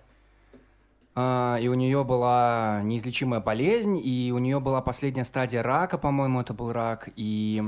[1.15, 6.41] А, И у нее была неизлечимая болезнь, и у нее была последняя стадия рака, по-моему,
[6.41, 7.09] это был рак.
[7.17, 7.63] И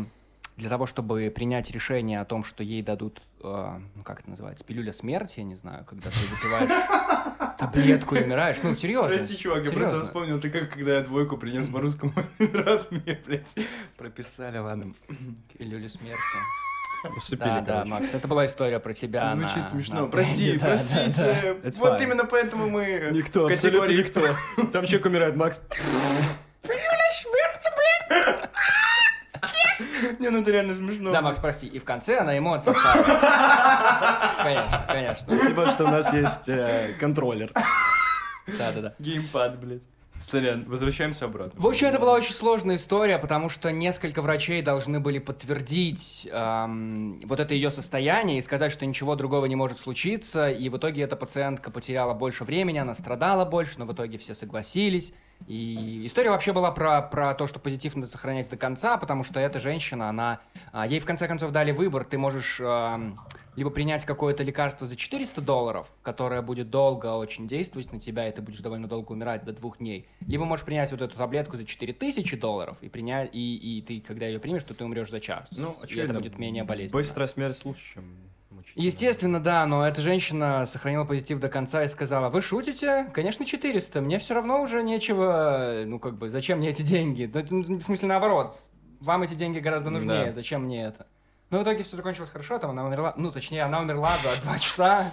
[0.57, 4.65] для того, чтобы принять решение о том, что ей дадут, э, ну как это называется,
[4.65, 8.57] пилюля смерти, я не знаю, когда ты выпиваешь таблетку и умираешь.
[8.63, 9.17] Ну, серьезно.
[9.17, 12.89] Прости, чувак, я просто вспомнил, ты как, когда я двойку принес по русскому один раз,
[12.91, 13.55] мне, блядь,
[13.97, 14.93] прописали, ладно.
[15.59, 16.19] Пилюля смерти.
[17.19, 17.91] Усыпили, Да, да, короче.
[17.91, 19.31] Макс, это была история про тебя.
[19.33, 20.01] Звучит на- смешно.
[20.01, 20.53] на Прости.
[20.55, 21.13] Да, да, простите.
[21.63, 21.69] да.
[21.69, 22.03] It's Вот fine.
[22.03, 24.23] именно поэтому мы Никто, в категории никто.
[24.73, 25.61] Там человек умирает, Макс.
[30.19, 31.13] Не, ну это реально смешно.
[31.13, 31.67] Да, Макс, прости.
[31.67, 33.05] И в конце она ему отсосала.
[34.43, 35.37] Конечно, конечно.
[35.37, 37.51] Спасибо, что у нас есть э, контроллер.
[38.47, 38.95] Да-да-да.
[38.99, 39.85] Геймпад, блядь.
[40.21, 41.61] Сорян, возвращаемся обратно.
[41.61, 47.19] В общем, это была очень сложная история, потому что несколько врачей должны были подтвердить эм,
[47.25, 50.51] вот это ее состояние и сказать, что ничего другого не может случиться.
[50.51, 54.35] И в итоге эта пациентка потеряла больше времени, она страдала больше, но в итоге все
[54.35, 55.13] согласились.
[55.47, 59.41] И история вообще была про, про то, что позитив надо сохранять до конца, потому что
[59.41, 60.41] эта женщина, она...
[60.73, 63.21] а, ей в конце концов дали выбор, ты можешь эм,
[63.55, 68.33] либо принять какое-то лекарство за 400 долларов, которое будет долго очень действовать на тебя, и
[68.33, 71.67] ты будешь довольно долго умирать, до двух дней, либо можешь принять вот эту таблетку за
[71.67, 75.51] 4000 долларов, и, принять, и, и ты, когда ее примешь, то ты умрешь за час.
[75.59, 76.99] Ну, и это очевидно, будет менее болезненно.
[76.99, 78.87] Быстрая смерть лучше, чем мучительная.
[78.87, 83.11] Естественно, да, но эта женщина сохранила позитив до конца и сказала, вы шутите?
[83.13, 87.31] Конечно, 400, мне все равно уже нечего, ну, как бы, зачем мне эти деньги?
[87.33, 88.53] Ну, ну, в смысле, наоборот,
[89.01, 90.33] вам эти деньги гораздо нужнее, Да.
[90.33, 91.07] зачем мне это?
[91.51, 94.59] Ну, в итоге все закончилось хорошо, там она умерла, ну, точнее, она умерла за два
[94.59, 95.13] часа,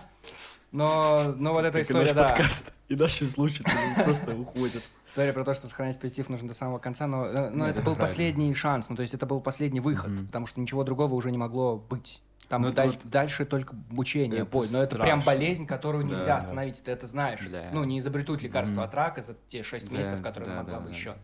[0.72, 2.28] но, но вот эта Как история, наш да.
[2.30, 2.74] подкаст.
[2.88, 3.68] И наши слушатели
[4.04, 4.82] просто уходят.
[5.06, 7.96] История про то, что сохранять позитив нужно до самого конца, но, но- но это, был
[7.96, 8.02] правильно.
[8.02, 10.28] последний шанс, ну, то есть это был последний выход, Мгм.
[10.28, 12.22] потому что ничего другого уже не могло быть.
[12.52, 14.68] Там Ну, даль- вот- дальше только мучение, Это боль.
[14.74, 15.40] Но это прям страшно.
[15.40, 16.36] болезнь, которую нельзя да.
[16.36, 17.40] остановить, ты это знаешь.
[17.50, 17.70] Да.
[17.72, 18.84] Ну, не изобретут лекарства Мгм.
[18.90, 20.92] от рака за те 6 Да, месяцев, которые да, могла да, бы да.
[20.94, 21.16] еще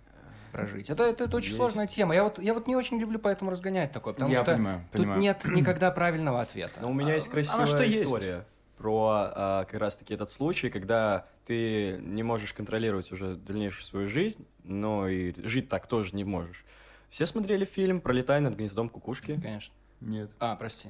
[0.54, 0.90] прожить.
[0.90, 1.58] Это, это, это очень Есть.
[1.58, 2.16] сложная тема.
[2.16, 5.02] Я вот, я вот не очень люблю поэтому разгонять такое, потому Я что понимаю, тут
[5.02, 5.20] понимаю.
[5.20, 6.80] нет никогда правильного ответа.
[6.80, 8.04] Но у меня есть А красивая на что есть?
[8.06, 8.46] история
[8.78, 14.48] про а, как раз-таки этот случай, когда ты не можешь контролировать уже дальнейшую свою жизнь,
[14.64, 16.64] но и жить так тоже не можешь.
[17.10, 19.38] Все смотрели фильм «Пролетай над гнездом кукушки»?
[19.42, 19.74] Конечно.
[20.02, 20.30] Нет.
[20.40, 20.90] А, прости.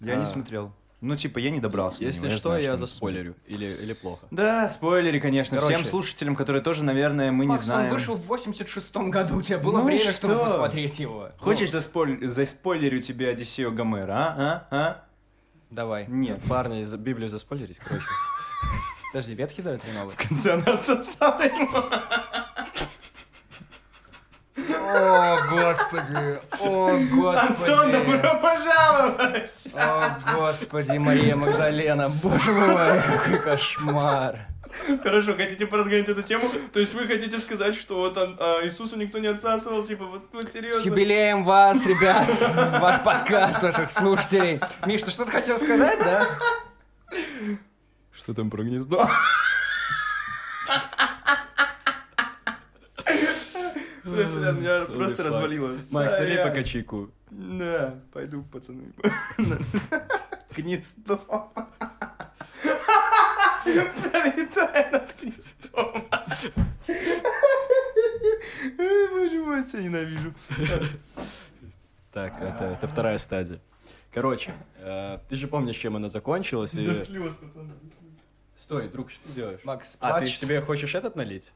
[0.00, 0.26] Я не А.
[0.26, 0.72] смотрел.
[1.02, 1.98] Ну, типа, я не добрался.
[2.00, 3.34] до Если него, что, знаю, я он заспойлерю.
[3.46, 4.26] Или, или плохо.
[4.30, 5.58] Да, спойлери, конечно.
[5.58, 5.74] Короче.
[5.74, 7.90] Всем слушателям, которые тоже, наверное, мы не Макс, он знаем.
[7.92, 10.44] вышел в 86-м году, у тебя было Ну время, чтобы что?
[10.44, 11.30] посмотреть его.
[11.38, 12.26] Хочешь заспойль...
[12.28, 14.34] заспойлерю тебе Одиссею Гомера, а?
[14.38, 14.66] А?
[14.70, 15.04] А?
[15.70, 16.06] Давай.
[16.08, 16.40] Нет.
[16.48, 18.06] Парни, за- Библию заспойлерить, короче.
[19.12, 20.14] Подожди, Ветхий Завет или Новый?
[20.14, 21.68] В конце она отсосала ему.
[24.88, 26.40] О, господи!
[26.60, 26.88] О,
[27.36, 29.74] Антон, добро пожаловать!
[29.74, 34.38] О, господи, Мария Магдалена, боже мой, какой кошмар.
[35.02, 36.44] Хорошо, хотите поразгонять эту тему?
[36.72, 40.28] То есть вы хотите сказать, что вот он, а, Иисусу никто не отсасывал, типа, вот,
[40.32, 40.86] вот С серьезно?
[40.88, 42.28] юбилеем вас, ребят,
[42.80, 44.60] ваш подкаст, ваших слушателей.
[44.84, 46.26] Миш, ты что-то хотел сказать, да?
[48.12, 49.08] Что там про гнездо?
[54.14, 55.90] Просто, ладно, я просто развалилась.
[55.90, 56.48] Макс, налей Сорян.
[56.48, 57.10] пока чайку.
[57.30, 58.92] Да, пойду, пацаны.
[60.56, 61.20] Гнездо.
[63.64, 66.04] Пролетая над гнездом.
[69.10, 70.32] Боже мой, я ненавижу.
[72.12, 73.60] Так, это, это вторая стадия.
[74.12, 76.72] Короче, э, ты же помнишь, чем она закончилась?
[76.72, 77.74] и- До слез, пацаны.
[78.56, 79.60] Стой, друг, что ты делаешь?
[79.64, 81.52] Макс, А, ты себе хочешь этот налить?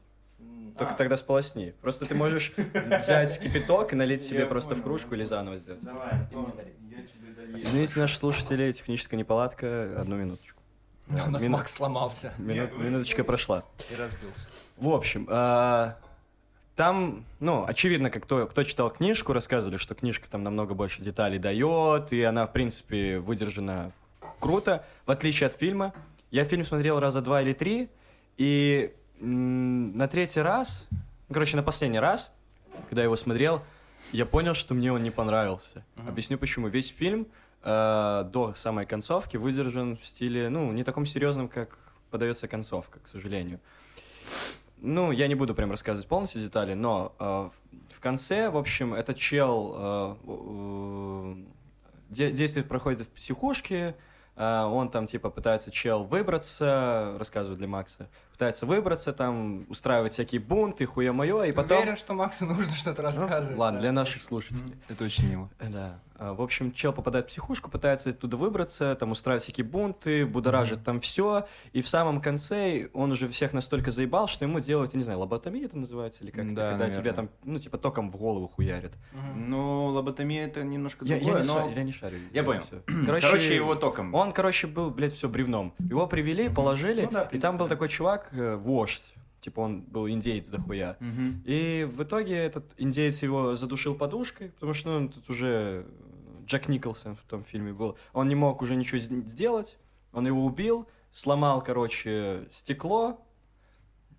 [0.77, 1.73] Только тогда сполосни.
[1.81, 2.53] Просто ты можешь
[3.01, 5.83] взять кипяток и налить себе просто в кружку или заново сделать.
[5.83, 6.53] Давай, Антон,
[6.89, 7.57] я тебе даю.
[7.57, 9.99] Извините, наши слушатели, техническая неполадка.
[9.99, 10.59] Одну минуточку.
[11.07, 13.63] Да, у нас Мину- Макс сломался Мину- Минуточка прошла.
[13.91, 14.47] и разбился.
[14.77, 15.97] В общем, а,
[16.75, 21.37] там, ну, очевидно, как кто, кто читал книжку, рассказывали, что книжка там намного больше деталей
[21.37, 23.91] дает, и она, в принципе, выдержана
[24.39, 25.93] круто, в отличие от фильма.
[26.31, 27.89] Я фильм смотрел раза два или три,
[28.37, 30.87] и на третий раз,
[31.31, 32.31] короче, на последний раз,
[32.89, 33.61] когда я его смотрел,
[34.11, 35.85] я понял, что мне он не понравился.
[36.07, 36.67] Объясню почему.
[36.67, 37.27] Весь фильм
[37.63, 41.77] э, до самой концовки выдержан в стиле, ну, не таком серьезном, как
[42.09, 43.59] подается концовка, к сожалению.
[44.79, 48.93] Ну, я не буду прям рассказывать полностью детали, но э, в- в конце, в общем,
[48.95, 51.35] этот чел э, э,
[52.09, 53.95] де- действие проходит в психушке,
[54.35, 58.09] э, он там типа пытается чел выбраться, рассказываю для Макса,
[58.41, 61.77] пытается выбраться, там устраивать всякие бунты, хуе мое, и потом...
[61.77, 63.55] уверен, что Максу нужно что-то Ну, рассказывать?
[63.55, 63.81] ладно, да?
[63.83, 64.73] для наших слушателей.
[64.89, 65.47] Это очень мило.
[65.59, 65.99] Да.
[66.15, 70.83] А, В общем, чел попадает в психушку, пытается оттуда выбраться, там устраивает всякие бунты, будоражит
[70.83, 74.97] там все, и в самом конце он уже всех настолько заебал, что ему делают, я
[74.97, 77.13] не знаю, лоботомия это называется, или как Да, когда наверное.
[77.13, 78.93] там, ну, типа, током в голову хуярят.
[79.13, 79.49] Мгм.
[79.49, 81.53] Ну, лоботомия это немножко Я, я другое, не, но...
[81.53, 82.17] ша- я не шарю.
[82.33, 82.63] Я понял.
[82.63, 82.81] всё.
[83.21, 84.13] Короче, его током.
[84.15, 85.73] Он, короче, был, блядь, все бревном.
[85.79, 90.07] Его привели, положили, Ну да, и там был такой чувак, э, вождь, типа он был
[90.09, 90.97] индеец дохуя.
[90.99, 91.43] Мгм.
[91.45, 95.85] И в итоге этот индеец его задушил подушкой, потому что ну, тут уже
[96.45, 97.97] Джек Николсон в том фильме был.
[98.13, 99.77] Он не мог уже ничего сделать.
[100.13, 103.25] Он его убил, сломал, короче, стекло,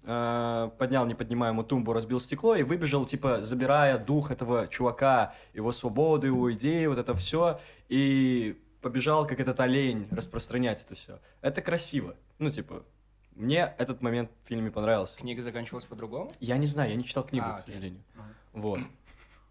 [0.05, 6.27] э, поднял неподнимаемую тумбу, разбил стекло и выбежал, типа, забирая дух этого чувака, его свободу,
[6.27, 11.21] его идеи, вот это все, и побежал, как этот олень, распространять это все.
[11.41, 12.17] Это красиво.
[12.39, 12.85] Ну, типа,
[13.35, 15.17] мне этот момент в фильме понравился.
[15.17, 16.33] Книга заканчивалась по-другому?
[16.41, 18.03] Я не знаю, я не читал книгу, А, к сожалению.
[18.15, 18.25] Мгм.
[18.63, 18.81] Вот.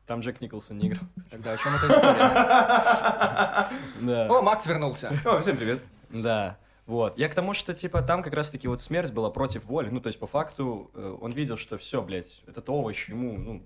[0.08, 1.04] Там Джек Николсон не играл.
[1.30, 3.68] Тогда о чем эта история?
[4.02, 4.28] Да.
[4.30, 5.12] О, Макс вернулся.
[5.26, 5.84] О, всем привет.
[6.10, 6.58] Да.
[6.86, 7.18] Вот.
[7.18, 9.90] Я к тому, что, типа, там как раз-таки вот смерть была против воли.
[9.90, 13.64] Ну, то есть, по факту, э, он видел, что все, блядь, этот овощ ему, ну,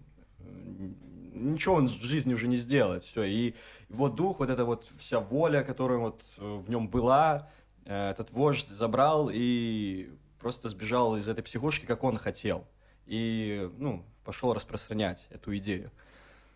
[1.34, 3.04] ничего он в жизни уже не сделает.
[3.06, 3.24] Все.
[3.24, 3.56] И
[3.90, 7.50] его дух, вот эта вот вся воля, которая вот э, в нем была,
[7.86, 10.10] этот вождь забрал и
[10.40, 12.68] просто сбежал из этой психушки, как он хотел.
[13.06, 15.92] И, ну, пошел распространять эту идею.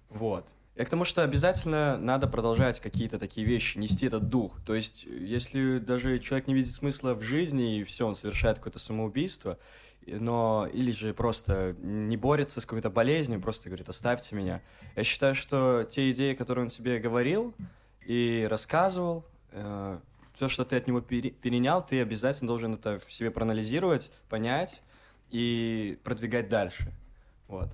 [0.09, 0.47] Вот.
[0.75, 4.61] Я к тому, что обязательно надо продолжать какие-то такие вещи, нести этот дух.
[4.65, 8.79] То есть, если даже человек не видит смысла в жизни, и все, он совершает какое-то
[8.79, 9.59] самоубийство,
[10.07, 14.61] но или же просто не борется с какой-то болезнью, просто говорит, оставьте меня.
[14.95, 17.53] Я считаю, что те идеи, которые он себе говорил
[18.05, 19.25] и рассказывал,
[20.39, 24.81] все, что ты от него пере- перенял, ты обязательно должен это в себе проанализировать, понять
[25.31, 26.93] и продвигать дальше.
[27.49, 27.67] Вот.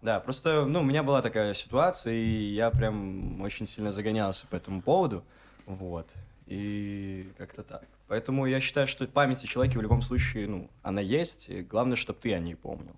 [0.00, 4.56] Да, просто, ну, у меня была такая ситуация, и я прям очень сильно загонялся по
[4.56, 5.22] этому поводу,
[5.64, 6.10] вот,
[6.46, 7.84] и как-то так.
[8.08, 11.94] Поэтому я считаю, что память о человеке в любом случае, ну, она есть, и главное,
[11.94, 12.96] чтобы ты о ней помнил,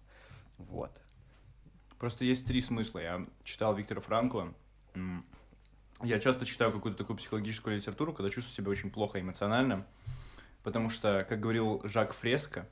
[0.57, 0.91] вот.
[1.99, 3.01] Просто есть три смысла.
[3.01, 4.55] Я читал Виктора Франкла.
[6.03, 9.87] Я часто читаю какую-то такую психологическую литературу, когда чувствую себя очень плохо эмоционально.
[10.63, 12.67] Потому что, как говорил Жак Фреско,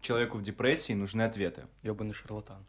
[0.00, 1.66] человеку в депрессии нужны ответы.
[1.82, 2.64] Ёбаный шарлатан.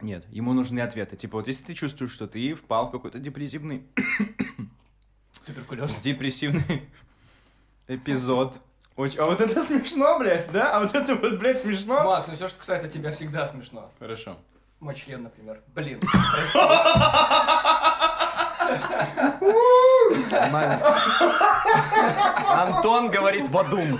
[0.00, 1.16] Нет, ему нужны ответы.
[1.16, 3.86] Типа вот если ты чувствуешь, что ты впал в какой-то депрессивный...
[5.46, 6.00] Туберкулез.
[6.00, 6.88] депрессивный...
[7.88, 8.60] эпизод.
[8.96, 9.18] Очень...
[9.20, 10.76] А вот это смешно, блядь, да?
[10.76, 12.04] А вот это вот, блядь, смешно?
[12.04, 13.90] Макс, ну все, что касается тебя, всегда смешно.
[13.98, 14.36] Хорошо.
[14.80, 15.62] Мой член, например.
[15.74, 16.00] Блин,
[22.48, 23.98] Антон говорит Вадум.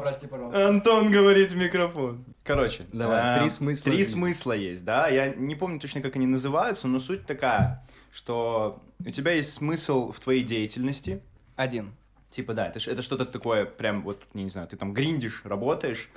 [0.00, 0.68] Прости, пожалуйста.
[0.68, 2.24] Антон говорит в микрофон.
[2.42, 5.08] Короче, Давай, а, три смысла Три смысла есть, да?
[5.08, 10.12] Я не помню точно, как они называются, но суть такая, что у тебя есть смысл
[10.12, 11.22] в твоей деятельности.
[11.56, 11.94] Один.
[12.30, 16.10] Типа, да, это, это что-то такое, прям вот, я не знаю, ты там гриндишь, работаешь.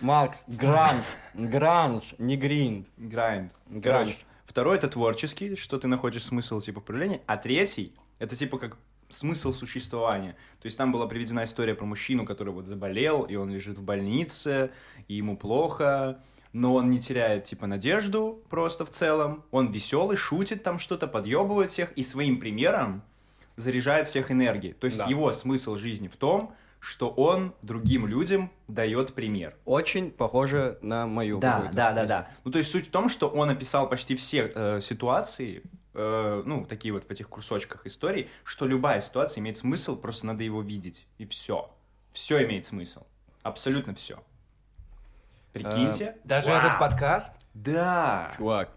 [0.00, 2.88] Макс, гранж, гранж, не гринд.
[2.96, 3.52] Грайнд.
[3.66, 4.16] Гранж.
[4.54, 8.76] Второй это творческий, что ты находишь смысл типа в проявлении, а третий это типа как
[9.08, 10.36] смысл существования.
[10.60, 13.82] То есть там была приведена история про мужчину, который вот заболел, и он лежит в
[13.82, 14.70] больнице,
[15.08, 16.20] и ему плохо,
[16.52, 19.42] но он не теряет типа надежду просто в целом.
[19.50, 23.02] Он веселый, шутит там что-то, подъебывает всех и своим примером
[23.56, 24.74] заряжает всех энергией.
[24.74, 25.06] То есть Да.
[25.06, 26.54] его смысл жизни в том,
[26.84, 29.56] что он другим людям дает пример.
[29.64, 32.28] Очень похоже на мою Да, да, да, да.
[32.44, 35.62] Ну, то есть суть в том, что он описал почти все э, ситуации,
[35.94, 40.44] э, ну, такие вот в этих кусочках историй, что любая ситуация имеет смысл, просто надо
[40.44, 41.06] его видеть.
[41.16, 41.74] И все.
[42.12, 43.04] Все имеет смысл.
[43.42, 44.22] Абсолютно все.
[45.54, 46.18] Прикиньте.
[46.24, 46.58] Даже Вау.
[46.58, 47.40] этот подкаст?
[47.54, 48.30] Да.
[48.36, 48.76] Чувак,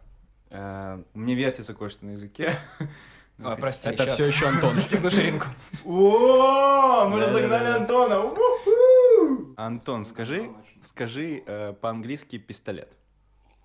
[0.49, 2.55] э, меня вертится кое-что на языке.
[3.39, 4.69] Ой, прости, это все еще Антон.
[4.71, 5.45] Застегну ширинку.
[5.85, 8.23] О, мы разогнали Антона.
[8.23, 9.53] Уху!
[9.57, 10.49] Антон, скажи,
[10.81, 12.91] скажи э, по-английски пистолет.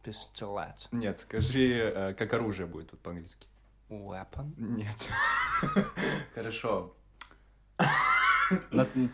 [0.02, 0.88] Пистолет.
[0.92, 3.46] Нет, скажи, э, как оружие будет тут по-английски.
[3.88, 4.52] Weapon.
[4.56, 5.08] Нет.
[6.34, 6.94] Хорошо.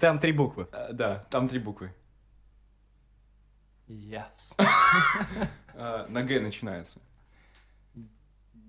[0.01, 0.69] Там три буквы.
[0.73, 1.95] Э, Да, там три буквы.
[3.87, 4.55] Yes.
[6.09, 6.99] На Г начинается.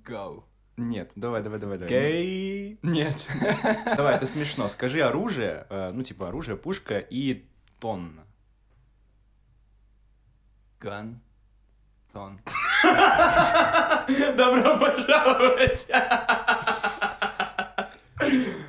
[0.05, 0.43] Go.
[0.79, 1.89] Нет, давай, давай, давай, давай.
[1.89, 2.79] Гей.
[2.83, 3.27] Нет.
[3.97, 4.69] Давай, это смешно.
[4.69, 7.45] Скажи оружие, э, ну типа оружие, пушка и
[7.81, 8.23] тонна.
[10.79, 11.15] Gun.
[12.13, 12.39] Тон.
[14.37, 15.85] Добро пожаловать!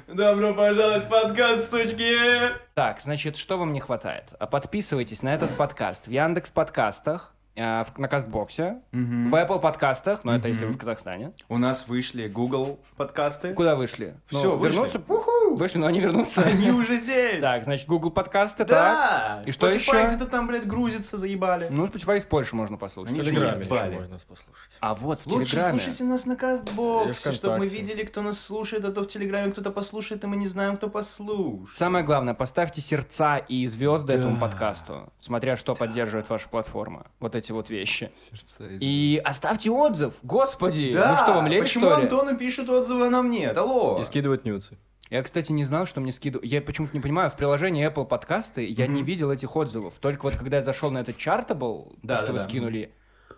[0.08, 2.50] Добро пожаловать в подкаст, сучки!
[2.74, 4.32] Так, значит, что вам не хватает?
[4.50, 10.64] Подписывайтесь на этот подкаст в Яндекс подкастах, на Кастбоксе, в Apple подкастах, но это если
[10.64, 11.32] вы в Казахстане.
[11.48, 13.52] У нас вышли Google подкасты.
[13.54, 14.16] Куда вышли?
[14.26, 14.76] Всё, Ну, вышли.
[14.76, 15.02] вернуться?
[15.50, 16.42] Вышли, но они вернутся.
[16.42, 17.40] Они уже здесь!
[17.40, 18.68] Так, значит, Google подкасты, так.
[18.68, 19.42] Да!
[19.46, 20.06] И что Spotify еще?
[20.06, 21.66] где-то там, блядь, грузится, заебали.
[21.70, 23.12] Ну, Spotify из Польши можно послушать.
[23.12, 24.78] Они В Телеграме можно послушать.
[24.80, 25.78] А вот в Лучше Телеграме.
[25.80, 29.70] слушайте нас на Кастбоксе, чтобы мы видели, кто нас слушает, а то в Телеграме кто-то
[29.72, 31.74] послушает, и мы не знаем, кто послушает.
[31.74, 37.06] Самое главное, поставьте сердца и звезды этому подкасту, смотря что поддерживает ваша платформа.
[37.18, 38.10] Вот эти вот вещи.
[38.30, 40.92] Сердца И оставьте отзыв, господи!
[40.92, 42.02] Да, ну что, вам лень, почему что ли?
[42.04, 43.58] Антону пишут отзывы, а нам нет?
[43.58, 43.98] Алло!
[44.00, 44.78] И скидывать нюцы.
[45.10, 46.50] Я, кстати, не знал, что мне скидывают.
[46.50, 49.98] Я почему-то не понимаю, в приложении Apple подкасты я не видел этих отзывов.
[49.98, 52.44] Только вот когда я зашел на этот Chartable, Да, то, что да, вы да.
[52.44, 52.94] скинули,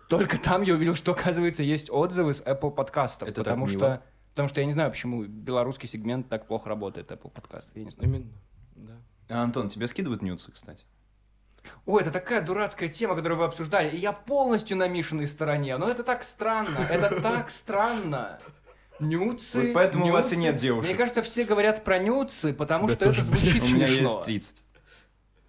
[0.07, 3.27] только там я увидел, что, оказывается, есть отзывы с Apple подкастов.
[3.27, 3.79] Это так потому мило.
[3.79, 4.03] что
[4.33, 7.69] Потому что я не знаю, почему белорусский сегмент так плохо работает, Apple подкаст.
[7.75, 8.09] Я не знаю.
[8.09, 8.31] Именно.
[8.75, 8.93] Да.
[9.29, 10.85] А, Антон, тебе скидывают нюцы, кстати?
[11.85, 15.77] Ой, это такая дурацкая тема, которую вы обсуждали, и я полностью на Мишиной стороне.
[15.77, 18.39] Но это так странно, это так странно.
[18.99, 20.41] Нюцы, Вот поэтому у вас и нюцы.
[20.43, 20.89] нет девушек.
[20.89, 24.03] Мне кажется, все говорят про нюцы, потому Тебя что это звучит У меня смешно.
[24.03, 24.53] есть трицепс.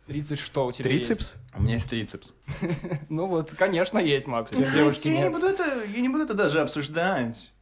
[0.06, 1.34] 30 что у тебя Трицепс?
[1.54, 2.34] У меня есть трицепс.
[2.60, 2.78] есть?
[3.08, 4.52] Ну вот, конечно, есть, Макс.
[4.52, 7.52] Ну, девушки я не буду это, я не буду это даже обсуждать.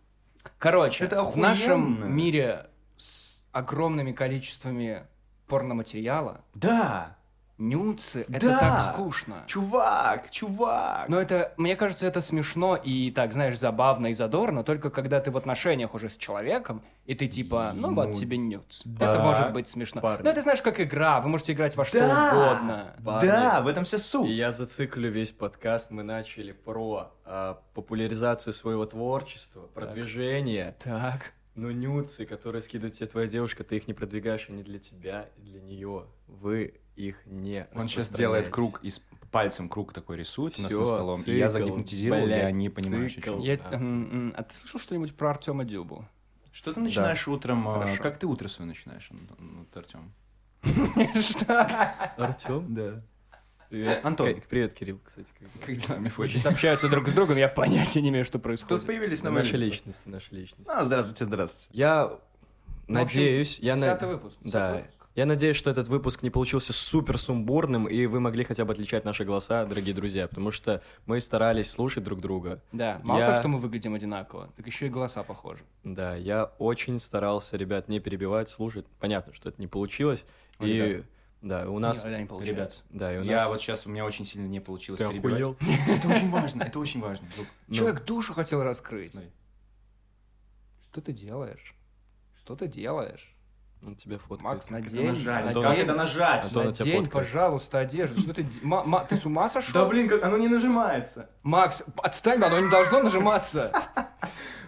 [0.59, 2.67] Короче, Это в нашем мире
[2.97, 5.07] с огромными количествами
[5.47, 7.17] порноматериала Да,
[7.63, 8.59] нюцы— это Да.
[8.59, 9.45] так скучно.
[9.47, 11.09] чувак, чувак.
[11.09, 15.31] Но это, мне кажется, это смешно и так, знаешь, забавно и задорно, только когда ты
[15.31, 18.83] в отношениях уже с человеком, и ты типа, ну, Ну, вот тебе нюц.
[18.85, 20.01] да, это может быть смешно.
[20.01, 20.25] парни.
[20.25, 22.31] Но это знаешь, как игра, вы можете играть во что Да.
[22.33, 22.95] угодно.
[23.05, 23.27] Парни.
[23.29, 24.29] Да, в этом вся суть.
[24.29, 25.91] И я зациклю весь подкаст.
[25.91, 30.75] Мы начали про а, популяризацию своего творчества, продвижение.
[30.83, 31.33] Так.
[31.55, 35.41] Но нюцы, которые скидывает тебе твоя девушка, ты их не продвигаешь, они для тебя и
[35.43, 36.07] для нее.
[36.27, 39.01] Вы их не Он сейчас делает круг и с
[39.31, 41.23] пальцем круг такой рисует у нас Всё, над столом.
[41.25, 43.23] и я цикл, загипнотизировал, блядь, я не понимаю, цикл.
[43.31, 43.41] чем.
[43.41, 43.71] Я- Да.
[44.39, 46.07] а ты слышал что-нибудь про Артема Дюбу?
[46.53, 47.67] Что ты начинаешь утром?
[47.67, 48.03] а, Хорошо.
[48.03, 49.11] Как ты утро свое начинаешь,
[49.75, 50.13] Артем?
[51.21, 51.61] Что?
[52.19, 52.75] Артем?
[52.75, 53.03] Да.
[53.71, 54.05] Привет.
[54.05, 54.35] Антон.
[54.39, 55.29] К- Привет, Кирилл, кстати.
[55.39, 55.65] как дела?
[55.67, 56.33] Как дела, Мефодий?
[56.39, 58.85] Сейчас общаются друг с другом, я понятия не имею, что Тут происходит.
[58.87, 60.67] появились Наши новые личности, наши личности.
[60.69, 61.69] А, здравствуйте, здравствуйте.
[61.73, 62.19] Я
[62.87, 63.77] Ну, надеюсь, я...
[63.77, 64.37] на- выпуск.
[64.43, 64.75] Да.
[64.75, 65.02] выпуск.
[65.15, 69.05] Я надеюсь, что этот выпуск не получился супер сумбурным, и вы могли хотя бы отличать
[69.05, 72.63] наши голоса, дорогие друзья, потому что мы старались слушать друг друга.
[72.73, 75.65] Да, мало Я- того, что мы выглядим одинаково, так еще и голоса похожи.
[75.85, 78.87] Да, я очень старался, ребят, не перебивать, слушать.
[79.01, 80.25] Понятно, что это не получилось.
[80.59, 81.05] Ой, и ребят.
[81.43, 81.99] да, у нас...
[81.99, 82.55] Никогда не получается.
[82.55, 83.49] Ребят, Да, и у я нас...
[83.49, 85.41] вот сейчас, у меня очень сильно не получилось Ты перебивать.
[85.43, 85.57] охуел?
[85.95, 87.29] Это очень важно, это очень важно.
[87.69, 89.15] Ну, Человек душу хотел раскрыть.
[90.91, 91.75] Что ты делаешь?
[92.39, 93.35] Что ты делаешь?
[93.85, 94.43] Он тебя фоткает.
[94.43, 95.07] Макс, Как это надень.
[95.09, 95.53] нажать?
[95.55, 96.49] Как это нажать?
[96.49, 97.11] Тебя Надень, фоткает.
[97.11, 98.21] пожалуйста, одежду.
[98.21, 98.47] Что ты...
[98.63, 99.73] Ма- ма- ты с ума сошел?
[99.75, 101.29] Да блин, как оно не нажимается.
[101.43, 103.73] Макс, отстань, оно не должно нажиматься.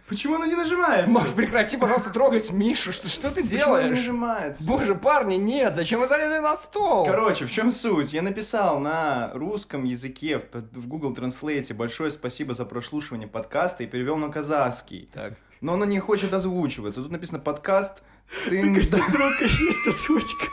[0.08, 1.10] Почему оно не нажимается?
[1.10, 2.92] Макс, прекрати, пожалуйста, трогать Мишу.
[2.92, 3.98] Что, что ты Почему оно не делаешь?
[3.98, 4.64] нажимается?
[4.66, 7.06] Боже, парни, нет, зачем вы залезли на стол?
[7.06, 8.12] Короче, в чем суть?
[8.12, 13.86] Я написал на русском языке в, в Google Translate большое спасибо за прослушивание подкаста и
[13.86, 15.08] перевел на казахский.
[15.14, 17.00] Так, Но оно не хочет озвучиваться.
[17.02, 18.02] Тут написано подкаст.
[18.48, 20.46] Ты Дорога есть озвучка.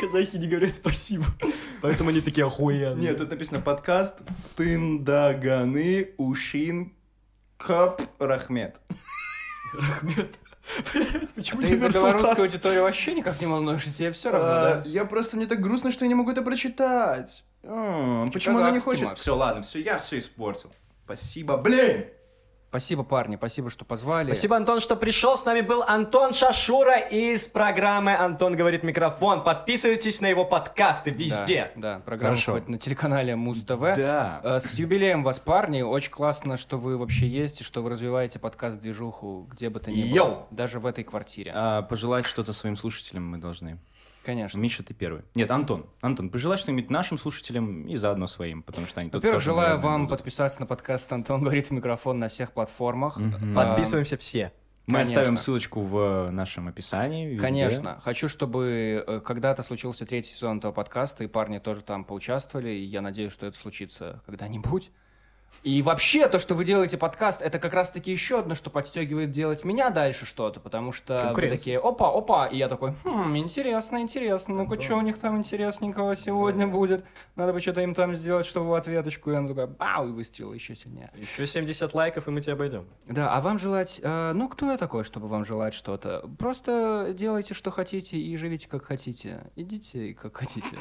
[0.00, 1.24] Казахи не говорят спасибо.
[1.82, 2.96] Поэтому они такие охуенные.
[3.10, 4.18] Нет, тут написано подкаст
[4.56, 6.92] Тындаганы Ушин
[7.56, 8.80] Кап Рахмет.
[9.72, 10.38] Рахмет.
[10.92, 12.12] Блядь, почему ты не из-за Нурсултан?
[12.16, 14.82] белорусской аудитории вообще никак не волнуешься, тебе все равно, А, да?
[14.84, 17.42] Я просто, мне так грустно, что я не могу это прочитать.
[17.62, 19.04] А, Почему она не хочет?
[19.06, 19.20] Макс.
[19.20, 20.70] Все, ладно, все, я все испортил.
[21.04, 22.06] Спасибо, блин!
[22.70, 24.26] Спасибо, парни, спасибо, что позвали.
[24.26, 25.38] Спасибо, Антон, что пришел.
[25.38, 29.42] С нами был Антон Шашура из программы «Антон говорит микрофон».
[29.42, 31.70] Подписывайтесь на его подкасты Да, везде.
[31.76, 32.60] Да, программа Хорошо.
[32.66, 33.80] на телеканале Муз-ТВ.
[33.96, 34.40] Да.
[34.44, 35.80] Э, С юбилеем вас, парни.
[35.80, 40.00] Очень классно, что вы вообще есть, и что вы развиваете подкаст-движуху, где бы то ни
[40.00, 40.26] Йоу!
[40.28, 40.46] было.
[40.50, 41.52] Даже в этой квартире.
[41.54, 43.78] А, пожелать что-то своим слушателям мы должны.
[44.28, 44.58] Конечно.
[44.58, 45.22] Миша, ты первый.
[45.34, 45.86] Нет, Антон.
[46.02, 49.68] Антон, пожелай что-нибудь нашим слушателям и заодно своим, потому что они тут Во-первых, тоже, желаю
[49.70, 50.18] наверное, вам будут.
[50.18, 53.18] подписаться на подкаст «Антон говорит в микрофон» на всех платформах.
[53.18, 54.52] А, Подписываемся все.
[54.86, 55.20] Мы конечно.
[55.20, 57.24] оставим ссылочку в нашем описании.
[57.28, 57.40] везде.
[57.40, 58.00] Конечно.
[58.04, 62.84] Хочу, чтобы э, когда-то случился третий сезон этого подкаста, и парни тоже там поучаствовали, и
[62.84, 64.90] я надеюсь, что это случится когда-нибудь.
[65.64, 69.64] И вообще, то, что вы делаете подкаст, это как раз-таки еще одно, что подстегивает делать
[69.64, 74.54] меня дальше что-то, потому что вы такие, опа, опа, и я такой, хм, интересно, интересно,
[74.54, 77.04] ну-ка, что у них там интересненького сегодня будет?
[77.34, 80.52] Надо бы что-то им там сделать, чтобы в ответочку, и она такая, бау, и выстрелила
[80.52, 81.10] еще сильнее.
[81.16, 82.86] Еще 70 лайков, и мы тебя обойдем.
[83.06, 84.00] Да, а вам желать...
[84.02, 86.24] э, ну, кто я такой, чтобы вам желать что-то?
[86.38, 89.50] Просто делайте, что хотите, и живите, как хотите.
[89.56, 90.78] Идите, как хотите.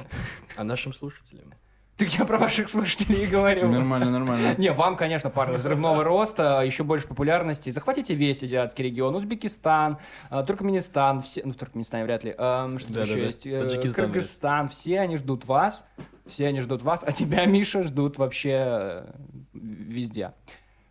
[0.56, 1.53] А нашим слушателям?
[1.98, 3.68] Так я про ваших слушателей и говорю.
[3.68, 4.53] Нормально, нормально.
[4.60, 7.72] Не, вам, конечно, парни, взрывного роста, еще больше популярности.
[7.72, 9.15] Захватите весь азиатский регион.
[9.15, 9.98] Узбекистан,
[10.30, 11.41] э, Туркменистан, все...
[11.44, 12.36] Ну, в Туркменистане вряд ли.
[12.38, 13.26] Эм, что там еще Да-да-да.
[13.26, 13.48] есть?
[13.48, 14.68] Э, Таджикистан, Кыргызстан.
[14.68, 15.86] Все они ждут вас.
[16.28, 17.03] Все они ждут вас.
[17.03, 19.11] А тебя, Миша, ждут вообще э,
[19.53, 20.34] везде.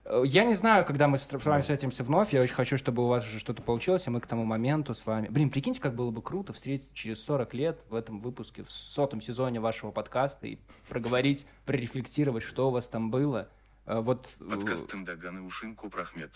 [0.09, 2.33] Э, Я не знаю, когда мы с вами встретимся вновь.
[2.33, 5.05] Я очень хочу, чтобы у вас уже что-то получилось, и мы к тому моменту с
[5.07, 5.29] вами...
[5.29, 9.21] Блин, прикиньте, как было бы круто встретиться через 40 лет в этом выпуске, в сотом
[9.21, 10.59] сезоне вашего подкаста и
[10.89, 13.49] проговорить, прорефлектировать, что у вас там было.
[13.87, 14.29] Э, Вот...
[14.41, 16.33] э, Подкаст Тындаган и Ушинку Прахмет.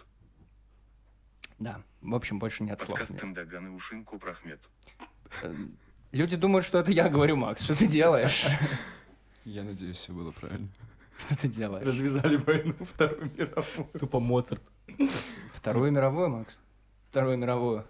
[1.58, 2.98] Да, в общем, больше нет слов.
[2.98, 4.60] Подкаст Тындаган и Ушинку Прахмет.
[6.10, 7.62] Люди думают, что это я говорю, Макс.
[7.62, 8.46] Что ты делаешь?
[9.44, 10.68] Я надеюсь, все было правильно.
[11.20, 11.86] Что ты делаешь?
[11.86, 13.88] Развязали войну Вторую мировую.
[13.98, 14.62] Тупо Моцарт.
[15.52, 16.60] Вторую мировую, Макс?
[17.10, 17.84] Вторую мировую.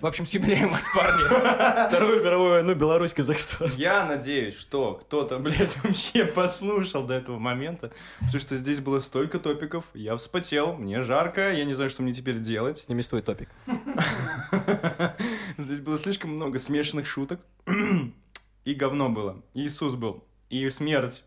[0.00, 1.24] В общем, с юбилеем вас, парни.
[1.88, 3.70] Вторую мировую войну Беларусь, Казахстан.
[3.76, 9.38] Я надеюсь, что кто-то, блядь, вообще послушал до этого момента, потому что здесь было столько
[9.38, 12.78] топиков, я вспотел, мне жарко, я не знаю, что мне теперь делать.
[12.78, 13.48] Сними свой топик.
[15.56, 17.40] Здесь было слишком много смешанных шуток,
[18.64, 21.24] и говно было, и Иисус был, и смерть.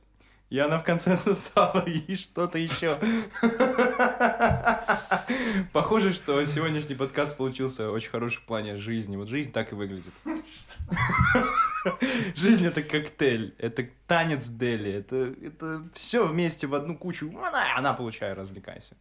[0.50, 2.98] И она в конце сосала, и что-то еще.
[5.74, 9.16] Похоже, что сегодняшний подкаст получился очень хороший в плане жизни.
[9.16, 10.14] Вот жизнь так и выглядит.
[12.36, 17.30] Жизнь это коктейль, это танец Дели, это, это все вместе в одну кучу.
[17.30, 18.96] Она, она получай, развлекайся.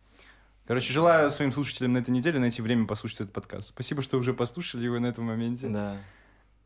[0.66, 3.70] Короче, желаю своим слушателям на этой неделе найти время послушать этот подкаст.
[3.70, 5.68] Спасибо, что уже послушали его на этом моменте.
[5.68, 5.98] Да.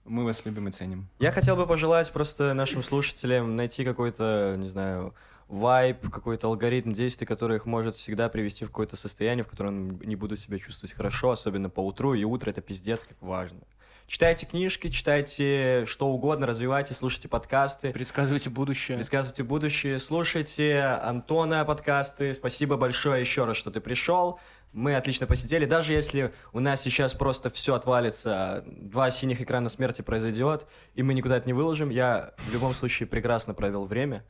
[0.04, 1.08] Мы вас любим и ценим.
[1.18, 5.14] Я хотел бы пожелать просто нашим слушателям найти какой-то, не знаю,
[5.48, 10.16] вайб, какой-то алгоритм действий, который их может всегда привести в какое-то состояние, в котором не
[10.16, 13.60] будут себя чувствовать хорошо, особенно по утру, и утро это пиздец как важно.
[14.06, 18.96] Читайте книжки, читайте что угодно, развивайте, слушайте подкасты, Предсказывайте будущее.
[18.96, 22.34] предсказывайте будущее, слушайте Антона подкасты.
[22.34, 24.40] Спасибо большое еще раз, что ты пришел.
[24.73, 25.66] Мы отлично посидели.
[25.66, 31.12] Даже если у нас сейчас просто все отвалится, два синих экрана смерти произойдет, и мы
[31.12, 34.24] никуда это не выложим, я в любом случае прекрасно провел время.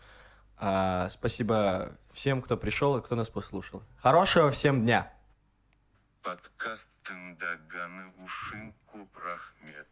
[0.57, 3.83] А, спасибо всем, кто пришел и кто нас послушал.
[4.01, 5.13] Хорошего всем дня!
[6.23, 9.92] Подкаст Тындаган и Ушинку Прахмет.